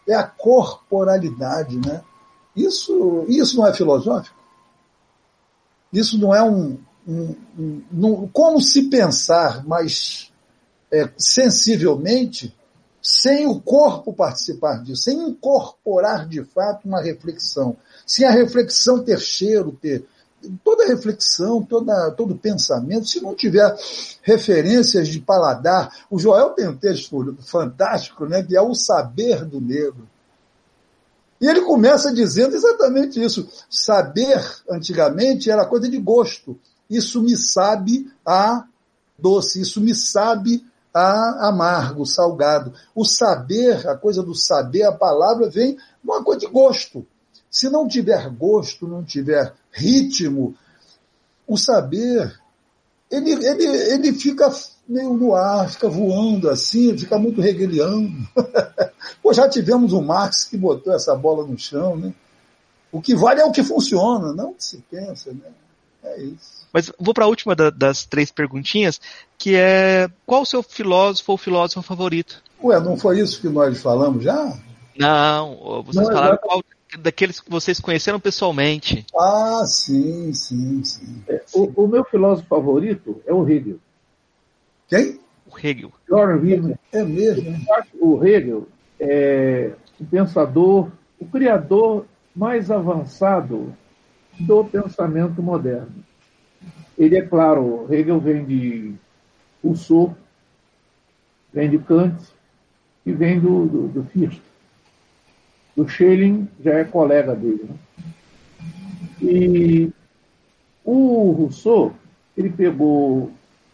[0.07, 2.05] É a corporalidade, né?
[2.57, 4.37] Isso, isso não é filosófico?
[5.93, 6.79] Isso não é um.
[7.07, 10.33] um, um, um como se pensar mais
[10.91, 12.55] é, sensivelmente
[13.03, 17.77] sem o corpo participar disso, sem incorporar de fato uma reflexão,
[18.07, 20.07] sem a reflexão ter cheiro, ter
[20.63, 23.77] toda reflexão, toda, todo pensamento, se não tiver
[24.23, 29.61] referências de paladar, o Joel tem um texto fantástico, né, que é o saber do
[29.61, 30.09] negro.
[31.41, 33.49] E ele começa dizendo exatamente isso.
[33.69, 36.59] Saber, antigamente, era coisa de gosto.
[36.89, 38.65] Isso me sabe a
[39.19, 42.73] doce, isso me sabe a amargo, salgado.
[42.95, 47.07] O saber, a coisa do saber, a palavra vem uma coisa de gosto.
[47.51, 50.55] Se não tiver gosto, não tiver ritmo,
[51.47, 52.41] o saber,
[53.11, 54.53] ele, ele, ele fica
[54.89, 58.29] meio no ar, fica voando assim, fica muito regueliano.
[59.25, 62.13] Pô, já tivemos o Marx que botou essa bola no chão, né?
[62.93, 65.51] O que vale é o que funciona, não o que se pensa, né?
[66.03, 66.67] É isso.
[66.71, 69.01] Mas vou para a última da, das três perguntinhas,
[69.39, 72.43] que é qual o seu filósofo ou filósofo favorito?
[72.63, 74.59] Ué, não foi isso que nós falamos já?
[74.95, 76.63] Não, vocês não, falaram qual
[76.99, 79.07] daqueles que vocês conheceram pessoalmente.
[79.19, 81.25] Ah, sim, sim, sim.
[81.27, 83.79] É, o, o, meu filósofo favorito é o Hegel.
[84.87, 85.19] Quem?
[85.51, 85.91] O Hegel.
[86.07, 86.79] George Hegel.
[86.93, 87.59] É mesmo.
[87.99, 88.69] O Hegel
[88.99, 93.75] é o pensador, o criador mais avançado
[94.41, 96.05] do pensamento moderno.
[96.99, 98.95] Ele é claro, Hegel vem de
[99.63, 100.17] Rousseau,
[101.53, 102.17] vem de Kant
[103.07, 104.43] e vem do, do, do Fichte.
[105.77, 107.69] O Schelling já é colega dele.
[107.69, 107.77] Né?
[109.21, 109.93] E
[110.85, 111.95] o Rousseau,
[112.37, 113.33] ele pegou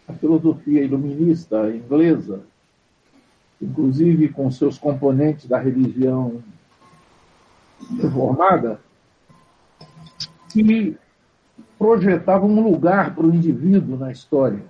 [0.09, 2.41] a filosofia iluminista inglesa,
[3.61, 6.43] inclusive com seus componentes da religião
[8.01, 8.81] reformada,
[10.53, 10.97] que
[11.78, 14.62] projetavam um lugar para o indivíduo na história,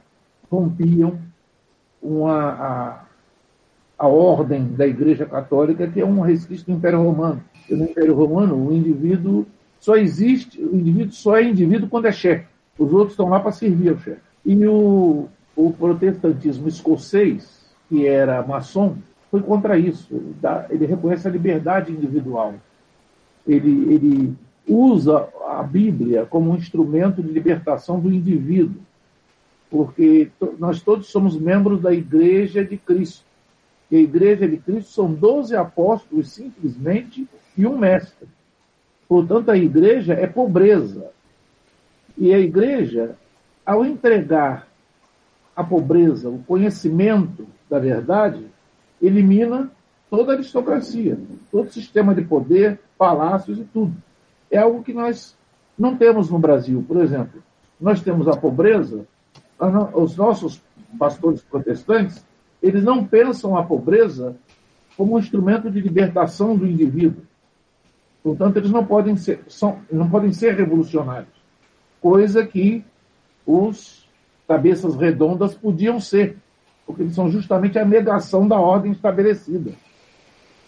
[0.51, 1.19] rompiam
[2.03, 3.05] uma, a,
[3.99, 7.43] a ordem da Igreja Católica, que é um resquício do Império Romano.
[7.69, 9.47] E no Império Romano, o indivíduo
[9.79, 12.47] só existe, o indivíduo só é indivíduo quando é chefe.
[12.79, 14.21] Os outros estão lá para servir ao chefe.
[14.45, 17.60] E o, o protestantismo escocês,
[17.91, 18.97] que era maçom,
[19.33, 20.09] foi contra isso.
[20.71, 22.55] Ele, reconhece a liberdade individual.
[23.47, 24.35] Ele, ele
[24.67, 28.81] usa a Bíblia como um instrumento de libertação do indivíduo,
[29.69, 33.25] porque nós todos somos membros da Igreja de Cristo.
[33.91, 37.27] E a Igreja de Cristo são doze apóstolos simplesmente
[37.59, 38.29] e um mestre.
[39.09, 41.11] Portanto, a Igreja é pobreza.
[42.17, 43.17] E a Igreja,
[43.67, 44.70] ao entregar
[45.61, 48.47] a pobreza, o conhecimento da verdade,
[49.01, 49.71] elimina
[50.09, 51.19] toda a aristocracia,
[51.51, 53.95] todo o sistema de poder, palácios e tudo
[54.51, 55.37] é algo que nós
[55.79, 56.85] não temos no Brasil.
[56.87, 57.43] Por exemplo,
[57.81, 59.07] nós temos a pobreza,
[59.95, 60.61] os nossos
[60.99, 62.27] pastores protestantes,
[62.63, 64.37] eles não pensam a pobreza
[64.97, 67.23] como um instrumento de libertação do indivíduo.
[68.23, 71.33] Portanto, eles não podem ser, são, não podem ser revolucionários,
[72.03, 72.85] coisa que
[73.47, 74.00] os
[74.51, 76.37] cabeças redondas podiam ser,
[76.85, 79.71] porque eles são justamente a negação da ordem estabelecida.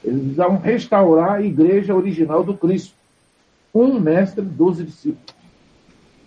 [0.04, 2.94] Eles vão restaurar a igreja original do Cristo
[3.74, 5.34] um mestre, doze discípulos.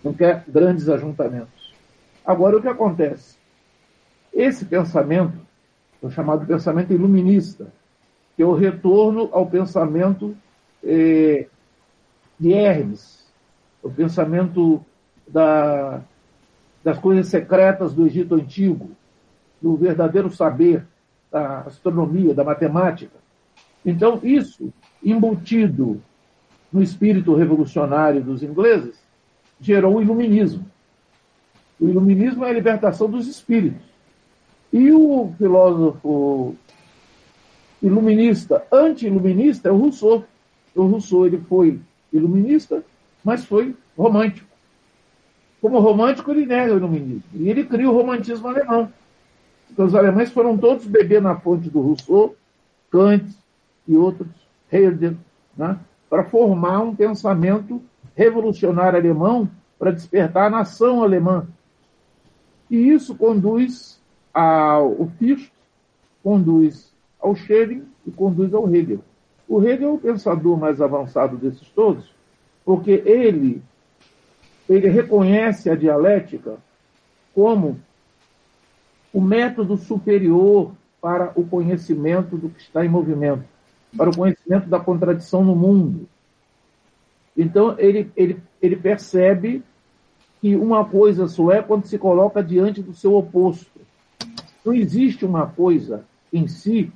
[0.04, 1.74] Não quer grandes ajuntamentos.
[2.26, 3.38] Agora, o que acontece?
[4.34, 5.38] Esse pensamento,
[6.02, 7.72] o chamado pensamento iluminista,
[8.36, 10.36] que é o retorno ao pensamento
[10.84, 11.46] eh,
[12.38, 13.26] de Hermes,
[13.82, 14.84] o pensamento
[15.26, 16.02] da,
[16.86, 18.92] das coisas secretas do Egito Antigo,
[19.60, 20.86] do verdadeiro saber,
[21.32, 23.16] da astronomia, da matemática.
[23.84, 24.72] Então, isso
[25.02, 26.00] embutido
[26.72, 29.02] no espírito revolucionário dos ingleses,
[29.60, 30.64] gerou o iluminismo.
[31.80, 33.84] O iluminismo é a libertação dos espíritos.
[34.72, 36.54] E o filósofo
[37.82, 40.24] iluminista, anti-iluminista, é o Rousseau.
[40.72, 41.80] O Rousseau ele foi
[42.12, 42.84] iluminista,
[43.24, 44.55] mas foi romântico.
[45.60, 47.22] Como romântico, ele nega o iluminismo.
[47.34, 48.92] E ele cria o romantismo alemão.
[49.70, 52.36] Então, os alemães foram todos beber na fonte do Rousseau,
[52.90, 53.26] Kant
[53.86, 54.28] e outros,
[54.70, 55.14] Herder,
[55.56, 55.78] né?
[56.08, 57.82] para formar um pensamento
[58.14, 61.46] revolucionário alemão para despertar a nação alemã.
[62.70, 64.00] E isso conduz
[64.32, 65.52] ao Fichte,
[66.22, 69.00] conduz ao Schelling e conduz ao Hegel.
[69.48, 72.12] O Hegel é o pensador mais avançado desses todos,
[72.64, 73.62] porque ele,
[74.68, 76.56] ele reconhece a dialética
[77.34, 77.78] como
[79.12, 83.44] o método superior para o conhecimento do que está em movimento
[83.96, 86.08] para o conhecimento da contradição no mundo.
[87.36, 89.62] Então, ele, ele, ele percebe
[90.40, 93.80] que uma coisa só é quando se coloca diante do seu oposto.
[94.64, 96.92] Não existe uma coisa em si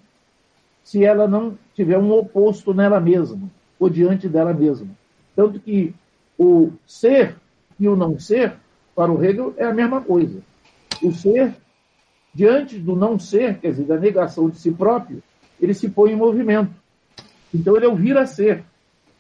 [0.85, 3.49] se ela não tiver um oposto nela mesma,
[3.79, 4.89] ou diante dela mesma.
[5.37, 5.95] Tanto que
[6.39, 7.37] o ser
[7.81, 8.53] e o não ser,
[8.95, 10.41] para o Hegel, é a mesma coisa.
[11.03, 11.55] O ser,
[12.35, 15.23] diante do não ser, quer dizer, da negação de si próprio,
[15.59, 16.71] ele se põe em movimento.
[17.53, 18.63] Então ele é o vir a ser.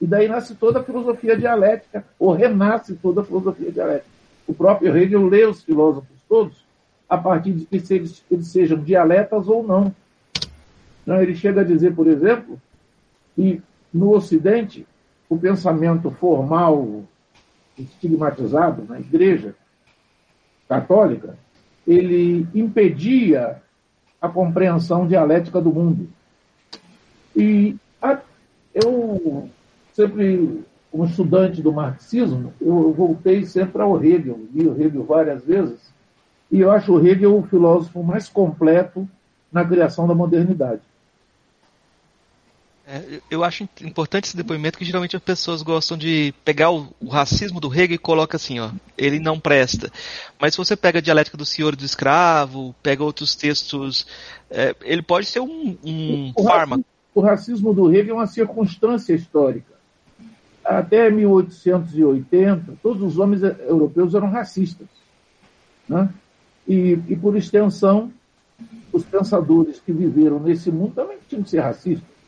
[0.00, 4.10] E daí nasce toda a filosofia dialética, ou renasce toda a filosofia dialética.
[4.46, 6.64] O próprio Hegel lê os filósofos todos
[7.08, 9.94] a partir de que eles, eles sejam dialetas ou não.
[11.04, 11.20] não.
[11.20, 12.60] Ele chega a dizer, por exemplo,
[13.34, 13.60] que
[13.92, 14.86] no Ocidente
[15.28, 17.04] o pensamento formal,
[17.82, 19.54] estigmatizado na Igreja
[20.68, 21.36] Católica,
[21.86, 23.60] ele impedia
[24.20, 26.08] a compreensão dialética do mundo.
[27.34, 27.76] E
[28.74, 29.48] eu
[29.92, 35.92] sempre como estudante do marxismo, eu voltei sempre ao Hegel, li o Hegel várias vezes,
[36.50, 39.08] e eu acho o Hegel o filósofo mais completo
[39.52, 40.82] na criação da modernidade.
[42.92, 47.06] É, eu acho importante esse depoimento que geralmente as pessoas gostam de pegar o, o,
[47.06, 49.92] racismo do Hegel e coloca assim, ó, ele não presta.
[50.40, 54.08] Mas se você pega a dialética do senhor e do escravo, pega outros textos,
[54.50, 56.82] é, ele pode ser um, um o, fármaco.
[56.82, 56.84] Racismo,
[57.14, 59.72] o racismo do Hegel é uma circunstância histórica.
[60.64, 64.88] Até 1880, todos os homens europeus eram racistas.
[65.88, 66.12] Né?
[66.66, 68.12] E, e, por extensão,
[68.92, 72.19] os pensadores que viveram nesse mundo também tinham que ser racistas.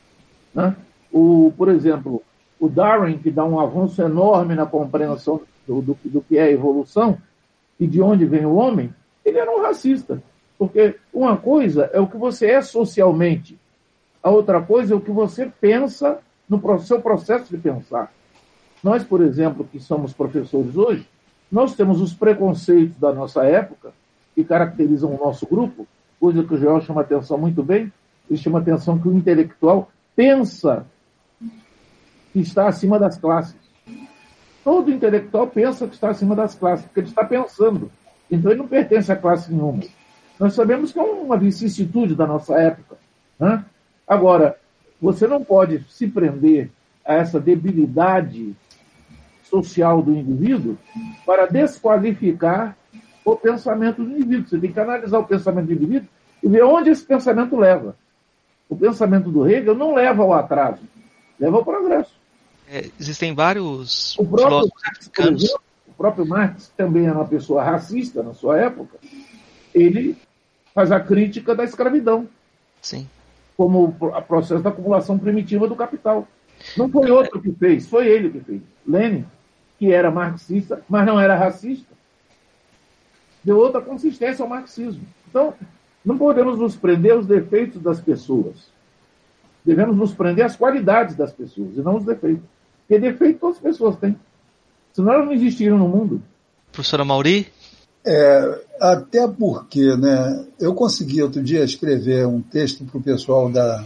[0.54, 0.76] Né?
[1.12, 2.22] O, por exemplo,
[2.58, 7.18] o Darwin, que dá um avanço enorme na compreensão do, do, do que é evolução
[7.78, 10.22] e de onde vem o homem, ele era um racista.
[10.58, 13.58] Porque uma coisa é o que você é socialmente,
[14.22, 18.12] a outra coisa é o que você pensa no seu processo de pensar.
[18.82, 21.08] Nós, por exemplo, que somos professores hoje,
[21.50, 23.92] nós temos os preconceitos da nossa época,
[24.34, 25.86] que caracterizam o nosso grupo,
[26.20, 27.92] coisa que o Joel chama atenção muito bem,
[28.30, 30.86] ele chama atenção que o intelectual pensa
[32.32, 33.56] que está acima das classes.
[34.64, 37.90] Todo intelectual pensa que está acima das classes, porque ele está pensando.
[38.30, 39.82] Então ele não pertence a classe nenhuma.
[40.38, 42.96] Nós sabemos que é uma vicissitude da nossa época.
[43.38, 43.64] Né?
[44.06, 44.56] Agora,
[45.00, 46.70] você não pode se prender
[47.04, 48.54] a essa debilidade
[49.42, 50.78] social do indivíduo
[51.26, 52.76] para desqualificar
[53.24, 54.48] o pensamento do indivíduo.
[54.48, 56.08] Você tem que analisar o pensamento do indivíduo
[56.42, 57.96] e ver onde esse pensamento leva
[58.68, 60.82] o pensamento do Hegel não leva ao atraso,
[61.38, 62.14] leva ao progresso.
[62.68, 68.22] É, existem vários o próprio, Marx, exemplo, o próprio Marx também era uma pessoa racista
[68.22, 68.98] na sua época.
[69.74, 70.16] Ele
[70.74, 72.28] faz a crítica da escravidão.
[72.80, 73.08] Sim.
[73.56, 76.26] Como o processo da acumulação primitiva do capital.
[76.76, 78.62] Não foi outro que fez, foi ele que fez.
[78.86, 79.26] Lenin,
[79.78, 81.92] que era marxista, mas não era racista,
[83.42, 85.02] deu outra consistência ao marxismo.
[85.28, 85.54] Então,
[86.04, 88.70] não podemos nos prender aos defeitos das pessoas.
[89.64, 92.44] Devemos nos prender às qualidades das pessoas e não aos defeitos.
[92.80, 94.16] Porque defeito todas as pessoas têm.
[94.92, 96.22] Senão elas não existiriam no mundo.
[96.72, 97.46] Professora Mauri?
[98.04, 103.84] É, até porque, né, eu consegui outro dia escrever um texto para o pessoal da.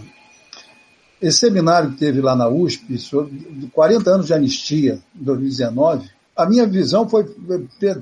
[1.20, 6.44] Esse seminário que teve lá na USP, sobre 40 anos de anistia, em 2019, a
[6.44, 7.24] minha visão foi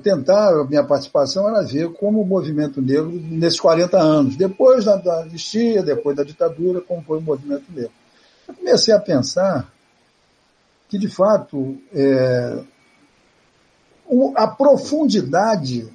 [0.03, 5.21] tentar, a minha participação era ver como o movimento negro, nesses 40 anos, depois da,
[5.21, 7.93] anistia, depois da ditadura, como foi o movimento negro.
[8.45, 9.71] Eu comecei a pensar
[10.89, 12.59] que, de fato, é,
[14.35, 15.87] a profundidade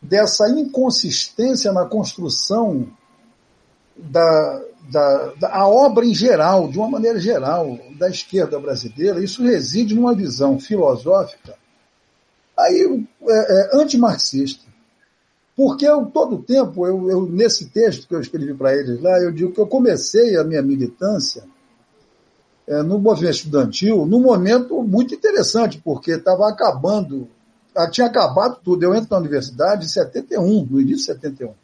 [0.00, 2.86] dessa inconsistência na construção
[3.96, 9.42] da, da, da, a obra em geral, de uma maneira geral, da esquerda brasileira, isso
[9.42, 11.54] reside numa visão filosófica
[12.56, 14.64] aí é, é, antimarxista.
[15.56, 19.18] Porque eu, todo o tempo, eu, eu, nesse texto que eu escrevi para eles lá,
[19.20, 21.44] eu digo que eu comecei a minha militância
[22.66, 27.28] é, no movimento estudantil num momento muito interessante, porque estava acabando,
[27.90, 28.82] tinha acabado tudo.
[28.82, 31.54] Eu entro na universidade em 71, no início de 71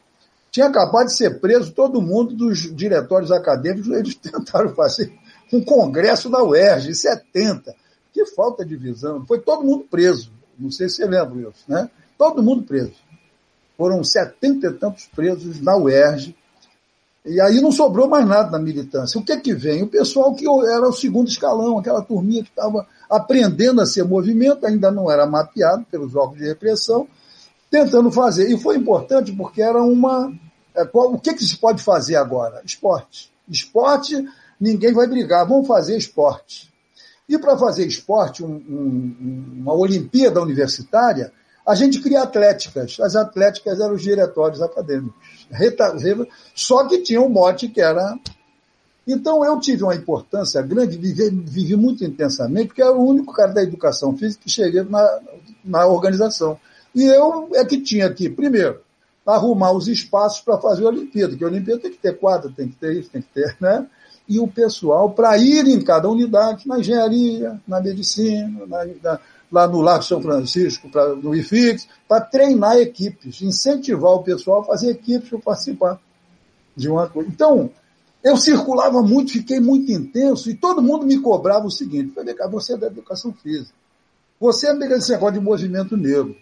[0.50, 5.12] tinha acabado de ser preso todo mundo dos diretórios acadêmicos, eles tentaram fazer
[5.52, 7.74] um congresso na UERJ, em 70.
[8.12, 9.24] Que falta de visão.
[9.26, 10.32] Foi todo mundo preso.
[10.58, 11.88] Não sei se você lembra isso, né?
[12.18, 12.94] Todo mundo preso.
[13.76, 16.36] Foram setenta e tantos presos na UERJ.
[17.24, 19.20] E aí não sobrou mais nada na militância.
[19.20, 19.82] O que que vem?
[19.82, 24.66] O pessoal que era o segundo escalão, aquela turminha que estava aprendendo a ser movimento,
[24.66, 27.06] ainda não era mapeado pelos órgãos de repressão,
[27.70, 28.50] tentando fazer.
[28.50, 30.32] E foi importante porque era uma.
[30.74, 32.60] É, qual, o que, que se pode fazer agora?
[32.64, 33.32] Esporte.
[33.48, 34.28] Esporte,
[34.60, 36.70] ninguém vai brigar, vamos fazer esporte.
[37.28, 41.32] E para fazer esporte, um, um, uma Olimpíada universitária,
[41.66, 42.98] a gente cria atléticas.
[43.00, 45.14] As atléticas eram os diretórios acadêmicos.
[46.54, 48.18] Só que tinha um mote que era.
[49.06, 53.52] Então eu tive uma importância grande, vivi, vivi muito intensamente, porque era o único cara
[53.52, 55.20] da educação física que cheguei na,
[55.64, 56.58] na organização.
[56.94, 58.80] E eu é que tinha que, primeiro,
[59.26, 62.68] arrumar os espaços para fazer a Olimpíada, que a Olimpíada tem que ter quadra, tem
[62.68, 63.86] que ter isso, tem que ter, né?
[64.28, 69.66] E o pessoal para ir em cada unidade, na engenharia, na medicina, na, na, lá
[69.66, 74.90] no Lago São Francisco, pra, no IFIX, para treinar equipes, incentivar o pessoal a fazer
[74.90, 76.00] equipes para participar
[76.76, 77.28] de uma coisa.
[77.28, 77.70] Então,
[78.22, 82.14] eu circulava muito, fiquei muito intenso e todo mundo me cobrava o seguinte:
[82.50, 83.74] você é da educação física,
[84.38, 86.36] você é desse negócio de movimento negro.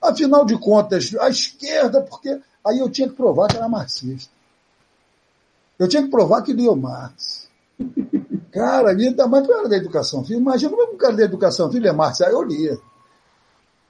[0.00, 4.32] Afinal de contas, a esquerda, porque aí eu tinha que provar que era marxista.
[5.78, 7.48] Eu tinha que provar que lia o Marx.
[8.52, 11.68] cara, ainda mais para da educação física, imagina como é que o cara da educação
[11.68, 12.78] física é Marx, aí eu lia.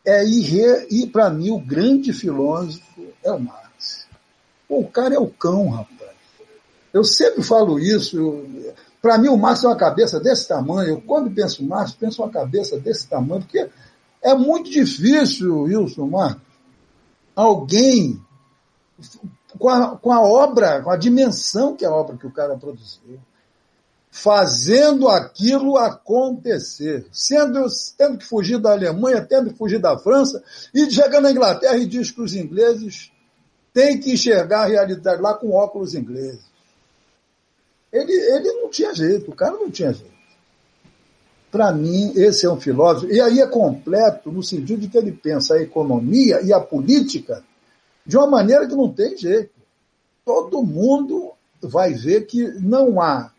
[0.05, 4.07] É, e, e para mim, o grande filósofo é o Marx.
[4.69, 6.11] o cara é o cão, rapaz.
[6.93, 8.45] Eu sempre falo isso.
[9.01, 10.91] Para mim, o Marx é uma cabeça desse tamanho.
[10.91, 13.69] Eu, quando penso Marx, penso uma cabeça desse tamanho, porque
[14.23, 16.41] é muito difícil, Wilson Marx,
[17.35, 18.21] alguém
[19.59, 22.57] com a, com a obra, com a dimensão que é a obra que o cara
[22.57, 23.19] produziu,
[24.11, 27.65] fazendo aquilo acontecer, sendo
[27.97, 30.43] tendo que fugir da Alemanha, tendo que fugir da França,
[30.75, 33.11] e chegando na Inglaterra e diz que os ingleses
[33.73, 36.45] têm que enxergar a realidade lá com óculos ingleses.
[37.93, 40.20] Ele, ele não tinha jeito, o cara não tinha jeito.
[41.51, 45.13] Para mim, esse é um filósofo, e aí é completo no sentido de que ele
[45.13, 47.43] pensa a economia e a política
[48.07, 49.51] de uma maneira que não tem jeito.
[50.25, 53.33] Todo mundo vai ver que não há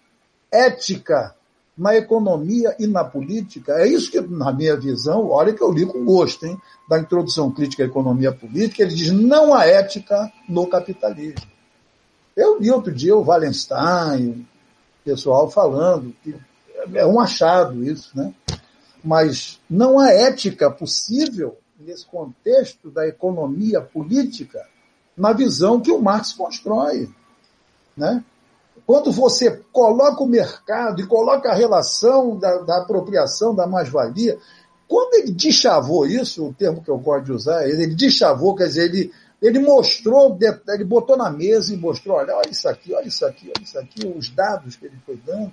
[0.51, 1.33] ética
[1.77, 3.73] na economia e na política.
[3.73, 6.57] É isso que, na minha visão, olha que eu li com gosto, hein,
[6.87, 11.49] da introdução crítica à economia política, ele diz não há ética no capitalismo.
[12.35, 14.45] Eu li outro dia o Wallenstein,
[15.03, 16.35] pessoal falando que
[16.93, 18.33] é um achado isso, né?
[19.03, 24.63] Mas não há ética possível nesse contexto da economia política
[25.17, 27.09] na visão que o Marx constrói,
[27.95, 28.23] né?
[28.85, 34.37] Quando você coloca o mercado e coloca a relação da, da apropriação da mais-valia,
[34.87, 38.65] quando ele deschavou isso, o termo que eu gosto de usar, ele, ele deschavou, quer
[38.65, 40.37] dizer, ele, ele mostrou,
[40.67, 43.79] ele botou na mesa e mostrou, olha, olha isso aqui, olha isso aqui, olha isso
[43.79, 45.51] aqui, os dados que ele foi dando.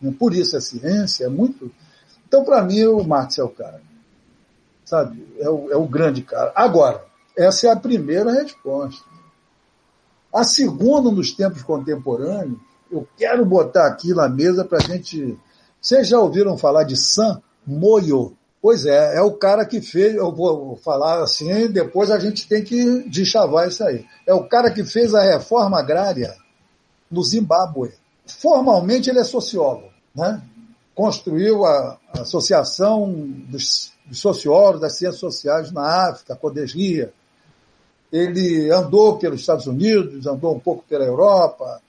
[0.00, 0.14] Né?
[0.18, 1.70] Por isso a ciência é muito.
[2.26, 3.80] Então, para mim, o Marx é o cara.
[4.84, 5.26] Sabe?
[5.38, 6.52] É o, é o grande cara.
[6.54, 7.04] Agora,
[7.36, 9.04] essa é a primeira resposta.
[10.32, 12.58] A segunda, nos tempos contemporâneos,
[12.90, 15.38] eu quero botar aqui na mesa para a gente.
[15.80, 18.36] Vocês já ouviram falar de Sam Moyo?
[18.60, 22.64] Pois é, é o cara que fez, eu vou falar assim, depois a gente tem
[22.64, 24.04] que deschavar isso aí.
[24.26, 26.34] É o cara que fez a reforma agrária
[27.10, 27.92] no Zimbábue.
[28.26, 30.42] Formalmente ele é sociólogo, né?
[30.94, 33.12] Construiu a, Associação
[33.48, 37.12] dos, dos Sociólogos das Ciências Sociais na África, a Codesria,
[38.10, 41.80] ele andou pelos Estados Unidos, andou um pouco pela Europa,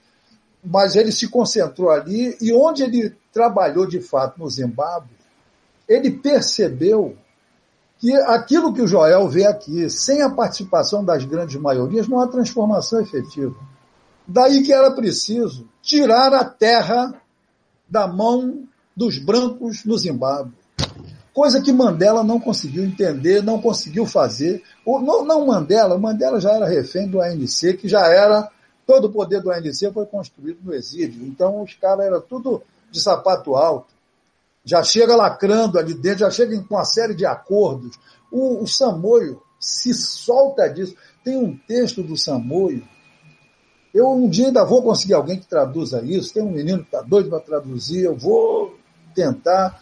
[0.62, 5.16] mas ele se concentrou ali e onde ele trabalhou de fato no Zimbábue,
[5.88, 7.16] ele percebeu
[7.98, 12.28] que aquilo que o Joel vê aqui, sem a participação das grandes maiorias, não há
[12.28, 13.56] transformação efetiva.
[14.28, 17.14] Daí que era preciso tirar a terra
[17.88, 20.52] da mão dos brancos no Zimbábue
[21.38, 24.60] coisa que Mandela não conseguiu entender, não conseguiu fazer.
[24.84, 28.50] Não, não Mandela, Mandela já era refém do ANC, que já era,
[28.84, 31.24] todo o poder do ANC foi construído no exílio.
[31.28, 32.60] Então os caras eram tudo
[32.90, 33.86] de sapato alto.
[34.64, 37.96] Já chega lacrando ali dentro, já chega com uma série de acordos.
[38.32, 40.96] O, o Samoio se solta disso.
[41.22, 42.82] Tem um texto do Samoio
[43.94, 46.34] eu um dia ainda vou conseguir alguém que traduza isso.
[46.34, 48.76] Tem um menino que está doido para traduzir, eu vou
[49.14, 49.80] tentar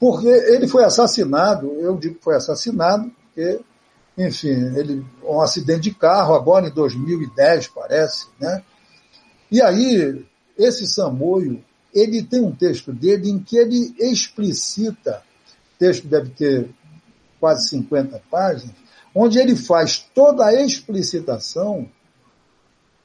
[0.00, 3.60] porque ele foi assassinado, eu digo que foi assassinado, porque,
[4.16, 8.64] enfim, ele um acidente de carro agora em 2010, parece, né?
[9.52, 10.24] E aí,
[10.56, 11.62] esse Samoio,
[11.92, 15.22] ele tem um texto dele em que ele explicita,
[15.74, 16.70] o texto deve ter
[17.38, 18.74] quase 50 páginas,
[19.14, 21.86] onde ele faz toda a explicitação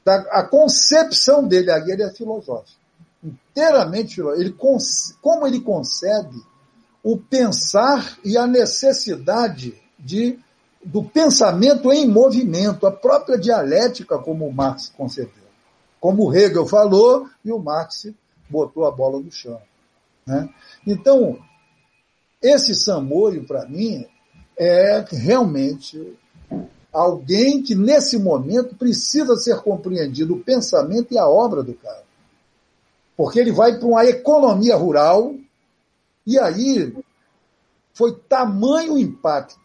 [0.06, 2.78] da a concepção dele, aí ele é filosófico,
[3.24, 4.40] inteiramente filosófico.
[4.40, 4.54] Ele,
[5.20, 6.40] como ele concebe
[7.02, 10.38] o pensar e a necessidade de,
[10.84, 15.46] do pensamento em movimento, a própria dialética, como o Marx concebeu.
[15.98, 18.06] Como o Hegel falou e o Marx
[18.48, 19.60] botou a bola no chão.
[20.24, 20.48] Né?
[20.86, 21.36] Então,
[22.40, 24.06] esse Samoio, para mim,
[24.56, 26.16] é realmente
[26.96, 32.02] alguém que, nesse momento, precisa ser compreendido o pensamento e a obra do cara.
[33.16, 35.34] Porque ele vai para uma economia rural
[36.26, 36.94] e aí
[37.92, 39.58] foi tamanho o impacto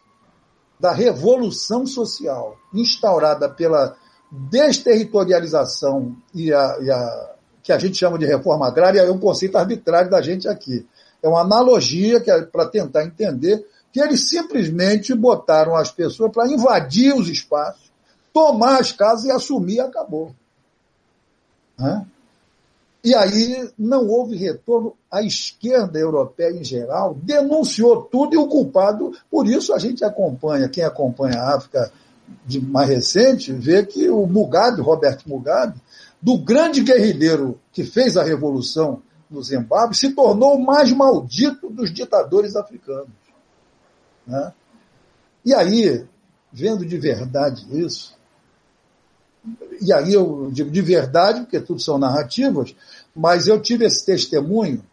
[0.79, 3.95] da revolução social instaurada pela
[4.31, 9.57] desterritorialização e a, e a, que a gente chama de reforma agrária, é um conceito
[9.57, 10.85] arbitrário da gente aqui.
[11.21, 16.47] É uma analogia que é para tentar entender que eles simplesmente botaram as pessoas para
[16.47, 17.91] invadir os espaços,
[18.33, 20.33] tomar as casas e assumir acabou.
[21.77, 22.05] Né?
[23.03, 24.95] E aí não houve retorno.
[25.09, 30.69] A esquerda europeia em geral denunciou tudo e o culpado, por isso a gente acompanha,
[30.69, 31.91] quem acompanha a África
[32.45, 35.81] de mais recente, vê que o Mugabe, Roberto Mugabe,
[36.21, 41.91] do grande guerrilheiro que fez a revolução no Zimbábue, se tornou o mais maldito dos
[41.93, 43.09] ditadores africanos.
[44.25, 44.53] Né?
[45.45, 46.05] E aí,
[46.51, 48.15] vendo de verdade isso,
[49.81, 52.75] e aí eu digo de verdade, porque tudo são narrativas,
[53.15, 54.83] mas eu tive esse testemunho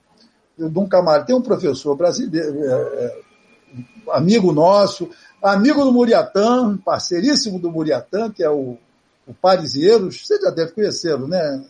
[0.57, 3.21] de um camarada, tem um professor brasileiro, é, é,
[4.11, 5.11] amigo nosso,
[5.43, 8.79] amigo do Muriatã, parceiríssimo do Muriatã, que é o,
[9.27, 9.35] o
[10.11, 11.65] você já deve conhecê-lo, né?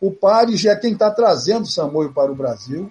[0.00, 2.90] O Paris é quem está trazendo o Samoio para o Brasil.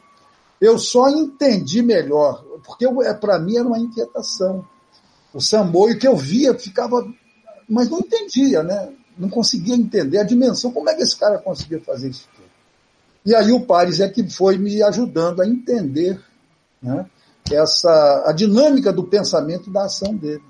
[0.59, 4.65] Eu só entendi melhor, porque é, para mim era uma inquietação.
[5.33, 7.07] O Samoio que eu via ficava,
[7.69, 8.91] mas não entendia, né?
[9.17, 12.47] Não conseguia entender a dimensão, como é que esse cara conseguia fazer isso tudo.
[13.25, 16.19] E aí o Paris é que foi me ajudando a entender
[16.81, 17.05] né,
[17.51, 20.43] essa, a dinâmica do pensamento e da ação dele.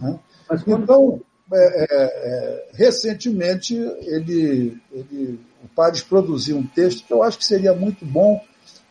[0.00, 0.18] Né?
[0.66, 1.20] Então,
[1.52, 7.44] é, é, é, recentemente, ele, ele, o Paris produziu um texto que eu acho que
[7.44, 8.42] seria muito bom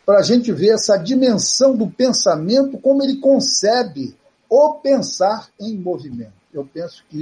[0.05, 4.15] para a gente ver essa dimensão do pensamento, como ele concebe
[4.49, 6.33] o pensar em movimento.
[6.53, 7.21] Eu penso que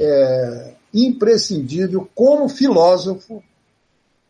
[0.00, 3.42] é imprescindível, como filósofo,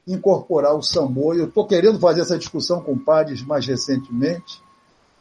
[0.07, 1.35] incorporar o Sambo.
[1.35, 4.61] Eu estou querendo fazer essa discussão com pares mais recentemente.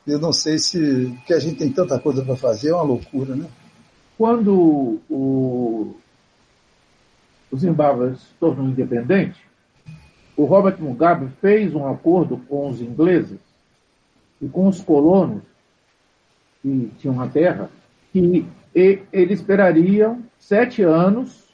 [0.05, 3.35] Eu não sei se que a gente tem tanta coisa para fazer, é uma loucura,
[3.35, 3.47] né?
[4.17, 5.93] Quando o,
[7.51, 9.46] o Zimbábue se tornou independente,
[10.37, 13.39] o Robert Mugabe fez um acordo com os ingleses
[14.39, 15.41] e com os colonos
[16.61, 17.69] que tinham a terra,
[18.13, 21.47] que eles esperariam sete anos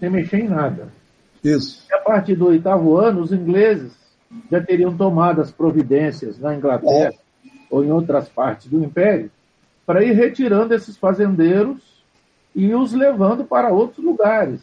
[0.00, 0.88] sem mexer em nada.
[1.42, 1.86] Isso.
[1.88, 3.96] E a partir do oitavo ano, os ingleses
[4.50, 7.50] já teriam tomado as providências na Inglaterra é.
[7.70, 9.30] ou em outras partes do Império
[9.86, 12.02] para ir retirando esses fazendeiros
[12.52, 14.60] e os levando para outros lugares,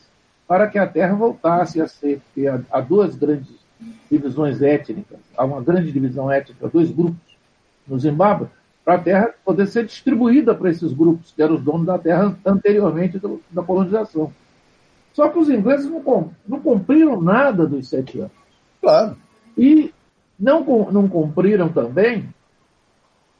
[0.48, 3.64] para que a terra voltasse a ser, porque há duas grandes
[4.10, 7.20] divisões étnicas, há uma grande divisão étnica, dois grupos
[7.88, 8.48] no Zimbábue,
[8.84, 12.38] para a terra poder ser distribuída para esses grupos, que eram os donos da terra
[12.46, 14.32] anteriormente da colonização.
[15.14, 18.32] Só que os ingleses não, não cumpriram nada dos sete anos.
[18.82, 19.16] Claro.
[19.58, 19.94] E
[20.38, 22.28] não, não cumpriram também,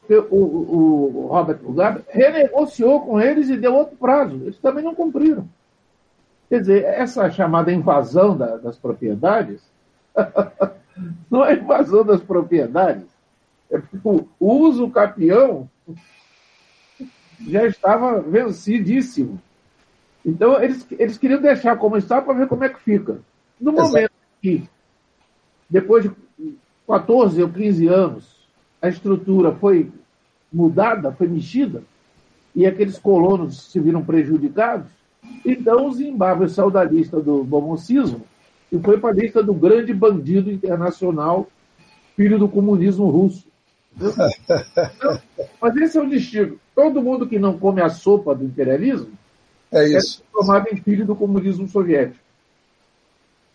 [0.00, 4.36] porque o, o, o Robert Mugabe renegociou com eles e deu outro prazo.
[4.36, 5.48] Eles também não cumpriram.
[6.48, 9.62] Quer dizer, essa chamada invasão da, das propriedades
[11.30, 13.06] não é invasão das propriedades,
[13.70, 15.68] é o uso capião
[17.40, 19.40] já estava vencidíssimo.
[20.24, 23.18] Então, eles, eles queriam deixar como está para ver como é que fica.
[23.60, 24.68] No momento que,
[25.68, 26.12] depois de
[26.86, 28.48] 14 ou 15 anos,
[28.80, 29.90] a estrutura foi
[30.52, 31.82] mudada, foi mexida,
[32.54, 34.90] e aqueles colonos se viram prejudicados,
[35.44, 38.22] então o Zimbábue saiu da lista do bomocismo
[38.72, 41.48] e foi para a lista do grande bandido internacional,
[42.16, 43.46] filho do comunismo russo.
[43.96, 44.12] Então,
[45.60, 46.58] mas esse é o destino.
[46.74, 49.12] Todo mundo que não come a sopa do imperialismo
[49.70, 50.22] é, isso.
[50.22, 52.22] é transformado em filho do comunismo soviético.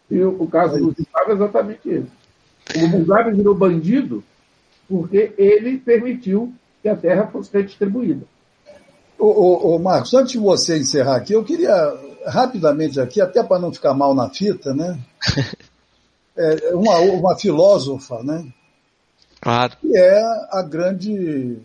[0.10, 2.20] E o, o caso é do Zimbábue é exatamente esse.
[2.84, 4.24] O Mugabe virou bandido
[4.88, 8.26] porque ele permitiu que a terra fosse redistribuída.
[9.20, 11.76] Ô, ô, ô, Marcos, antes de você encerrar aqui, eu queria
[12.26, 14.98] rapidamente aqui, até para não ficar mal na fita, né?
[16.42, 18.50] É, uma, uma filósofa, né?
[19.42, 19.76] Claro.
[19.82, 20.22] Que é
[20.52, 21.60] a grande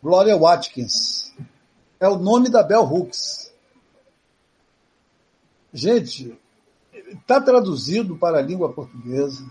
[0.00, 1.34] Gloria Watkins.
[1.98, 3.52] É o nome da Bell Hooks.
[5.74, 6.38] Gente,
[7.10, 9.44] está traduzido para a língua portuguesa.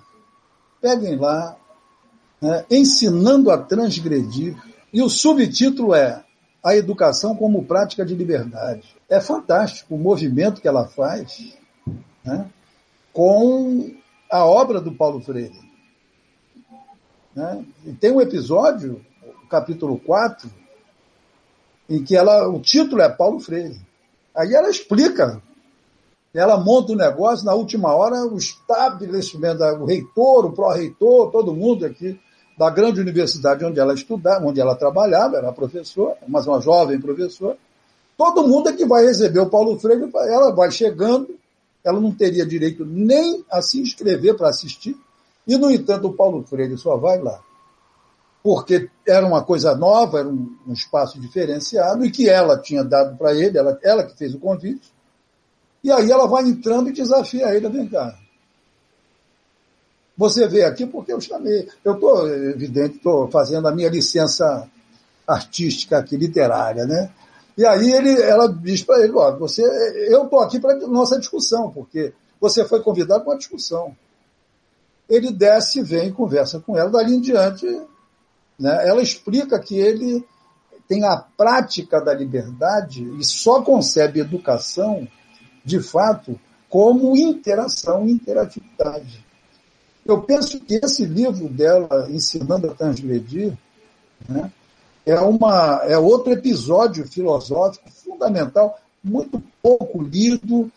[0.80, 1.58] Peguem lá,
[2.42, 4.56] né, ensinando a transgredir.
[4.94, 6.24] E o subtítulo é
[6.64, 8.96] A Educação como Prática de Liberdade.
[9.08, 11.58] É fantástico o movimento que ela faz
[12.24, 12.50] né,
[13.14, 13.96] com
[14.30, 15.60] a obra do Paulo Freire.
[17.34, 17.66] Né?
[17.86, 19.04] E tem um episódio,
[19.50, 20.50] capítulo 4,
[21.90, 23.80] em que ela, o título é Paulo Freire.
[24.36, 25.42] Aí ela explica,
[26.34, 31.56] ela monta o um negócio, na última hora, o estabelecimento, o reitor, o pró-reitor, todo
[31.56, 32.20] mundo aqui
[32.60, 37.56] da grande universidade onde ela estudava, onde ela trabalhava, era professora, mas uma jovem professora,
[38.18, 41.34] todo mundo é que vai receber o Paulo Freire, ela vai chegando,
[41.86, 44.94] ela não teria direito nem a se inscrever para assistir,
[45.48, 47.40] e, no entanto, o Paulo Freire só vai lá
[48.42, 53.18] porque era uma coisa nova, era um, um espaço diferenciado, e que ela tinha dado
[53.18, 54.94] para ele, ela, ela que fez o convite.
[55.84, 58.18] E aí ela vai entrando e desafia ele, vem cá.
[60.20, 61.66] Você vê aqui porque eu chamei.
[61.82, 64.70] Eu estou, evidente, estou fazendo a minha licença
[65.26, 67.10] artística aqui, literária, né?
[67.58, 69.64] E aí ele, ela diz para ele, ó, você,
[70.12, 73.96] eu estou aqui para nossa discussão, porque você foi convidado para uma discussão.
[75.10, 76.90] ele desce, vem conversa com ela.
[76.90, 77.66] Dali em diante,
[78.60, 80.26] né, ela explica que ele
[80.86, 85.08] tem a prática da liberdade e só concebe educação,
[85.64, 86.38] de fato,
[86.68, 89.29] como interação e interatividade.
[90.06, 93.58] Eu penso que esse livro dela, Ensinando a Transgredir,
[94.28, 94.52] né,
[95.06, 100.72] é, uma, é outro episódio filosófico fundamental, muito pouco lido,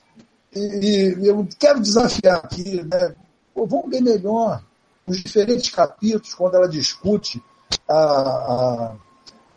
[0.55, 3.15] e, eu quero desafiar aqui, né,
[3.55, 4.63] pô, vamos ler melhor
[5.07, 7.43] os diferentes capítulos, quando ela discute
[7.89, 8.95] a,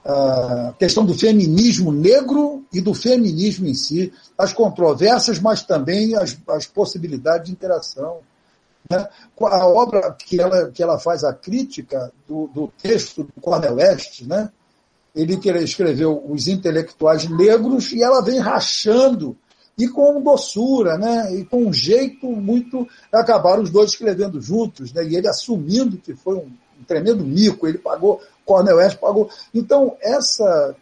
[0.05, 6.15] a, a questão do feminismo negro e do feminismo em si, as controvérsias, mas também
[6.15, 8.19] as, as possibilidades de interação.
[8.89, 9.07] Né?
[9.41, 14.21] A obra que ela, que ela faz a crítica do, do texto do Cornel West,
[14.21, 14.51] né?
[15.15, 19.35] ele que escreveu Os Intelectuais Negros, e ela vem rachando,
[19.77, 21.33] e com doçura, né?
[21.33, 22.87] e com um jeito muito.
[23.11, 25.03] Acabaram os dois escrevendo juntos, né?
[25.05, 29.29] e ele assumindo que foi um, um tremendo mico, ele pagou, Cornel West pagou.
[29.53, 30.75] Então, essa,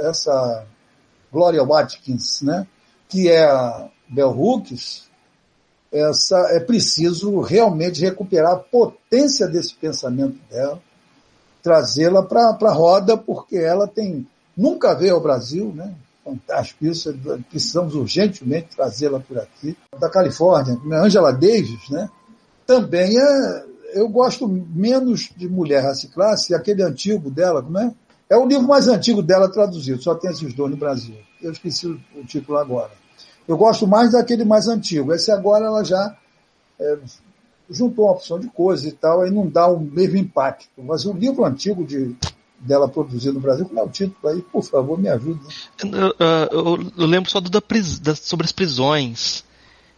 [0.00, 0.66] essa
[1.32, 2.66] Gloria Watkins, né?
[3.08, 5.09] que é a Bell Hooks,
[5.92, 10.80] essa, é preciso realmente recuperar a potência desse pensamento dela,
[11.62, 14.26] trazê-la para a roda, porque ela tem
[14.56, 15.94] nunca veio ao Brasil, né?
[16.24, 17.12] Fantástico isso,
[17.48, 19.76] precisamos urgentemente trazê-la por aqui.
[19.98, 22.08] Da Califórnia, Angela Davis, né?
[22.66, 23.64] Também é,
[23.94, 27.92] eu gosto menos de Mulher, Raça e Classe, aquele antigo dela, como é?
[28.28, 31.16] É o livro mais antigo dela traduzido, só tem esses dois no Brasil.
[31.42, 32.92] Eu esqueci o título agora.
[33.46, 35.12] Eu gosto mais daquele mais antigo.
[35.12, 36.16] Esse agora ela já
[36.78, 36.98] é,
[37.70, 40.68] juntou uma opção de coisas e tal, aí não dá o mesmo impacto.
[40.78, 42.14] Mas o livro antigo de,
[42.58, 44.42] dela produzido no Brasil, qual é o título aí?
[44.42, 45.40] Por favor, me ajude.
[45.82, 46.14] Eu,
[46.50, 47.62] eu, eu lembro só do da,
[48.02, 49.44] da, sobre as prisões.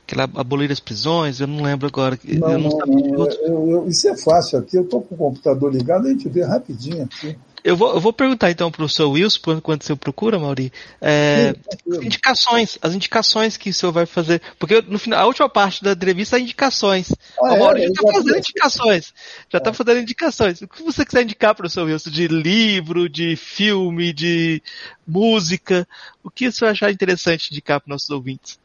[0.05, 2.19] Que ela abolir as prisões, eu não lembro agora.
[2.25, 6.07] Não, eu não, não, eu, isso é fácil aqui, eu estou com o computador ligado,
[6.07, 7.39] a gente vê rapidinho aqui.
[7.65, 11.55] Eu vou, eu vou perguntar então para o seu Wilson, quando você procura, Mauri, é,
[11.89, 15.83] Sim, indicações, as indicações que o senhor vai fazer, porque no final, a última parte
[15.83, 17.15] da entrevista é indicações.
[17.41, 19.15] Ah, o Mauri é, já está fazendo indicações,
[19.49, 19.73] já está é.
[19.73, 20.63] fazendo indicações.
[20.63, 24.61] O que você quiser indicar para o seu Wilson, de livro, de filme, de
[25.07, 25.87] música,
[26.25, 28.59] o que o senhor achar interessante indicar para nossos ouvintes?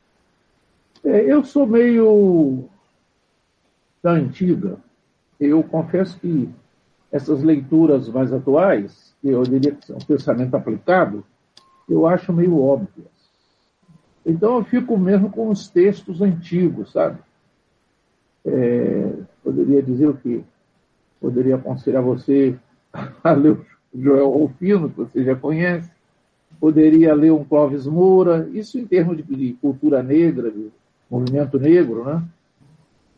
[1.03, 2.67] É, eu sou meio
[4.01, 4.77] da antiga.
[5.39, 6.49] Eu confesso que
[7.11, 11.23] essas leituras mais atuais, que eu diria que são pensamento aplicado,
[11.87, 13.07] eu acho meio óbvias.
[14.25, 17.19] Então eu fico mesmo com os textos antigos, sabe?
[18.45, 19.13] É,
[19.43, 20.41] poderia dizer o quê?
[21.19, 22.57] Poderia aconselhar você
[23.23, 23.65] a ler o
[23.95, 25.89] Joel Rufino, que você já conhece.
[26.59, 30.69] Poderia ler um Clóvis Moura, isso em termos de, de cultura negra, de
[31.09, 32.23] movimento negro, né?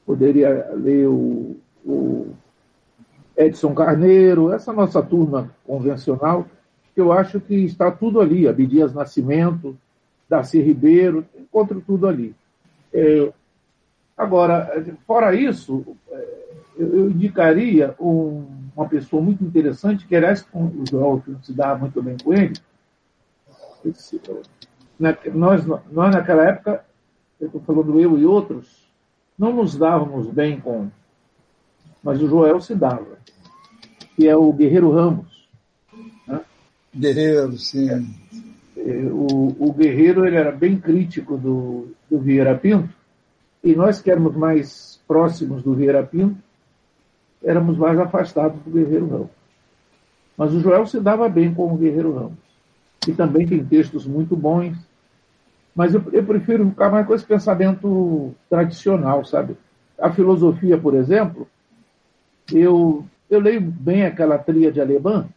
[0.05, 1.55] Poderia ler o,
[1.85, 2.27] o
[3.39, 6.45] Edson Carneiro, essa nossa turma convencional,
[6.93, 8.49] que eu acho que está tudo ali.
[8.49, 9.77] Abdias Nascimento,
[10.27, 12.35] Darcy Ribeiro, encontro tudo ali.
[12.93, 13.31] É,
[14.17, 16.39] agora, fora isso, é,
[16.77, 18.45] eu indicaria um,
[18.75, 22.53] uma pessoa muito interessante, que aliás o Joel se dá muito bem com ele.
[23.85, 24.19] Esse,
[24.99, 26.83] na, nós, nós, naquela época,
[27.39, 28.91] eu estou falando eu e outros,
[29.37, 30.91] não nos dávamos bem com
[32.03, 33.17] mas o Joel se dava,
[34.15, 35.47] que é o Guerreiro Ramos.
[36.27, 36.41] Né?
[36.95, 37.89] Guerreiro, sim.
[38.77, 42.89] É, o, o, Guerreiro ele era bem crítico do, do Vieira Pinto,
[43.63, 46.37] e nós que éramos mais próximos do Vieira Pinto,
[47.43, 49.29] éramos mais afastados do Guerreiro Ramos.
[50.37, 52.39] Mas o Joel se dava bem com o Guerreiro Ramos,
[53.01, 54.77] que também tem textos muito bons,
[55.75, 59.55] mas eu, eu prefiro ficar mais com esse pensamento tradicional, sabe?
[59.97, 61.47] A filosofia, por exemplo,
[62.51, 65.27] eu, eu leio bem aquela tríade alemã,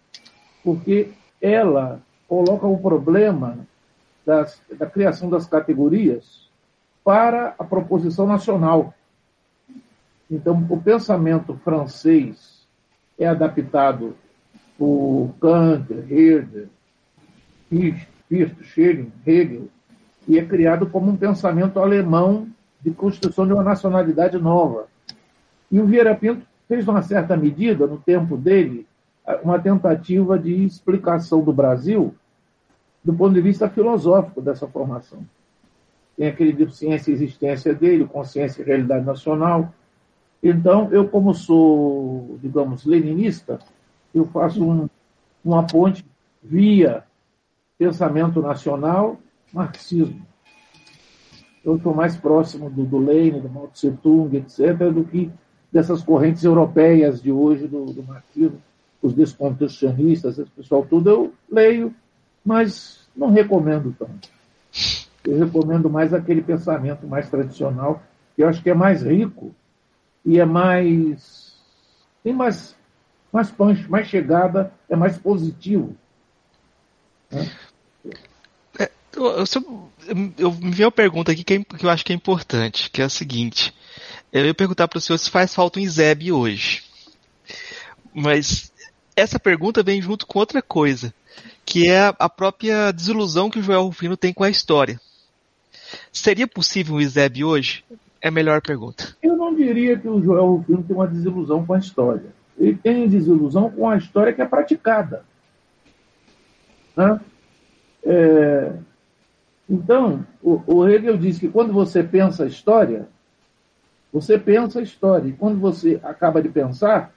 [0.62, 1.10] porque
[1.40, 3.58] ela coloca o problema
[4.24, 6.48] das, da criação das categorias
[7.04, 8.94] para a proposição nacional.
[10.30, 12.66] Então, o pensamento francês
[13.18, 14.16] é adaptado
[14.78, 16.68] por Kant, Herder,
[17.68, 19.68] Fichte, Schelling, Hegel,
[20.26, 22.48] e é criado como um pensamento alemão
[22.80, 24.86] de construção de uma nacionalidade nova.
[25.70, 28.86] E o Vieira Pinto fez, uma certa medida, no tempo dele,
[29.42, 32.14] uma tentativa de explicação do Brasil
[33.04, 35.22] do ponto de vista filosófico dessa formação.
[36.16, 39.70] Tem aquele livro Ciência e Existência dele, Consciência e Realidade Nacional.
[40.42, 43.58] Então, eu, como sou, digamos, leninista,
[44.14, 44.88] eu faço um,
[45.44, 46.06] uma ponte
[46.42, 47.04] via
[47.76, 49.18] pensamento nacional,
[49.52, 50.24] marxismo.
[51.62, 55.30] Eu estou mais próximo do, do Lenin, do Mao Tse Tung, etc., do que
[55.72, 58.60] dessas correntes europeias de hoje, do, do marxismo,
[59.00, 61.94] os desconstrucionistas, esse pessoal tudo, eu leio,
[62.44, 64.28] mas não recomendo tanto.
[65.24, 68.02] Eu recomendo mais aquele pensamento mais tradicional,
[68.36, 69.54] que eu acho que é mais rico
[70.24, 71.56] e é mais.
[72.22, 72.76] tem mais,
[73.32, 75.96] mais punch, mais chegada, é mais positivo.
[77.30, 77.50] Né?
[79.30, 79.44] Eu,
[80.06, 82.90] eu, eu, me veio uma pergunta aqui que, é, que eu acho que é importante,
[82.90, 83.74] que é a seguinte.
[84.32, 86.82] Eu ia perguntar para o senhor se faz falta um ISEB hoje.
[88.14, 88.72] Mas
[89.16, 91.14] essa pergunta vem junto com outra coisa,
[91.64, 95.00] que é a própria desilusão que o Joel Rufino tem com a história.
[96.10, 97.84] Seria possível um ISEB hoje?
[98.20, 99.16] É a melhor pergunta.
[99.22, 102.32] Eu não diria que o Joel Rufino tem uma desilusão com a história.
[102.58, 105.24] Ele tem desilusão com a história que é praticada.
[106.96, 107.20] Né?
[108.04, 108.72] É...
[109.72, 113.08] Então, o, o Hegel diz que quando você pensa a história,
[114.12, 115.30] você pensa a história.
[115.30, 117.14] E quando você acaba de pensar,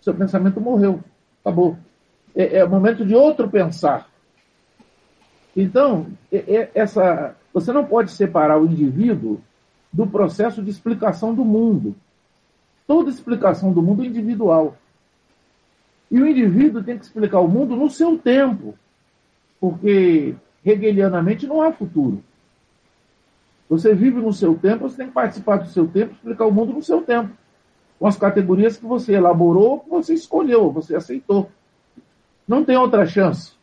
[0.00, 0.98] seu pensamento morreu.
[1.44, 1.78] Acabou.
[2.34, 4.10] É, é o momento de outro pensar.
[5.56, 9.40] Então, é, é, essa, você não pode separar o indivíduo
[9.92, 11.94] do processo de explicação do mundo.
[12.84, 14.76] Toda explicação do mundo é individual.
[16.10, 18.74] E o indivíduo tem que explicar o mundo no seu tempo.
[19.60, 20.34] Porque,
[20.70, 22.22] hegelianamente, não há futuro.
[23.68, 26.72] Você vive no seu tempo, você tem que participar do seu tempo, explicar o mundo
[26.72, 27.32] no seu tempo.
[27.98, 31.50] Com as categorias que você elaborou, que você escolheu, você aceitou.
[32.46, 33.54] Não tem outra chance.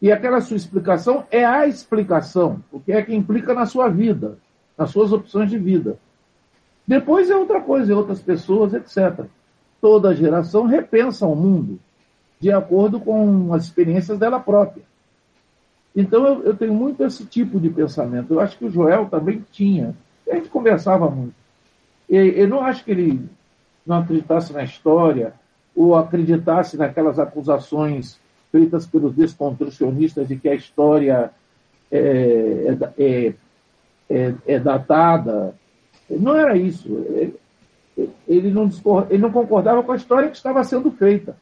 [0.00, 4.38] E aquela sua explicação é a explicação, porque é que implica na sua vida,
[4.76, 5.98] nas suas opções de vida.
[6.86, 9.24] Depois é outra coisa, é outras pessoas, etc.
[9.80, 11.80] Toda geração repensa o mundo
[12.38, 14.84] de acordo com as experiências dela própria.
[15.96, 18.34] Então eu, eu, tenho muito esse tipo de pensamento.
[18.34, 19.96] Eu acho que o Joel também tinha.
[20.30, 21.34] A gente conversava muito.
[22.06, 23.26] Eu não acho que ele
[23.86, 25.32] não acreditasse na história
[25.74, 28.20] ou acreditasse naquelas acusações
[28.52, 31.30] feitas pelos desconstrucionistas de que a história
[31.90, 33.34] é, é,
[34.08, 35.54] é, é datada.
[36.10, 36.88] Não era isso.
[37.08, 37.34] Ele,
[38.28, 38.70] ele, não
[39.08, 41.36] ele não concordava com a história que estava sendo feita.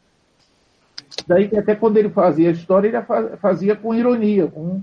[1.26, 4.82] Daí que até quando ele fazia a história, ele fazia com ironia, com,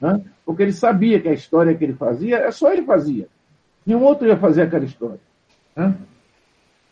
[0.00, 0.22] né?
[0.44, 3.28] porque ele sabia que a história que ele fazia, é só ele fazia.
[3.84, 5.20] Nenhum outro ia fazer aquela história.
[5.74, 5.94] Né?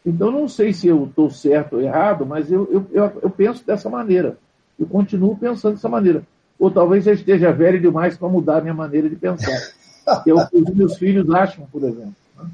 [0.05, 3.65] Então, não sei se eu estou certo ou errado, mas eu, eu, eu, eu, penso
[3.66, 4.39] dessa maneira.
[4.78, 6.23] Eu continuo pensando dessa maneira.
[6.59, 9.59] Ou talvez eu esteja velho demais para mudar a minha maneira de pensar.
[10.24, 12.15] Que é o que os meus filhos acham, por exemplo.
[12.36, 12.48] Né?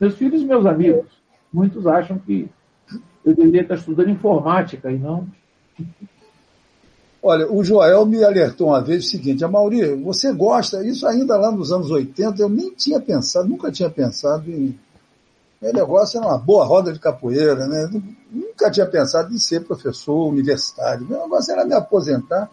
[0.00, 1.06] Meus filhos e meus amigos,
[1.52, 2.48] muitos acham que
[3.24, 5.26] eu deveria estar estudando informática e não.
[7.22, 11.38] Olha, o Joel me alertou uma vez o seguinte, a Mauri, você gosta, isso ainda
[11.38, 14.78] lá nos anos 80, eu nem tinha pensado, nunca tinha pensado em.
[15.62, 17.88] Meu negócio era uma boa roda de capoeira, né?
[18.30, 21.06] Nunca tinha pensado em ser professor universitário.
[21.08, 22.50] Meu negócio era me aposentar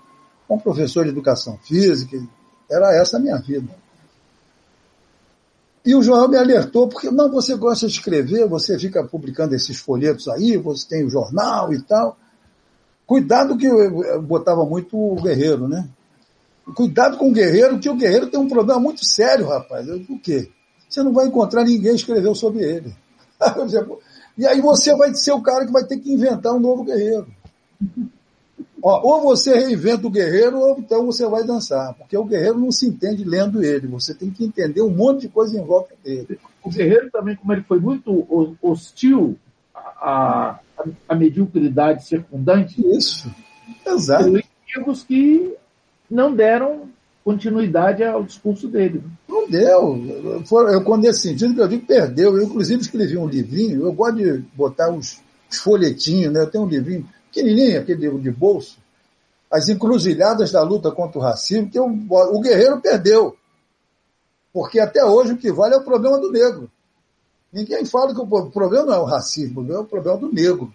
[0.47, 2.17] como professor de educação física.
[2.69, 3.75] Era essa a minha vida.
[5.83, 9.77] E o Joel me alertou, porque não, você gosta de escrever, você fica publicando esses
[9.77, 12.17] folhetos aí, você tem o jornal e tal.
[13.05, 15.89] Cuidado que eu botava muito o guerreiro, né?
[16.75, 19.87] Cuidado com o guerreiro, que o guerreiro tem um problema muito sério, rapaz.
[19.87, 20.49] Eu, o quê?
[20.87, 22.95] Você não vai encontrar ninguém escreveu sobre ele.
[24.37, 27.27] e aí você vai ser o cara que vai ter que inventar um novo guerreiro.
[28.83, 31.93] Ó, ou você reinventa o guerreiro, ou então você vai dançar.
[31.93, 33.87] Porque o guerreiro não se entende lendo ele.
[33.87, 36.39] Você tem que entender um monte de coisa em volta dele.
[36.63, 39.37] O guerreiro também, como ele foi muito hostil
[39.75, 40.59] à,
[41.07, 42.81] à mediocridade circundante.
[42.95, 43.31] Isso.
[43.85, 44.27] Exato.
[44.27, 45.55] Inimigos que
[46.09, 46.89] não deram
[47.23, 49.03] continuidade ao discurso dele.
[49.27, 50.43] Não deu.
[50.69, 52.35] Eu, quando nesse sentido que eu digo, perdeu.
[52.35, 53.83] Eu, inclusive, escrevi um livrinho.
[53.83, 55.21] Eu gosto de botar os
[55.51, 56.41] folhetinhos, né?
[56.41, 58.77] Eu tenho um livrinho pequenininho, aquele de bolso,
[59.49, 63.35] as encruzilhadas da luta contra o racismo, que o, o guerreiro perdeu.
[64.53, 66.69] Porque até hoje o que vale é o problema do negro.
[67.51, 70.73] Ninguém fala que o problema não é o racismo, é o problema do negro.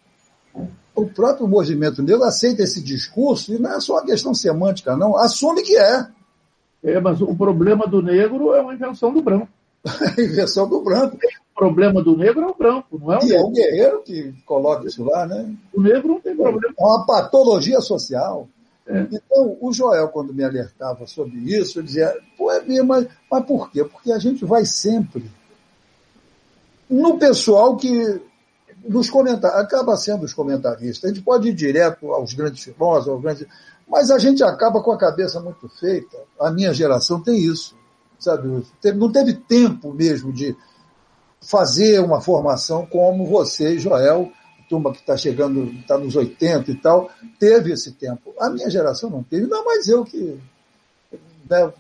[0.95, 5.17] O próprio movimento negro aceita esse discurso e não é só uma questão semântica, não.
[5.17, 6.07] Assume que é.
[6.83, 9.49] É, mas o problema do negro é uma invenção do branco.
[10.19, 11.17] invenção do branco
[11.57, 14.87] problema do negro é o branco, não é o E é o guerreiro que coloca
[14.87, 15.53] isso lá, né?
[15.73, 16.75] O negro não tem problema.
[16.79, 18.47] É uma patologia social.
[18.87, 19.07] É.
[19.11, 23.45] Então, o Joel, quando me alertava sobre isso, ele dizia, pô, é mesmo, mas, mas
[23.45, 23.83] por quê?
[23.83, 25.25] Porque a gente vai sempre
[26.89, 28.21] no pessoal que
[28.89, 31.11] nos comentar, acaba sendo os comentaristas.
[31.11, 33.47] A gente pode ir direto aos grandes filósofos, aos grandes,
[33.89, 36.17] mas a gente acaba com a cabeça muito feita.
[36.41, 37.75] A minha geração tem isso,
[38.19, 38.65] sabe?
[38.95, 40.57] Não teve tempo mesmo de
[41.47, 44.33] fazer uma formação como você, Joel,
[44.69, 47.09] turma que está chegando, está nos 80 e tal,
[47.39, 48.35] teve esse tempo.
[48.39, 50.39] A minha geração não teve, não, mas eu que
[51.49, 51.73] né,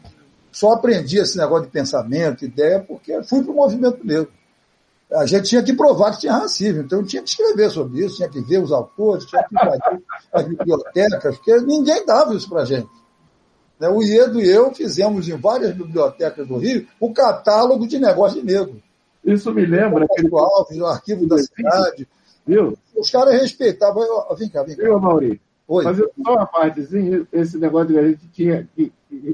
[0.52, 4.30] só aprendi esse negócio de pensamento, ideia, porque fui para o movimento negro.
[5.12, 8.28] A gente tinha que provar que tinha racismo, então tinha que escrever sobre isso, tinha
[8.28, 10.02] que ver os autores, tinha que invadir
[10.32, 12.88] as bibliotecas, porque ninguém dava isso para a gente.
[13.78, 18.40] Né, o Iedo e eu fizemos em várias bibliotecas do Rio o catálogo de negócio
[18.40, 18.82] de negro.
[19.26, 20.04] Isso me lembra.
[20.04, 20.30] Aquele...
[20.32, 22.08] Alves, o arquivo da cidade.
[22.46, 22.78] Viu?
[22.96, 24.04] Os caras respeitavam.
[24.38, 24.82] Vem cá, vem cá.
[24.84, 25.40] Viu, Mauri?
[25.68, 25.84] Oi.
[25.84, 28.92] Mas só uma partezinha, esse negócio de a gente tinha que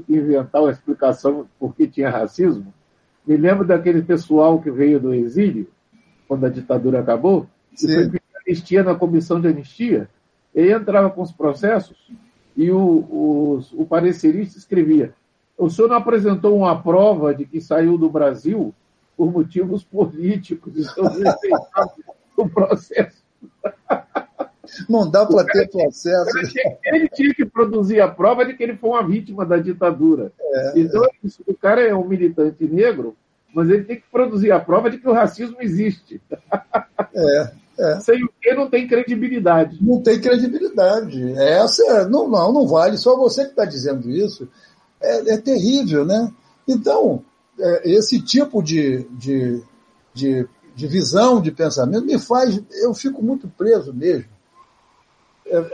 [0.09, 2.73] inventar uma explicação por que tinha racismo.
[3.25, 5.67] Me lembro daquele pessoal que veio do exílio,
[6.27, 7.87] quando a ditadura acabou, Sim.
[7.87, 10.09] e foi anistia na comissão de anistia.
[10.53, 12.11] Ele entrava com os processos
[12.57, 15.13] e o, o, o parecerista escrevia:
[15.57, 18.73] o senhor não apresentou uma prova de que saiu do Brasil
[19.15, 21.05] por motivos políticos, então
[22.37, 23.23] o processo.
[24.89, 26.31] Não dá para ter processo.
[26.85, 30.31] Ele tinha que produzir a prova de que ele foi uma vítima da ditadura.
[30.39, 31.09] É, então, é.
[31.45, 33.15] o cara é um militante negro,
[33.53, 36.21] mas ele tem que produzir a prova de que o racismo existe.
[37.13, 37.99] É, é.
[38.01, 39.77] Sem o que não tem credibilidade.
[39.81, 41.33] Não tem credibilidade.
[41.37, 42.97] Essa não, não, não vale.
[42.97, 44.47] Só você que está dizendo isso.
[45.01, 46.31] É, é, terrível, né?
[46.67, 47.32] Então, é,
[47.83, 49.63] esse tipo de, de,
[50.13, 52.61] de, de visão, de pensamento, me faz.
[52.81, 54.33] Eu fico muito preso mesmo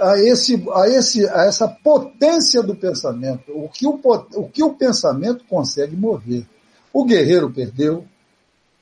[0.01, 3.99] a, esse, a, esse, a essa potência do pensamento, o que o,
[4.35, 6.47] o que o pensamento consegue mover.
[6.91, 8.05] O guerreiro perdeu,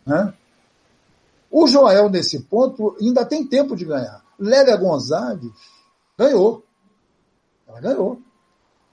[0.05, 0.33] né?
[1.51, 4.23] O Joel, nesse ponto, ainda tem tempo de ganhar.
[4.39, 5.51] Lélia Gonzalez
[6.17, 6.63] ganhou.
[7.67, 8.21] Ela ganhou.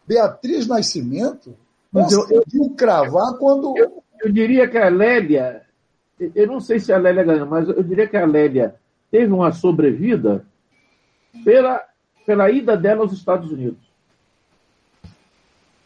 [0.07, 1.57] Beatriz Nascimento
[2.03, 3.77] conseguiu eu, cravar quando.
[3.79, 5.63] Eu, eu, diria que a Lélia,
[6.35, 8.75] eu não sei se a Lélia ganhou, mas eu diria que a Lélia
[9.11, 10.45] teve uma sobrevida
[11.45, 11.81] pela,
[12.27, 13.79] pela ida dela aos Estados Unidos.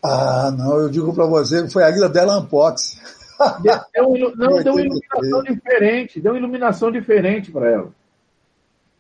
[0.03, 2.99] Ah, não, eu digo para você que foi a ida dela Ampox.
[3.63, 7.93] Deu, não, deu uma iluminação diferente, deu uma iluminação diferente para ela.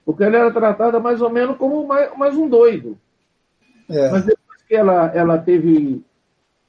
[0.05, 2.97] Porque ela era tratada mais ou menos como mais, mais um doido.
[3.89, 4.11] É.
[4.11, 6.05] Mas depois que ela, ela teve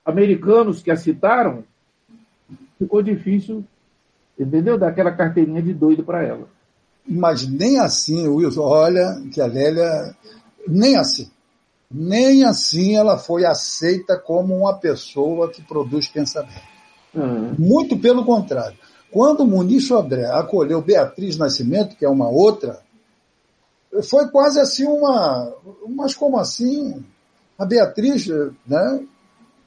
[0.06, 1.64] americanos que a citaram,
[2.78, 3.64] ficou difícil,
[4.38, 4.78] entendeu?
[4.78, 6.48] Dar aquela carteirinha de doido para ela.
[7.06, 10.16] Mas nem assim, Wilson, olha que a Lélia,
[10.68, 11.30] nem assim.
[11.92, 16.62] Nem assim ela foi aceita como uma pessoa que produz pensamento.
[17.14, 17.56] Uhum.
[17.58, 18.78] Muito pelo contrário.
[19.12, 22.80] Quando Muniz Sodré acolheu Beatriz Nascimento, que é uma outra,
[24.04, 25.52] foi quase assim uma.
[25.90, 27.04] Mas como assim?
[27.58, 28.28] A Beatriz,
[28.68, 29.04] né?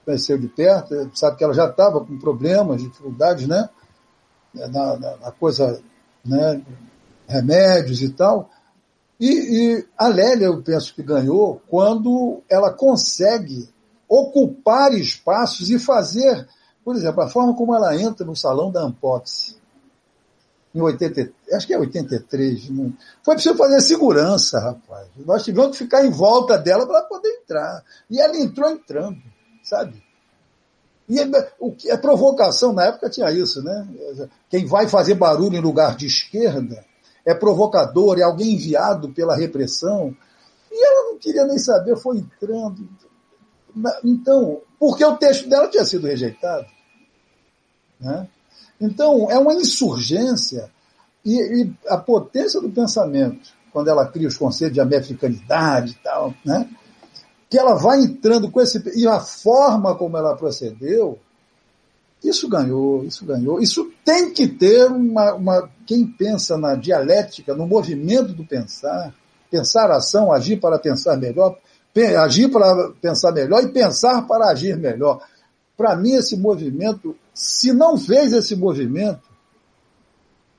[0.05, 3.69] Conheceu de perto, sabe que ela já estava com problemas, dificuldades, né?
[4.53, 4.69] Na,
[4.99, 5.81] na, na coisa,
[6.25, 6.63] né?
[7.27, 8.51] remédios e tal.
[9.19, 13.69] E, e a Lélia, eu penso que ganhou quando ela consegue
[14.09, 16.47] ocupar espaços e fazer,
[16.85, 19.57] por exemplo, a forma como ela entra no salão da Ampox,
[20.75, 22.93] em 80, acho que é 83, não,
[23.23, 25.07] foi preciso fazer segurança, rapaz.
[25.19, 27.85] Nós tivemos que ficar em volta dela para poder entrar.
[28.11, 29.19] E ela entrou entrando,
[29.63, 30.03] sabe?
[31.09, 31.19] E
[31.59, 33.87] o que a provocação na época tinha isso, né?
[34.49, 36.85] Quem vai fazer barulho em lugar de esquerda
[37.25, 40.17] é provocador, é alguém enviado pela repressão.
[40.71, 42.89] E ela não queria nem saber, foi entrando.
[44.05, 46.67] Então, porque o texto dela tinha sido rejeitado.
[48.01, 48.29] Né?
[48.81, 50.71] Então, é uma insurgência
[51.25, 56.35] e, e, a potência do pensamento, quando ela cria os conceitos de americanidade e tal,
[56.45, 56.69] né?
[57.53, 58.83] Que ela vai entrando com esse.
[58.99, 61.19] E a forma como ela procedeu,
[62.25, 63.61] isso ganhou, isso ganhou.
[63.61, 65.71] Isso tem que ter uma, uma.
[65.87, 69.15] Quem pensa na dialética, no movimento do pensar,
[69.51, 71.59] pensar ação, agir para pensar melhor,
[72.25, 75.23] agir para pensar melhor e pensar para agir melhor.
[75.77, 79.29] Para mim, esse movimento, se não fez esse movimento,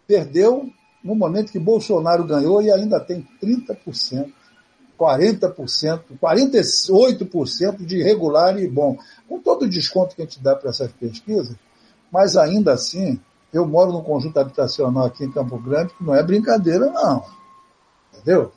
[0.06, 0.70] perdeu
[1.04, 4.32] no momento que Bolsonaro ganhou e ainda tem 30%.
[5.04, 8.98] 40%, 48% de irregular e bom.
[9.28, 11.56] Com todo o desconto que a gente dá para essas pesquisas,
[12.12, 13.20] mas ainda assim,
[13.52, 17.26] eu moro num conjunto habitacional aqui em Campo Grande que não é brincadeira, não.
[18.14, 18.52] Entendeu?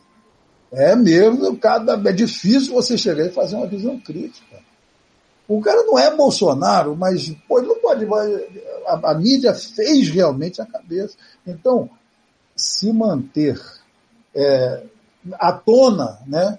[0.71, 4.65] É mesmo, cada, é difícil você chegar e fazer uma visão crítica.
[5.49, 8.05] O cara não é Bolsonaro, mas pô, não pode.
[8.87, 11.17] A, a mídia fez realmente a cabeça.
[11.47, 11.89] Então,
[12.55, 13.61] se manter
[14.35, 14.83] é,
[15.35, 16.59] à tona, né?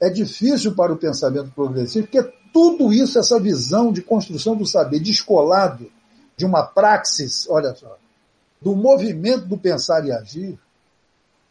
[0.00, 5.00] É difícil para o pensamento progressista, porque tudo isso, essa visão de construção do saber
[5.00, 5.90] descolado
[6.36, 7.96] de uma praxis, olha só,
[8.60, 10.58] do movimento do pensar e agir,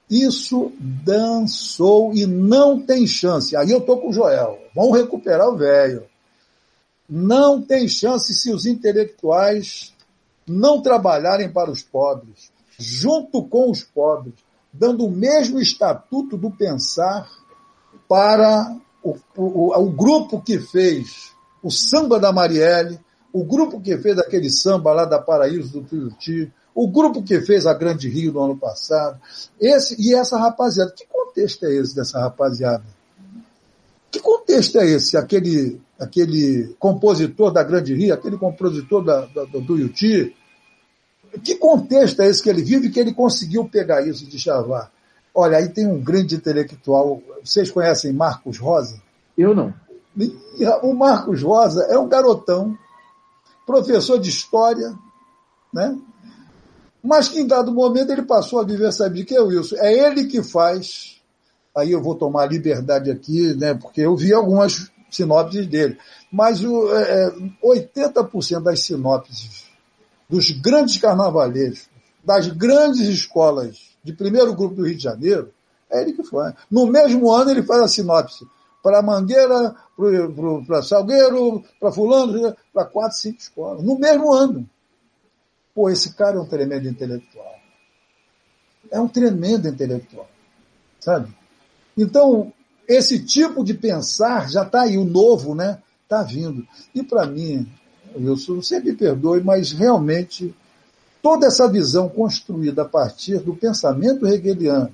[0.09, 3.55] isso dançou e não tem chance.
[3.55, 4.59] Aí eu estou com o Joel.
[4.75, 6.03] Vamos recuperar o velho.
[7.09, 9.93] Não tem chance se os intelectuais
[10.47, 14.35] não trabalharem para os pobres, junto com os pobres,
[14.77, 17.29] dando o mesmo estatuto do pensar
[18.07, 21.33] para o, o, o grupo que fez
[21.63, 22.99] o samba da Marielle,
[23.33, 27.65] o grupo que fez aquele samba lá da Paraíso do Tuiuti, o grupo que fez
[27.65, 29.19] a Grande Rio no ano passado,
[29.59, 30.91] esse e essa rapaziada.
[30.91, 32.83] Que contexto é esse dessa rapaziada?
[34.11, 35.17] Que contexto é esse?
[35.17, 40.35] Aquele, aquele compositor da Grande Rio, aquele compositor da, da, do Yuti?
[41.43, 44.91] Que contexto é esse que ele vive que ele conseguiu pegar isso de chavar?
[45.33, 47.21] Olha, aí tem um grande intelectual.
[47.43, 49.01] Vocês conhecem Marcos Rosa?
[49.37, 49.73] Eu não.
[50.81, 52.77] O Marcos Rosa é um garotão,
[53.65, 54.93] professor de história,
[55.73, 55.97] né?
[57.05, 59.75] mas que em dado momento ele passou a viver, sabe de que, Wilson?
[59.77, 61.21] É ele que faz,
[61.75, 65.97] aí eu vou tomar liberdade aqui, né, porque eu vi algumas sinopses dele,
[66.31, 67.31] mas o, é,
[67.63, 69.65] 80% é, das sinopses
[70.29, 71.89] dos grandes carnavalescos,
[72.23, 75.51] das grandes escolas de primeiro grupo do Rio de Janeiro,
[75.89, 76.55] é ele que faz.
[76.69, 78.45] No mesmo ano ele faz a sinopse
[78.85, 79.75] para Mangueira,
[80.67, 84.69] para Salgueiro, para Fulano, para quatro, cinco escolas, no mesmo ano.
[85.73, 87.55] Pô, esse cara é um tremendo intelectual.
[88.91, 90.29] É um tremendo intelectual.
[90.99, 91.35] Sabe?
[91.97, 92.53] Então,
[92.87, 95.81] esse tipo de pensar já está aí, o novo, né?
[96.03, 96.65] Está vindo.
[96.93, 97.67] E para mim,
[98.15, 100.55] Wilson, você me perdoe, mas realmente
[101.21, 104.91] toda essa visão construída a partir do pensamento hegeliano,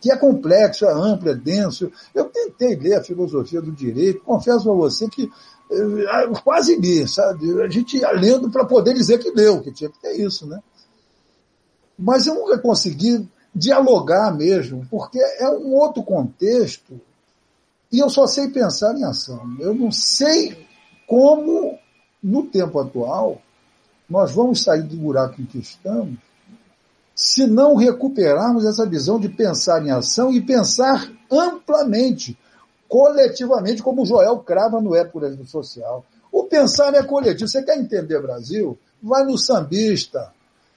[0.00, 1.90] que é complexo, é amplo, é denso.
[2.14, 5.30] Eu tentei ler a filosofia do direito, confesso a você que
[5.70, 7.62] eu quase li, sabe?
[7.62, 10.60] A gente ia lendo para poder dizer que leu, que tinha que ter isso, né?
[11.98, 17.00] Mas eu nunca consegui dialogar mesmo, porque é um outro contexto
[17.90, 19.56] e eu só sei pensar em ação.
[19.60, 20.66] Eu não sei
[21.06, 21.78] como,
[22.22, 23.40] no tempo atual,
[24.08, 26.18] nós vamos sair do buraco em que estamos
[27.14, 32.38] se não recuperarmos essa visão de pensar em ação e pensar amplamente
[32.88, 36.04] coletivamente, como Joel crava no época social.
[36.30, 37.48] O pensar é coletivo.
[37.48, 38.78] Você quer entender Brasil?
[39.02, 40.32] Vai no sambista,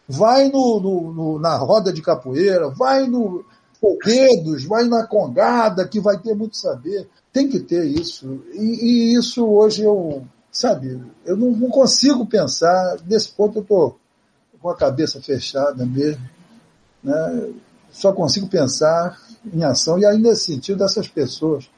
[0.08, 3.44] vai no, no, no, na roda de capoeira, vai no
[3.80, 7.08] Foguedos, vai na congada, que vai ter muito saber.
[7.32, 8.42] Tem que ter isso.
[8.54, 10.24] E, e isso hoje eu,
[10.56, 12.98] sabe, eu não, não consigo pensar.
[13.06, 14.00] Nesse ponto eu estou
[14.62, 16.24] com a cabeça fechada mesmo.
[17.04, 17.54] Né?
[17.92, 19.20] Só consigo pensar
[19.54, 20.00] em ação.
[20.00, 21.70] E aí, nesse sentido, dessas pessoas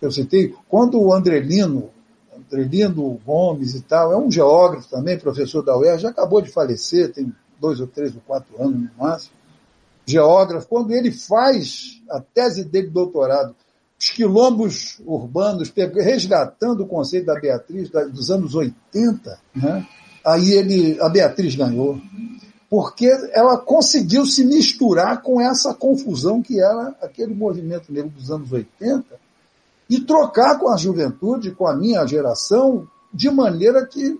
[0.00, 1.90] eu citei, quando o Andrelino,
[2.36, 7.12] Andrelino Gomes e tal, é um geógrafo também, professor da UERJ, já acabou de falecer,
[7.12, 9.32] tem dois ou três ou quatro anos no máximo,
[10.04, 13.54] geógrafo, quando ele faz a tese dele de doutorado,
[14.02, 19.86] os quilombos urbanos, resgatando o conceito da Beatriz dos anos 80, né?
[20.26, 22.00] aí ele, a Beatriz ganhou,
[22.68, 28.50] porque ela conseguiu se misturar com essa confusão que era aquele movimento negro dos anos
[28.50, 29.04] 80,
[29.88, 34.18] e trocar com a juventude, com a minha geração, de maneira que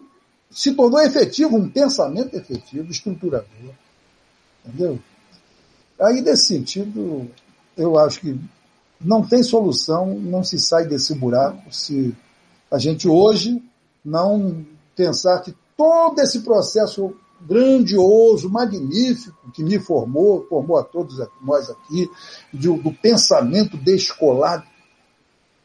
[0.49, 3.75] se tornou efetivo, um pensamento efetivo, estruturador.
[4.65, 5.01] Entendeu?
[6.01, 7.29] Aí, nesse sentido,
[7.77, 8.39] eu acho que
[9.05, 12.15] não tem solução, não se sai desse buraco se
[12.71, 13.63] a gente hoje
[14.05, 14.65] não
[14.97, 22.09] pensar que todo esse processo grandioso, magnífico, que me formou, formou a todos nós aqui,
[22.53, 24.65] do, do pensamento descolado,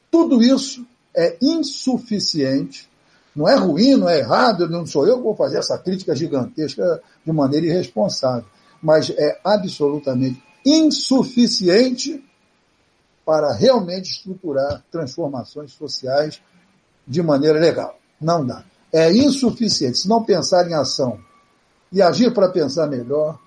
[0.09, 0.85] tudo isso
[1.15, 2.89] é insuficiente,
[3.35, 7.01] não é ruim, não é errado, não sou eu que vou fazer essa crítica gigantesca
[7.23, 8.45] de maneira irresponsável,
[8.81, 12.23] mas é absolutamente insuficiente
[13.27, 16.41] para realmente estruturar transformações sociais
[17.05, 17.99] de maneira legal.
[18.21, 18.63] Não dá.
[18.91, 19.97] É insuficiente.
[19.97, 21.19] Se não pensar em ação
[21.91, 23.37] e agir para pensar melhor,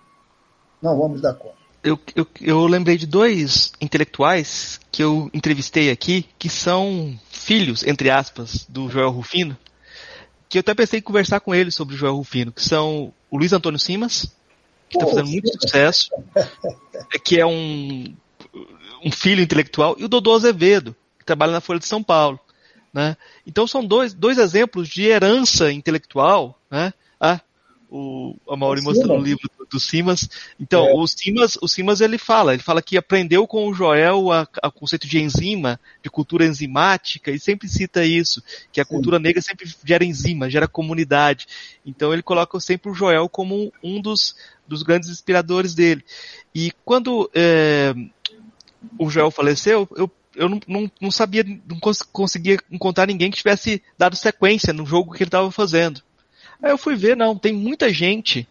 [0.82, 6.26] não vamos dar conta eu, eu, eu lembrei de dois intelectuais que eu entrevistei aqui,
[6.38, 9.56] que são filhos, entre aspas, do Joel Rufino,
[10.48, 13.38] que eu até pensei em conversar com eles sobre o Joel Rufino, que são o
[13.38, 14.26] Luiz Antônio Simas,
[14.88, 16.10] que está fazendo muito sucesso,
[17.24, 18.14] que é um,
[19.04, 22.38] um filho intelectual, e o Dodô Azevedo, que trabalha na Folha de São Paulo.
[22.92, 23.16] Né?
[23.46, 26.60] Então são dois, dois exemplos de herança intelectual.
[26.70, 26.92] Né?
[27.20, 27.40] Ah,
[27.90, 30.28] o a Mauri mostrando o livro do, do Simas.
[30.58, 30.94] Então, é.
[30.94, 35.06] o Simas, o Simas ele fala, ele fala que aprendeu com o Joel o conceito
[35.06, 38.90] de enzima, de cultura enzimática, e sempre cita isso, que a Sim.
[38.90, 41.46] cultura negra sempre gera enzima, gera comunidade.
[41.84, 46.04] Então ele coloca sempre o Joel como um dos, dos grandes inspiradores dele.
[46.54, 47.92] E quando é,
[48.98, 53.36] o Joel faleceu, eu eu não, não, não, sabia, não cons conseguia encontrar ninguém que
[53.36, 56.00] tivesse dado sequência no jogo que ele estava fazendo.
[56.62, 58.48] Aí eu fui ver, não, tem muita gente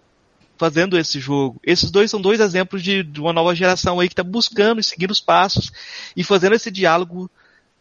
[0.57, 1.59] fazendo esse jogo.
[1.63, 4.83] Esses dois são dois exemplos de, de uma nova geração aí que está buscando e
[4.83, 5.71] seguindo os passos
[6.15, 7.31] e fazendo esse diálogo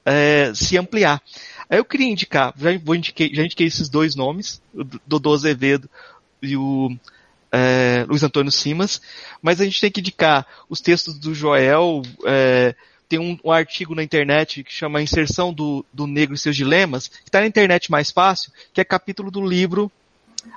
[0.05, 1.21] é, se ampliar.
[1.69, 5.91] Aí eu queria indicar, já, vou indiquei, já indiquei esses dois nomes, o Dodô Azevedo
[6.41, 6.97] e o
[7.53, 9.01] é, Luiz Antônio Simas,
[9.41, 12.75] mas a gente tem que indicar os textos do Joel, é,
[13.09, 17.09] tem um, um, artigo na internet que chama Inserção do, do Negro e seus Dilemas,
[17.09, 19.91] que está na internet mais fácil, que é capítulo do livro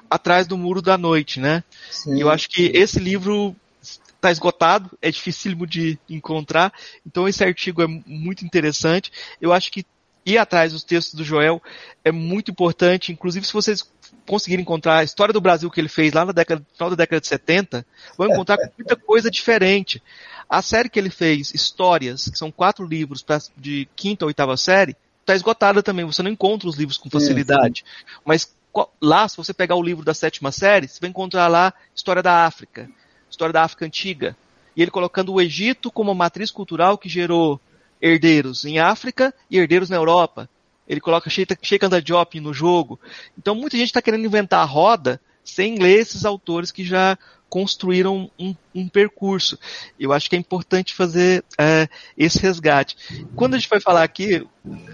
[0.09, 1.63] Atrás do Muro da Noite, né?
[1.89, 2.17] Sim.
[2.17, 6.71] E eu acho que esse livro está esgotado, é dificílimo de encontrar,
[7.05, 9.11] então esse artigo é muito interessante.
[9.39, 9.85] Eu acho que
[10.25, 11.61] ir atrás dos textos do Joel
[12.03, 13.83] é muito importante, inclusive se vocês
[14.27, 17.22] conseguirem encontrar a história do Brasil que ele fez lá na década, final da década
[17.22, 17.85] de 70,
[18.17, 20.01] vão encontrar muita coisa diferente.
[20.49, 24.56] A série que ele fez, Histórias, que são quatro livros pra, de quinta ou oitava
[24.57, 27.83] série, está esgotada também, você não encontra os livros com facilidade.
[27.85, 28.22] Sim, sim.
[28.25, 28.56] Mas
[29.01, 32.45] lá, se você pegar o livro da sétima série, você vai encontrar lá História da
[32.45, 32.90] África,
[33.30, 34.35] História da África Antiga.
[34.75, 37.59] E ele colocando o Egito como matriz cultural que gerou
[38.01, 40.49] herdeiros em África e herdeiros na Europa.
[40.91, 42.99] Ele coloca Sheikh Anta Diop no jogo.
[43.37, 48.29] Então muita gente está querendo inventar a roda sem ler esses autores que já construíram
[48.37, 49.57] um, um, percurso.
[49.97, 51.87] Eu acho que é importante fazer é,
[52.17, 52.97] esse resgate.
[53.37, 54.45] Quando a gente vai falar aqui,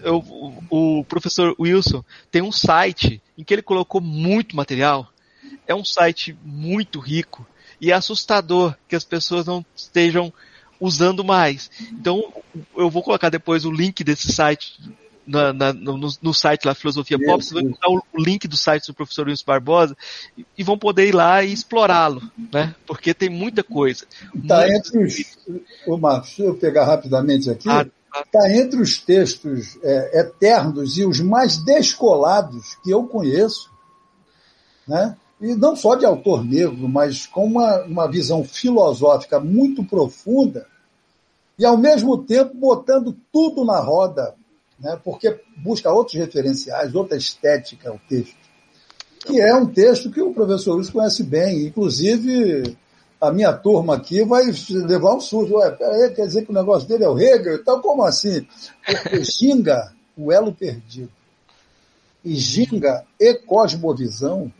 [0.04, 0.20] eu,
[0.70, 5.12] o, o professor Wilson tem um site em que ele colocou muito material.
[5.66, 7.44] É um site muito rico
[7.82, 10.32] e é assustador que as pessoas não estejam
[10.80, 11.72] usando mais.
[11.92, 12.32] Então,
[12.76, 14.80] eu vou colocar depois o link desse site
[15.28, 18.56] na, na, no, no, site lá, Filosofia Pop, você vai encontrar o, o, link do
[18.56, 19.98] site do professor Wilson Barbosa
[20.38, 22.74] e, e vão poder ir lá e explorá-lo, né?
[22.88, 24.06] Porque tem muita coisa.
[24.34, 25.38] Está entre os.
[25.86, 27.68] Ô, Marcos, deixa eu pegar rapidamente aqui.
[27.68, 33.70] Está ah, tá entre os textos é, eternos e os mais descolados que eu conheço,
[34.88, 35.18] né?
[35.42, 40.66] E não só de autor negro, mas com uma, uma visão filosófica muito profunda
[41.60, 44.36] e, ao mesmo tempo, botando tudo na roda
[44.80, 48.36] né, porque busca outros referenciais, outra estética ao texto.
[49.26, 52.78] Que é um texto que o professor Luiz conhece bem, inclusive
[53.20, 55.56] a minha turma aqui vai levar um susto.
[55.56, 57.56] Ué, peraí, quer dizer que o negócio dele é o Hegel?
[57.56, 58.46] Então, como assim?
[58.86, 61.12] Porque Ginga, o elo perdido,
[62.24, 64.52] e Ginga e Cosmovisão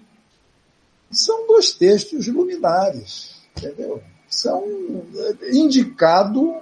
[1.12, 4.02] são dois textos luminares, entendeu?
[4.28, 4.64] São
[5.16, 6.56] eh, indicado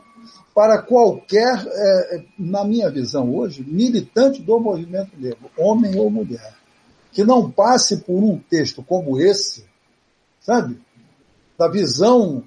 [0.56, 6.56] para qualquer, é, na minha visão hoje, militante do movimento negro, homem ou mulher,
[7.12, 9.66] que não passe por um texto como esse,
[10.40, 10.80] sabe?
[11.58, 12.42] Da visão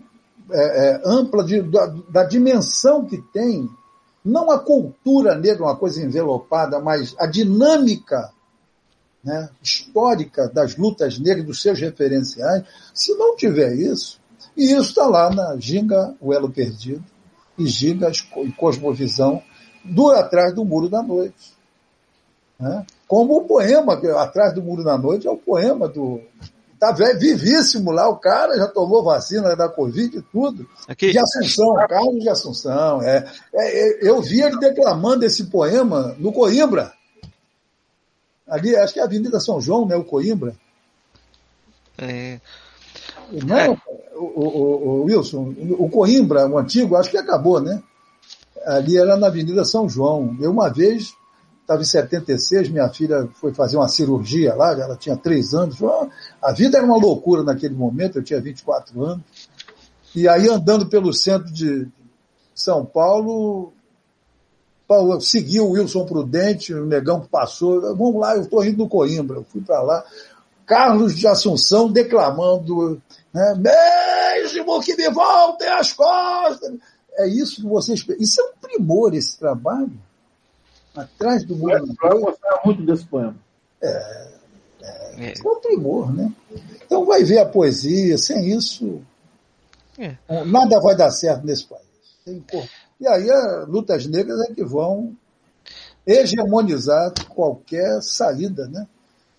[0.50, 3.68] é, é, ampla de, da, da dimensão que tem,
[4.24, 8.32] não a cultura negra, uma coisa envelopada, mas a dinâmica
[9.22, 12.64] né, histórica das lutas negras, dos seus referenciais,
[12.94, 14.18] se não tiver isso,
[14.56, 17.04] e isso está lá na Ginga, o Elo Perdido,
[17.58, 19.42] e gigas e cosmovisão
[19.84, 21.56] do Atrás do Muro da Noite.
[22.58, 22.84] Né?
[23.06, 26.20] Como o poema, Atrás do Muro da Noite, é o poema do.
[26.78, 30.68] Tá vivíssimo lá, o cara já tomou vacina da Covid e tudo.
[30.86, 31.10] Aqui.
[31.10, 33.02] De Assunção, Carlos de Assunção.
[33.02, 36.92] É, é, é, eu vi ele declamando esse poema no Coimbra.
[38.46, 39.96] Ali, acho que é a Avenida São João, né?
[39.96, 40.54] O Coimbra.
[41.98, 42.40] É.
[43.30, 43.70] Não, é.
[44.14, 47.82] o, o, o, Wilson, o Coimbra, o antigo, acho que acabou, né?
[48.64, 50.36] Ali era na Avenida São João.
[50.40, 51.14] Eu uma vez,
[51.60, 55.78] estava em 76, minha filha foi fazer uma cirurgia lá, ela tinha três anos.
[56.42, 59.22] A vida era uma loucura naquele momento, eu tinha 24 anos.
[60.14, 61.86] E aí andando pelo centro de
[62.54, 63.72] São Paulo,
[65.20, 69.36] seguiu o Wilson Prudente, o negão passou, vamos lá, eu estou indo no Coimbra.
[69.36, 70.04] Eu fui para lá,
[70.66, 73.00] Carlos de Assunção declamando,
[73.32, 76.74] né, mesmo que me voltem as costas.
[77.12, 78.04] É isso que vocês.
[78.18, 79.92] Isso é um primor, esse trabalho.
[80.94, 81.94] Atrás do mundo.
[82.02, 83.36] Eu gostava muito desse poema.
[83.82, 84.28] É,
[84.82, 85.32] é, é.
[85.32, 86.32] é um primor, né?
[86.84, 89.00] Então vai ver a poesia, sem isso.
[89.98, 90.16] É.
[90.44, 91.82] Nada vai dar certo nesse país.
[93.00, 95.16] E aí as lutas negras é que vão
[96.06, 98.86] hegemonizar qualquer saída, né?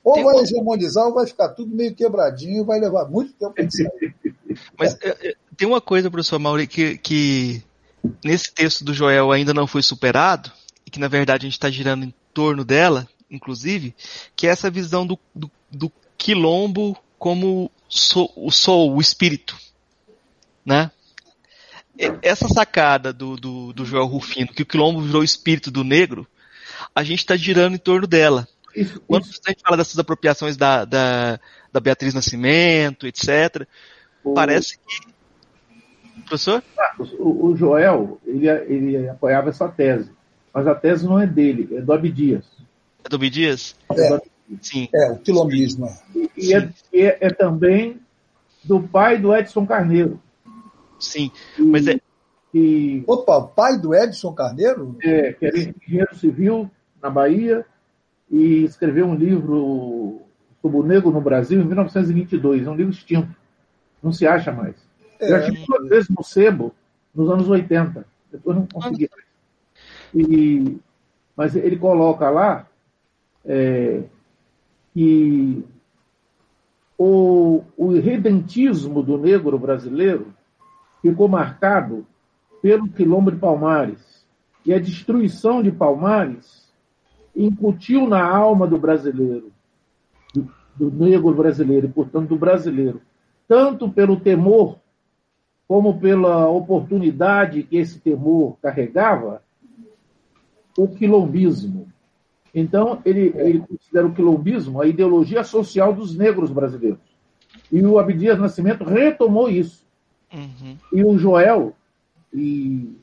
[0.03, 0.43] Ou tem vai uma...
[0.43, 4.15] hegemonizar ou vai ficar tudo meio quebradinho, vai levar muito tempo para sair.
[4.77, 7.63] Mas é, tem uma coisa, professor Mauri, que, que
[8.23, 10.51] nesse texto do Joel ainda não foi superado,
[10.85, 13.93] e que na verdade a gente está girando em torno dela, inclusive,
[14.35, 19.57] que é essa visão do, do, do quilombo como so, o sou, o espírito.
[20.65, 20.89] Né?
[22.21, 26.25] Essa sacada do, do, do Joel Rufino, que o quilombo virou o espírito do negro,
[26.95, 28.47] a gente está girando em torno dela.
[28.79, 29.41] Isso, Quando isso.
[29.45, 31.39] a gente fala dessas apropriações da, da,
[31.71, 33.67] da Beatriz Nascimento, etc.,
[34.23, 34.33] o...
[34.33, 35.09] parece que.
[36.21, 36.63] Professor?
[36.77, 40.11] Ah, o, o, Joel, ele, ele apoiava essa tese.
[40.53, 42.45] Mas a tese não é dele, é do Abdias.
[43.03, 43.75] É do Abdias?
[43.91, 44.21] É, é,
[44.61, 44.87] Sim.
[44.93, 45.89] é o quilombismo.
[46.15, 47.99] E, e é, é, é, também
[48.63, 50.21] do pai do Edson Carneiro.
[50.99, 51.99] Sim, e, mas é.
[52.53, 54.97] E, Opa, o pai do Edson Carneiro?
[55.03, 56.69] É, que era engenheiro civil
[57.01, 57.65] na Bahia
[58.29, 60.21] e escreveu um livro
[60.61, 62.67] sobre o negro no Brasil em 1922.
[62.67, 63.35] É um livro extinto.
[64.01, 64.75] Não se acha mais.
[65.19, 65.31] É.
[65.31, 66.73] Eu achei duas vezes no sebo
[67.13, 68.05] nos anos 80.
[68.31, 69.09] Depois não consegui.
[70.13, 70.77] E,
[71.35, 72.67] mas ele coloca lá
[73.45, 74.03] é,
[74.93, 75.65] que
[76.97, 80.33] o, o redentismo do negro brasileiro
[81.01, 82.05] ficou marcado
[82.61, 84.25] pelo quilombo de Palmares.
[84.65, 86.68] E a destruição de Palmares
[87.35, 89.51] incutiu na alma do brasileiro,
[90.33, 93.01] do, do negro brasileiro, e portanto do brasileiro,
[93.47, 94.77] tanto pelo temor
[95.67, 99.43] como pela oportunidade que esse temor carregava,
[100.75, 101.87] o quilombismo.
[102.53, 106.99] Então, ele, ele considera o quilombismo a ideologia social dos negros brasileiros.
[107.71, 109.85] E o Abdias Nascimento retomou isso.
[110.33, 110.77] Uhum.
[110.91, 111.73] E o Joel,
[112.33, 112.95] e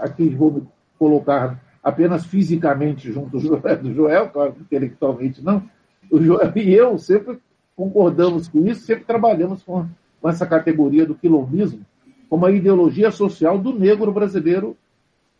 [0.00, 0.66] aqui vou
[0.98, 5.62] colocar apenas fisicamente junto do Joel, claro, intelectualmente não,
[6.10, 7.38] o Joel e eu sempre
[7.76, 9.86] concordamos com isso, sempre trabalhamos com,
[10.20, 11.84] com essa categoria do quilombismo
[12.28, 14.76] como a ideologia social do negro brasileiro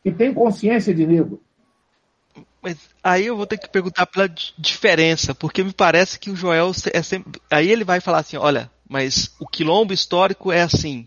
[0.01, 1.41] que tem consciência de negro.
[2.63, 6.71] Mas aí eu vou ter que perguntar pela diferença, porque me parece que o Joel
[6.93, 7.41] é sempre.
[7.51, 11.07] Aí ele vai falar assim: olha, mas o quilombo histórico é assim.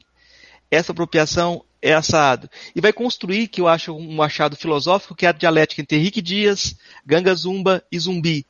[0.69, 2.49] Essa apropriação é assado.
[2.75, 6.21] E vai construir, que eu acho um achado filosófico, que é a dialética entre Henrique
[6.21, 6.75] Dias,
[7.05, 8.45] Ganga Zumba e Zumbi.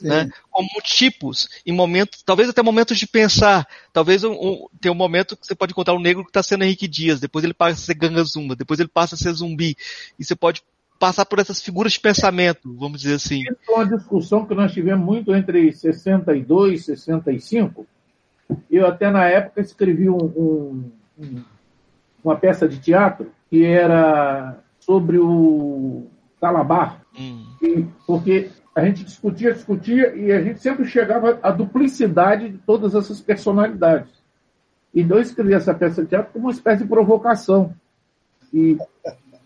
[0.00, 0.30] Né?
[0.50, 3.66] Como tipos, em momentos, talvez até momentos de pensar.
[3.92, 6.64] Talvez um, um, tem um momento que você pode encontrar um negro que está sendo
[6.64, 9.76] Henrique Dias, depois ele passa a ser Ganga Zumba, depois ele passa a ser zumbi.
[10.18, 10.62] E você pode
[10.98, 13.42] passar por essas figuras de pensamento, vamos dizer assim.
[13.42, 17.86] Isso é uma discussão que nós tivemos muito entre 62 e 65.
[18.70, 21.42] Eu até na época escrevi um, um,
[22.24, 26.06] uma peça de teatro que era sobre o
[26.40, 27.46] Calabar, hum.
[27.60, 32.94] e, porque a gente discutia, discutia e a gente sempre chegava à duplicidade de todas
[32.94, 34.10] essas personalidades.
[34.94, 37.74] Então eu escrevi essa peça de teatro como uma espécie de provocação,
[38.52, 38.76] e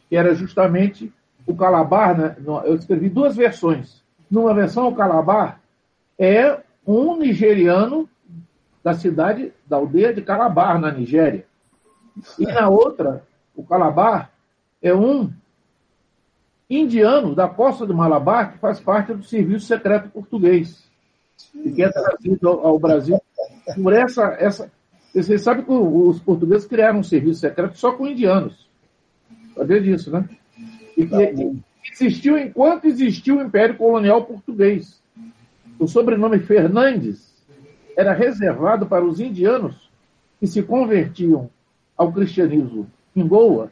[0.08, 1.12] que era justamente
[1.46, 2.36] o Calabar, né?
[2.64, 4.02] eu escrevi duas versões.
[4.30, 5.60] Numa versão, o Calabar
[6.18, 8.08] é um nigeriano
[8.82, 11.44] da cidade, da aldeia de Calabar, na Nigéria.
[12.38, 14.30] E na outra, o Calabar
[14.82, 15.30] é um
[16.68, 20.84] indiano da costa do Malabar que faz parte do Serviço Secreto Português
[21.54, 23.20] e que é trazido ao, Brasil
[23.82, 24.70] por essa, essa.
[25.14, 28.68] Você sabe que os portugueses criaram um serviço secreto só com indianos.
[29.54, 30.28] Saber disso, né?
[30.96, 35.00] E que existiu enquanto existiu o Império Colonial Português.
[35.78, 37.34] O sobrenome Fernandes
[37.96, 39.90] era reservado para os indianos
[40.38, 41.48] que se convertiam
[41.96, 43.70] ao cristianismo em Goa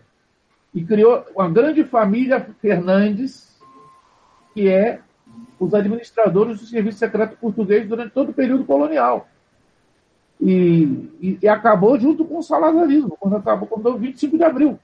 [0.74, 3.60] e criou uma grande família Fernandes,
[4.52, 5.00] que é
[5.58, 9.28] os administradores do Serviço Secreto Português durante todo o período colonial.
[10.40, 14.78] E, e, e acabou junto com o salazarismo, quando acabou quando deu 25 de abril.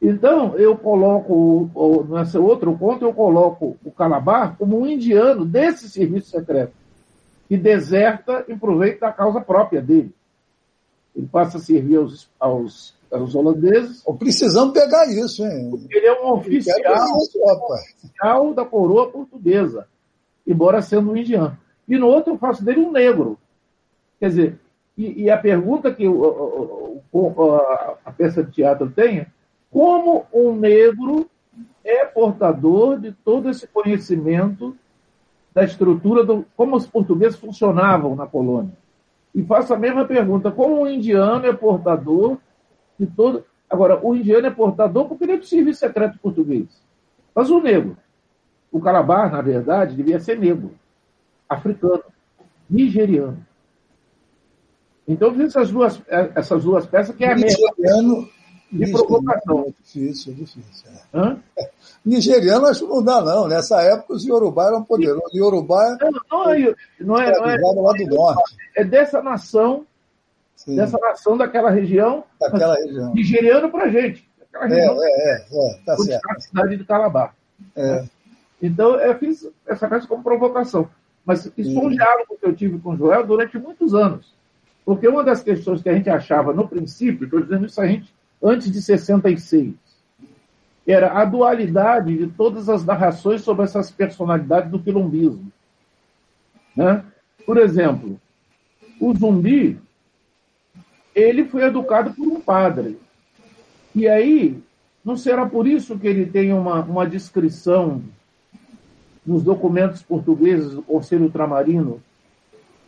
[0.00, 6.30] Então, eu coloco, nesse outro ponto, eu coloco o Calabar como um indiano desse serviço
[6.30, 6.72] secreto,
[7.48, 10.14] que deserta em proveito da causa própria dele.
[11.18, 14.04] Ele passa a servir aos, aos os holandeses.
[14.18, 15.72] Precisamos pegar isso, hein?
[15.90, 16.76] Ele é um oficial,
[17.18, 19.88] isso, oficial da coroa portuguesa,
[20.46, 21.58] embora sendo um indiano.
[21.88, 23.36] E no outro eu faço dele um negro.
[24.20, 24.60] Quer dizer,
[24.96, 29.26] e, e a pergunta que o, o, a, a peça de teatro tem é
[29.70, 31.28] como um negro
[31.84, 34.76] é portador de todo esse conhecimento
[35.54, 38.72] da estrutura do como os portugueses funcionavam na colônia.
[39.38, 42.38] E faço a mesma pergunta: como um indiano é portador
[42.98, 43.44] de todo.
[43.70, 46.66] Agora, o indiano é portador porque ele é do serviço secreto português.
[47.32, 47.96] Mas o negro,
[48.72, 50.72] o Calabar, na verdade, devia ser negro.
[51.48, 52.02] africano,
[52.68, 53.46] nigeriano.
[55.06, 56.02] Então, essas duas,
[56.34, 58.28] essas duas peças que é a Nigeriano,
[58.70, 59.66] de provocação.
[59.68, 60.90] É difícil, é difícil.
[60.90, 61.18] É.
[61.18, 61.38] Hã?
[62.04, 63.48] Nigeriano acho que não dá, não.
[63.48, 65.32] Nessa época os Yorubá eram poderosos.
[65.34, 68.56] Yorubá não, não, é, não é, não é, lá do norte.
[68.76, 69.86] É dessa nação,
[70.54, 70.76] Sim.
[70.76, 72.24] dessa nação daquela região.
[72.38, 73.14] Daquela região.
[73.14, 74.28] Nigeriano pra gente.
[74.54, 76.30] É, região, é, é, é, tá certo.
[76.30, 77.34] A cidade de Calabar.
[77.74, 78.04] É.
[78.60, 80.88] Então, eu fiz essa peça como provocação.
[81.24, 84.34] Mas isso foi um diálogo que eu tive com o Joel durante muitos anos.
[84.84, 88.10] Porque uma das questões que a gente achava no princípio, estou dizendo isso a gente
[88.42, 89.74] antes de 66,
[90.86, 95.52] era a dualidade de todas as narrações sobre essas personalidades do quilombismo.
[96.74, 97.04] Né?
[97.44, 98.18] Por exemplo,
[99.00, 99.78] o zumbi,
[101.14, 102.98] ele foi educado por um padre.
[103.94, 104.62] E aí,
[105.04, 108.02] não será por isso que ele tem uma, uma descrição
[109.26, 112.02] nos documentos portugueses do Conselho Ultramarino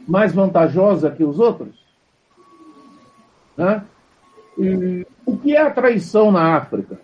[0.06, 1.84] mais vantajosa que os outros?
[3.56, 3.84] Né?
[5.24, 7.00] O que é a traição na África?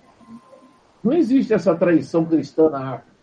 [1.03, 3.17] Não existe essa traição cristã na África.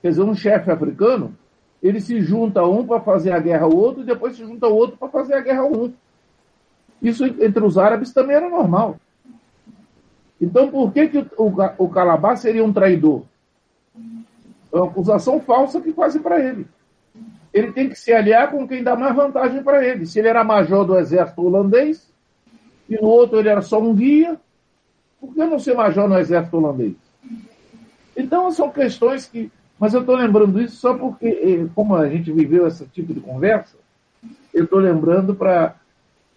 [0.00, 1.34] Quer dizer, um chefe africano,
[1.82, 4.66] ele se junta a um para fazer a guerra ao outro e depois se junta
[4.66, 5.92] ao outro para fazer a guerra ao um.
[7.00, 8.96] Isso entre os árabes também era normal.
[10.40, 13.22] Então, por que, que o, o, o Calabar seria um traidor?
[14.72, 16.66] É uma acusação falsa que fazem para ele.
[17.52, 20.06] Ele tem que se aliar com quem dá mais vantagem para ele.
[20.06, 22.11] Se ele era major do exército holandês,
[22.92, 24.38] e no outro ele era só um guia.
[25.18, 26.94] Por que não ser major no exército holandês?
[28.14, 29.50] Então são questões que.
[29.78, 33.20] Mas eu estou lembrando isso só porque, eh, como a gente viveu esse tipo de
[33.20, 33.76] conversa,
[34.52, 35.74] eu estou lembrando para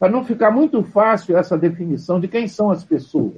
[0.09, 3.35] não ficar muito fácil essa definição de quem são as pessoas.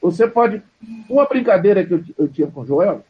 [0.00, 0.62] Você pode.
[1.08, 3.04] Uma brincadeira que eu, eu tinha com o Joel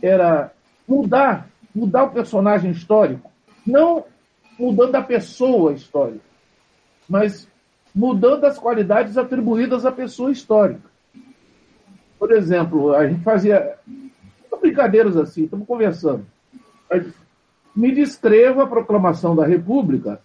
[0.00, 0.52] era
[0.86, 3.30] mudar, mudar o personagem histórico.
[3.66, 4.04] Não
[4.58, 6.24] mudando a pessoa histórica,
[7.08, 7.48] mas
[7.94, 10.90] mudando as qualidades atribuídas à pessoa histórica.
[12.18, 13.76] Por exemplo, a gente fazia
[14.62, 16.24] brincadeiras assim, estamos conversando.
[17.74, 20.20] Me descreva a proclamação da República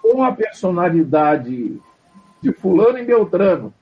[0.00, 1.80] com a personalidade
[2.42, 3.72] de fulano e Beltrano.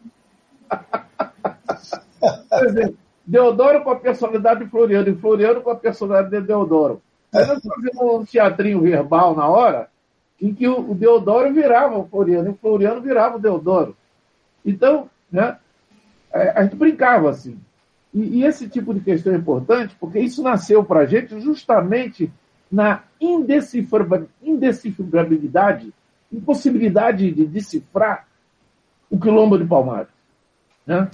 [2.48, 7.00] Por exemplo, Deodoro com a personalidade de Floriano e Floriano com a personalidade de Deodoro.
[7.32, 9.88] Aí nós fazíamos um teatrinho verbal na hora,
[10.40, 13.96] em que o Deodoro virava o Floriano e o Floriano virava o Deodoro.
[14.64, 15.58] Então, né,
[16.32, 17.58] a gente brincava assim.
[18.12, 22.30] E, e esse tipo de questão é importante porque isso nasceu para a gente justamente
[22.70, 25.92] na indecifrabilidade,
[26.32, 28.26] impossibilidade de decifrar
[29.08, 30.12] o quilombo de Palmares.
[30.86, 31.08] Né?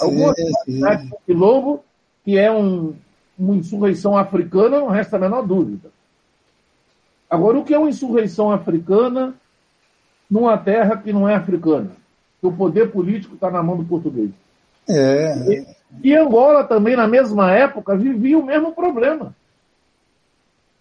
[0.00, 1.84] Algumas cidades do quilombo,
[2.24, 2.94] que é um,
[3.38, 5.90] uma insurreição africana, não resta a menor dúvida.
[7.28, 9.34] Agora, o que é uma insurreição africana
[10.30, 11.90] numa terra que não é africana?
[12.40, 14.30] Que o poder político está na mão do português.
[14.88, 15.34] É.
[15.52, 19.34] E, e, Angola também, na mesma época, vivia o mesmo problema.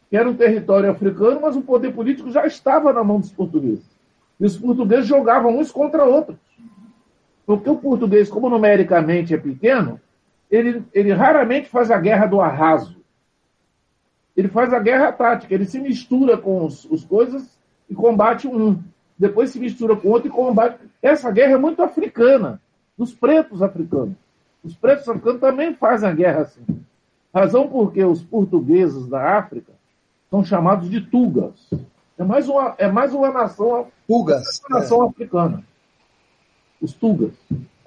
[0.09, 3.85] Que era um território africano, mas o poder político já estava na mão dos portugueses.
[4.39, 6.37] E os portugueses jogavam uns contra outros.
[7.45, 9.99] Porque o português, como numericamente é pequeno,
[10.49, 12.95] ele, ele raramente faz a guerra do arraso
[14.35, 17.57] ele faz a guerra tática, ele se mistura com os, os coisas
[17.89, 18.81] e combate um.
[19.17, 20.77] Depois se mistura com outro e combate.
[21.01, 22.61] Essa guerra é muito africana,
[22.97, 24.15] dos pretos africanos.
[24.63, 26.65] Os pretos africanos também fazem a guerra assim.
[27.33, 29.71] Razão porque os portugueses da África
[30.29, 31.69] são chamados de tugas.
[32.17, 35.07] É mais uma, é mais uma nação, tugas, uma nação é.
[35.07, 35.63] africana.
[36.81, 37.31] Os tugas.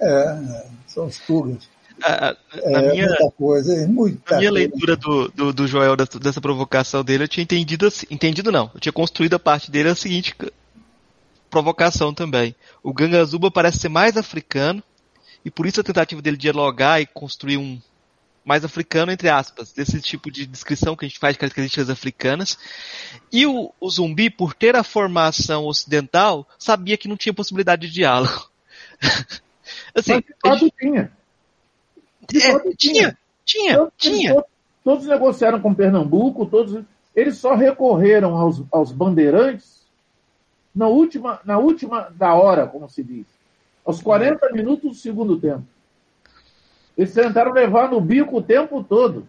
[0.01, 1.69] É, são os tugas.
[2.03, 4.67] A, a, é, minha, muita coisa, é muita minha coisa.
[4.67, 8.71] leitura do, do, do Joel, dessa, dessa, provocação dele, eu tinha entendido assim, entendido não,
[8.75, 10.35] eu tinha construído a parte dele a seguinte
[11.51, 12.55] provocação também.
[12.83, 14.83] O Gangazuba parece ser mais africano,
[15.45, 17.81] e por isso a tentativa dele dialogar e construir um
[18.49, 22.59] mais africano, entre aspas, desse tipo de descrição que a gente faz de características africanas.
[23.31, 27.93] E o, o zumbi, por ter a formação ocidental, sabia que não tinha possibilidade de
[27.93, 28.49] diálogo.
[29.95, 30.75] assim, Mas, gente...
[30.79, 31.13] tinha.
[32.35, 34.35] É, tinha, tinha, todos, tinha.
[34.35, 34.51] Todos,
[34.85, 36.85] todos, negociaram com Pernambuco, todos.
[37.15, 39.79] Eles só recorreram aos, aos bandeirantes
[40.75, 43.27] na última, na última da hora, como se diz.
[43.85, 45.65] Aos 40 minutos do segundo tempo.
[46.97, 49.27] Eles tentaram levar no bico o tempo todo.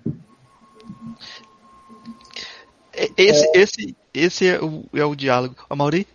[3.16, 5.56] Esse, é, esse, esse é, o, é o diálogo.
[5.70, 6.06] A Mauri?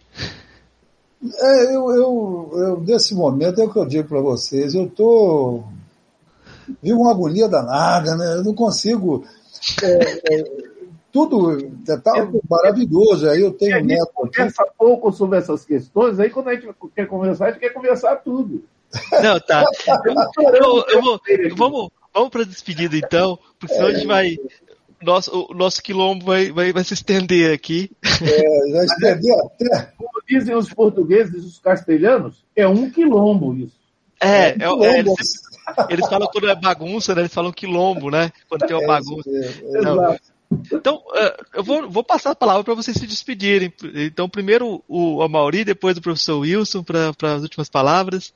[1.22, 4.74] É, eu, eu, eu, nesse momento é o que eu digo para vocês.
[4.74, 5.64] Eu estou
[6.82, 8.34] viu uma agonia danada, né?
[8.36, 9.24] Eu não consigo.
[9.82, 10.44] É, é,
[11.12, 11.70] tudo
[12.02, 13.28] tá é, maravilhoso.
[13.28, 14.10] Aí eu tenho um neto.
[14.12, 18.16] Conversa pouco sobre essas questões, aí quando a gente quer conversar, a gente quer conversar
[18.16, 18.64] tudo.
[19.22, 19.64] Não, tá.
[20.54, 21.20] eu, eu vou,
[21.56, 24.36] vamos, vamos para a despedida então, porque senão a gente vai.
[25.02, 27.90] Nosso, o nosso quilombo vai, vai, vai se estender aqui.
[28.02, 29.92] É, já estendeu até.
[29.98, 33.78] Como dizem os portugueses e os castelhanos, é um quilombo isso.
[34.20, 35.14] É, é, um é eles,
[35.88, 37.22] eles, falam quando é bagunça, né?
[37.22, 38.30] Eles falam quilombo, né?
[38.48, 39.30] Quando tem uma é bagunça.
[39.30, 40.18] É,
[40.72, 41.02] então,
[41.54, 43.72] eu vou, vou, passar a palavra para vocês se despedirem.
[43.94, 48.32] Então, primeiro o Amauri, depois o professor Wilson, para as últimas palavras.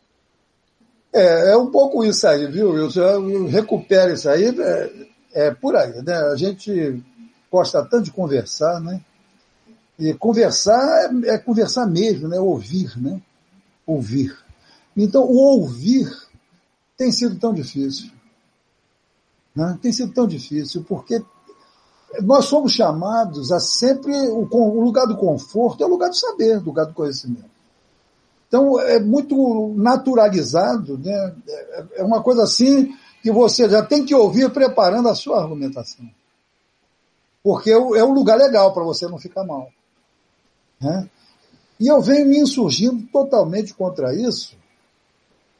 [1.12, 3.46] É, é um pouco isso aí, viu, Wilson?
[3.46, 4.90] Recupera isso aí, é,
[5.32, 6.14] é, por aí, né?
[6.32, 7.02] A gente
[7.50, 9.00] gosta tanto de conversar, né?
[9.98, 12.38] E conversar é, é conversar mesmo, né?
[12.38, 13.20] Ouvir, né?
[13.86, 14.36] Ouvir.
[14.96, 16.08] Então, o ouvir
[16.98, 18.10] tem sido tão difícil.
[19.54, 19.78] Né?
[19.80, 21.24] Tem sido tão difícil, porque
[22.22, 24.12] nós somos chamados a sempre.
[24.28, 27.48] O, o lugar do conforto é o lugar do saber, o lugar do conhecimento.
[28.48, 31.34] Então, é muito naturalizado, né?
[31.92, 36.08] é uma coisa assim que você já tem que ouvir preparando a sua argumentação.
[37.42, 39.70] Porque é um lugar legal para você não ficar mal.
[40.80, 41.08] Né?
[41.78, 44.56] E eu venho me insurgindo totalmente contra isso.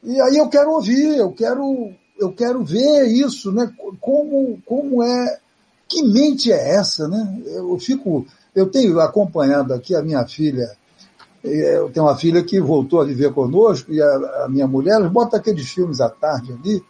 [0.03, 3.73] E aí eu quero ouvir, eu quero, eu quero ver isso, né?
[4.01, 5.39] Como, como é,
[5.89, 7.43] que mente é essa, né?
[7.47, 10.69] Eu fico, eu tenho acompanhado aqui a minha filha
[11.43, 15.37] eu tenho uma filha que voltou a viver conosco e a, a minha mulher bota
[15.37, 16.85] aqueles filmes à tarde ali.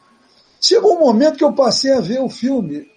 [0.61, 2.89] Chegou um momento que eu passei a ver o filme.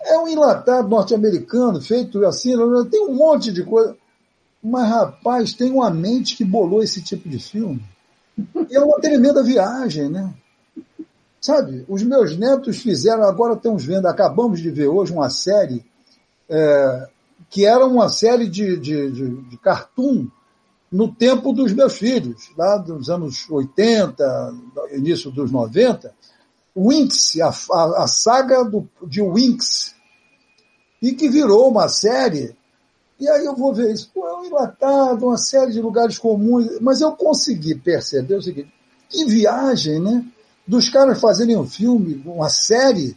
[0.00, 2.54] É um enlatado norte-americano, feito assim,
[2.90, 3.96] tem um monte de coisa.
[4.62, 7.82] Mas, rapaz, tem uma mente que bolou esse tipo de filme.
[8.68, 10.32] E é uma tremenda viagem, né?
[11.40, 15.84] Sabe, os meus netos fizeram, agora estamos vendo, acabamos de ver hoje uma série
[16.48, 17.08] é,
[17.48, 20.28] que era uma série de, de, de, de cartoon
[20.90, 24.54] no tempo dos meus filhos, lá dos anos 80,
[24.92, 26.12] início dos 90,
[26.76, 29.94] Winx, a, a, a saga do, de Winx,
[31.00, 32.56] e que virou uma série.
[33.20, 36.80] E aí eu vou ver isso, pô, é um enlatado, uma série de lugares comuns,
[36.80, 38.72] mas eu consegui perceber o seguinte,
[39.10, 40.24] que viagem, né?
[40.66, 43.14] Dos caras fazerem um filme, uma série,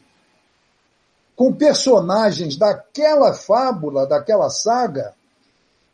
[1.37, 5.13] com personagens daquela fábula, daquela saga,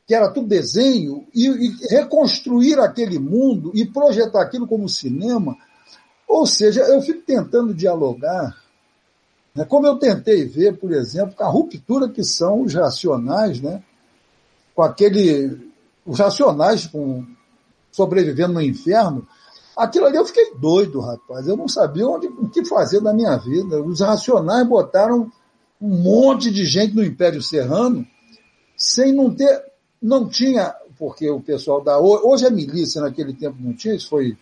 [0.07, 5.55] que era tudo desenho, e, e, reconstruir aquele mundo e projetar aquilo como cinema.
[6.27, 8.57] Ou seja, eu fico tentando dialogar,
[9.53, 13.83] né, como eu tentei ver, por exemplo, a ruptura que são os racionais, né,
[14.79, 15.59] com aquele.
[16.05, 17.25] os racionais com,
[17.91, 19.27] sobrevivendo no inferno.
[19.75, 21.45] Aquilo ali eu fiquei doido, rapaz.
[21.47, 23.83] Eu não sabia onde, o que fazer da minha vida.
[23.83, 25.29] Os racionais botaram
[25.81, 28.07] um monte de gente no Império Serrano
[28.77, 29.65] sem não ter.
[30.01, 31.99] Não tinha, porque o pessoal da.
[31.99, 34.37] Hoje é milícia, naquele tempo não tinha, isso foi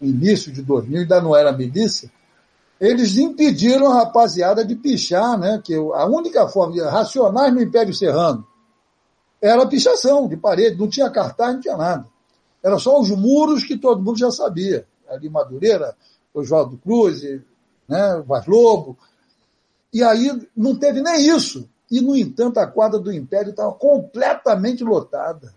[0.00, 2.10] início de 2000, ainda não era milícia.
[2.80, 5.60] Eles impediram a rapaziada de pichar, né?
[5.62, 8.46] Que a única forma de racionais no Império Serrano
[9.46, 12.06] era pichação de parede, não tinha cartaz, não tinha nada.
[12.62, 14.86] Era só os muros que todo mundo já sabia.
[15.08, 15.96] Ali Madureira,
[16.34, 17.22] Oswaldo Cruz,
[17.88, 18.98] né, Vaz Lobo.
[19.92, 21.68] E aí não teve nem isso.
[21.90, 25.54] E, no entanto, a quadra do Império estava completamente lotada.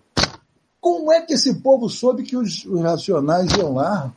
[0.80, 4.14] Como é que esse povo soube que os, os racionais iam lá?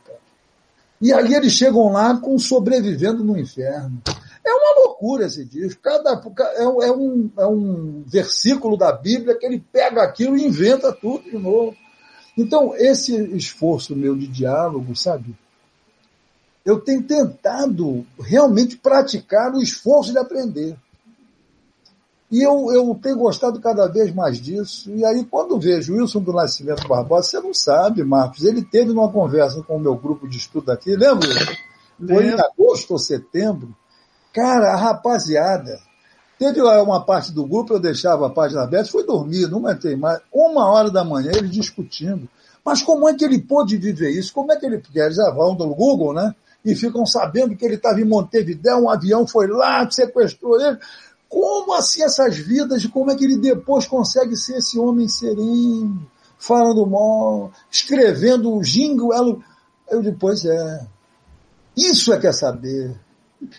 [1.01, 4.01] E aí eles chegam lá com sobrevivendo no inferno.
[4.45, 5.81] É uma loucura esse disco.
[5.81, 6.21] Cada,
[6.57, 11.23] é, é, um, é um versículo da Bíblia que ele pega aquilo e inventa tudo
[11.23, 11.75] de novo.
[12.37, 15.35] Então, esse esforço meu de diálogo, sabe?
[16.65, 20.75] Eu tenho tentado realmente praticar o esforço de aprender.
[22.31, 24.89] E eu, eu tenho gostado cada vez mais disso.
[24.89, 29.11] E aí, quando vejo Wilson do Nascimento Barbosa, você não sabe, Marcos, ele teve uma
[29.11, 31.29] conversa com o meu grupo de estudo aqui, lembra?
[32.07, 33.75] Foi em agosto ou setembro.
[34.33, 35.79] Cara, a rapaziada,
[36.43, 40.19] Teve uma parte do grupo, eu deixava a página aberta, fui dormir, não aguentei mais.
[40.29, 42.27] Uma hora da manhã, eles discutindo.
[42.65, 44.33] Mas como é que ele pôde viver isso?
[44.33, 44.79] Como é que ele.
[44.79, 46.35] Porque eles vão do Google, né?
[46.65, 50.77] E ficam sabendo que ele estava em Montevidéu, um avião foi lá, sequestrou ele.
[51.29, 52.85] Como assim essas vidas?
[52.87, 56.05] Como é que ele depois consegue ser esse homem sereno,
[56.37, 59.41] falando mal, escrevendo o jingle?
[59.89, 60.87] Eu depois é.
[61.75, 62.95] Isso é que é saber.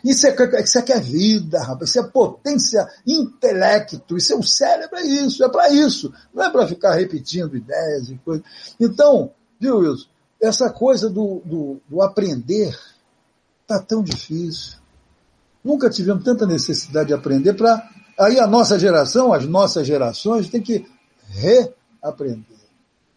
[0.04, 1.90] Isso é, isso é que é vida, rapaz.
[1.90, 4.16] Isso é potência, intelecto.
[4.16, 6.12] Isso é o cérebro, é isso, é para isso.
[6.32, 8.44] Não é para ficar repetindo ideias e coisas.
[8.78, 10.08] Então, viu, Wilson?
[10.40, 12.78] Essa coisa do, do, do aprender
[13.66, 14.78] tá tão difícil.
[15.62, 17.88] Nunca tivemos tanta necessidade de aprender para.
[18.18, 20.86] Aí a nossa geração, as nossas gerações, tem que
[21.28, 22.58] reaprender.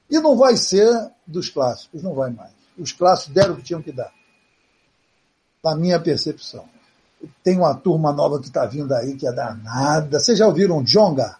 [0.10, 0.90] E não vai ser
[1.26, 2.52] dos clássicos, não vai mais.
[2.78, 4.12] Os clássicos deram o que tinham que dar.
[5.68, 6.64] Na minha percepção.
[7.44, 10.20] Tem uma turma nova que está vindo aí que é danada.
[10.20, 11.36] Vocês já ouviram Jonga?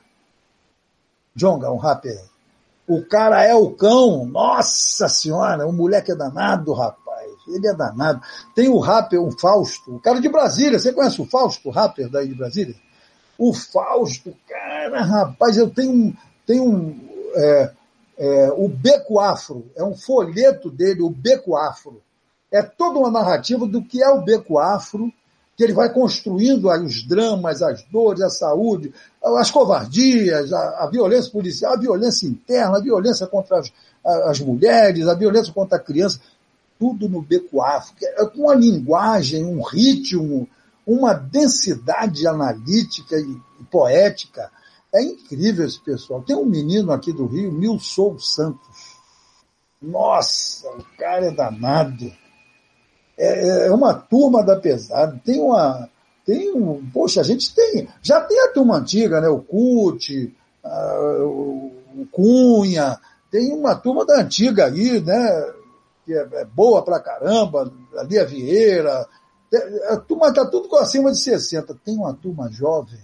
[1.34, 2.20] Jonga, um rapper.
[2.88, 4.26] O cara é o cão.
[4.26, 7.32] Nossa senhora, o moleque é danado, rapaz.
[7.48, 8.22] Ele é danado.
[8.54, 10.78] Tem o rapper, o Fausto, o cara de Brasília.
[10.78, 12.76] Você conhece o Fausto, o rapper daí de Brasília?
[13.38, 16.14] O Fausto, cara, rapaz, eu tenho,
[16.46, 17.08] tenho um.
[17.36, 17.72] É,
[18.18, 22.02] é, o Beco Afro, é um folheto dele, o Beco Afro.
[22.52, 25.12] É toda uma narrativa do que é o Beco Afro
[25.58, 28.94] que ele vai construindo os dramas, as dores, a saúde,
[29.24, 33.74] as covardias, a, a violência policial, a violência interna, a violência contra as,
[34.06, 36.22] as mulheres, a violência contra a criança,
[36.78, 40.48] tudo no beco afro, é com uma linguagem, um ritmo,
[40.86, 44.52] uma densidade analítica e, e poética.
[44.94, 46.22] É incrível esse pessoal.
[46.22, 48.96] Tem um menino aqui do Rio, Nilson Santos.
[49.82, 52.12] Nossa, o cara é danado
[53.18, 55.90] é, é uma turma da pesada, tem uma.
[56.26, 56.86] Tem um.
[56.94, 57.88] Poxa, a gente tem.
[58.02, 59.28] Já tem a turma antiga, né?
[59.28, 63.00] O CUT, o Cunha,
[63.32, 65.54] tem uma turma da antiga aí, né?
[66.06, 69.08] Que é, é boa pra caramba, a Lia Vieira.
[69.90, 71.74] A turma está tudo acima de 60.
[71.84, 73.00] Tem uma turma jovem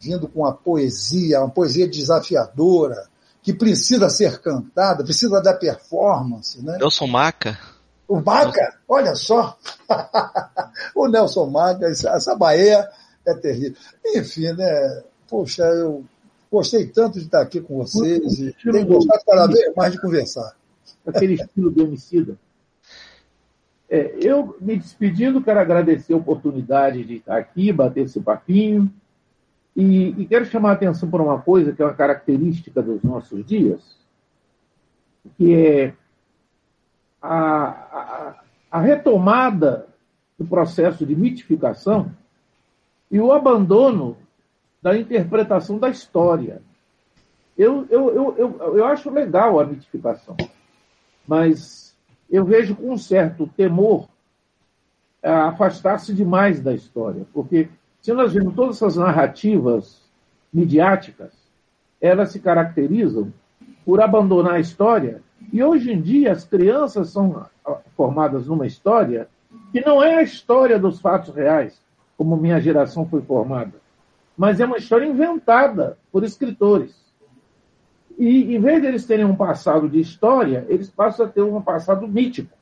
[0.00, 3.08] vindo com a poesia, uma poesia desafiadora,
[3.42, 6.76] que precisa ser cantada, precisa da performance, né?
[6.78, 7.58] Nelson Maca.
[8.06, 9.58] O Maca, olha só.
[10.94, 12.88] o Nelson Maca, essa Bahia
[13.26, 13.76] é terrível.
[14.14, 15.02] Enfim, né?
[15.28, 16.04] Poxa, eu
[16.50, 20.54] gostei tanto de estar aqui com vocês e tenho gostado cada vez mais de conversar.
[21.06, 22.38] Aquele estilo do homicida.
[23.88, 28.92] É, eu, me despedindo, quero agradecer a oportunidade de estar aqui, bater esse papinho.
[29.76, 33.44] E, e quero chamar a atenção para uma coisa que é uma característica dos nossos
[33.44, 33.80] dias,
[35.36, 35.94] que é
[37.24, 38.34] a, a,
[38.70, 39.86] a retomada
[40.38, 42.10] do processo de mitificação
[43.10, 44.18] e o abandono
[44.82, 46.60] da interpretação da história.
[47.56, 50.36] Eu, eu, eu, eu, eu acho legal a mitificação,
[51.26, 51.96] mas
[52.28, 54.06] eu vejo com um certo temor
[55.22, 57.70] afastar-se demais da história, porque
[58.02, 60.02] se nós vemos todas essas narrativas
[60.52, 61.32] midiáticas,
[61.98, 63.32] elas se caracterizam
[63.86, 69.28] por abandonar a história e hoje em dia as crianças são ah, formadas numa história
[69.72, 71.80] que não é a história dos fatos reais,
[72.16, 73.74] como minha geração foi formada,
[74.36, 77.04] mas é uma história inventada por escritores.
[78.16, 81.60] E em vez de eles terem um passado de história, eles passam a ter um
[81.60, 82.56] passado mítico.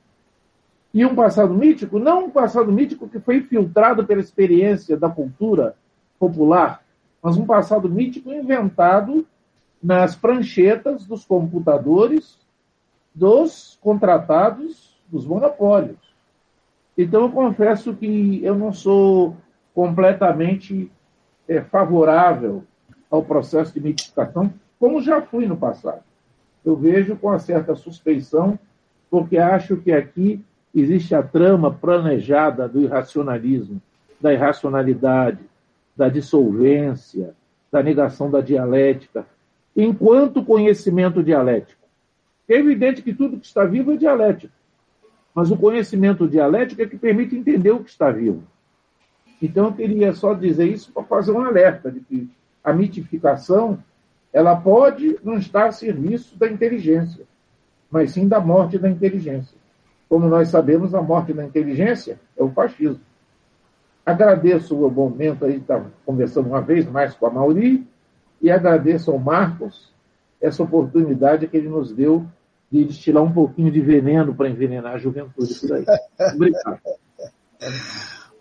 [0.95, 5.75] E um passado mítico, não um passado mítico que foi filtrado pela experiência da cultura
[6.19, 6.83] popular,
[7.23, 9.27] mas um passado mítico inventado
[9.83, 12.39] nas pranchetas dos computadores
[13.15, 15.99] dos contratados dos monopólios.
[16.97, 19.37] Então, eu confesso que eu não sou
[19.75, 20.91] completamente
[21.49, 22.65] é, favorável
[23.11, 26.03] ao processo de mitificação, como já fui no passado.
[26.65, 28.59] Eu vejo com uma certa suspeição,
[29.11, 30.43] porque acho que aqui
[30.75, 33.81] existe a trama planejada do irracionalismo,
[34.21, 35.41] da irracionalidade,
[35.97, 37.35] da dissolvência,
[37.71, 39.27] da negação da dialética,
[39.77, 41.82] enquanto conhecimento dialético.
[42.49, 44.53] É evidente que tudo que está vivo é dialético,
[45.35, 48.43] mas o conhecimento dialético é que permite entender o que está vivo.
[49.41, 52.31] Então, eu queria só dizer isso para fazer um alerta de que
[52.63, 53.83] a mitificação
[54.33, 57.25] ela pode não estar a serviço da inteligência,
[57.91, 59.59] mas sim da morte da inteligência.
[60.09, 63.01] Como nós sabemos, a morte da inteligência é o fascismo.
[64.05, 67.87] Agradeço o momento aí de estar conversando uma vez mais com a Mauri
[68.41, 69.92] e agradeço ao Marcos
[70.43, 72.27] essa oportunidade que ele nos deu
[72.71, 75.85] de destilar um pouquinho de veneno para envenenar a juventude por aí.
[76.35, 76.81] Obrigado.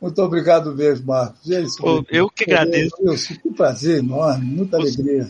[0.02, 1.52] Muito obrigado mesmo, Marcos.
[1.52, 2.96] É isso, Pô, eu que agradeço.
[3.04, 5.30] Deus, que prazer enorme, muita alegria.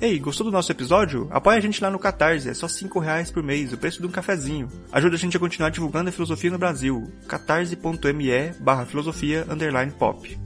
[0.00, 1.28] Ei, gostou do nosso episódio?
[1.30, 4.06] Apoia a gente lá no Catarse, é só 5 reais por mês, o preço de
[4.06, 4.68] um cafezinho.
[4.92, 7.04] Ajuda a gente a continuar divulgando a filosofia no Brasil.
[7.26, 10.38] catarse.me barra filosofia underline pop.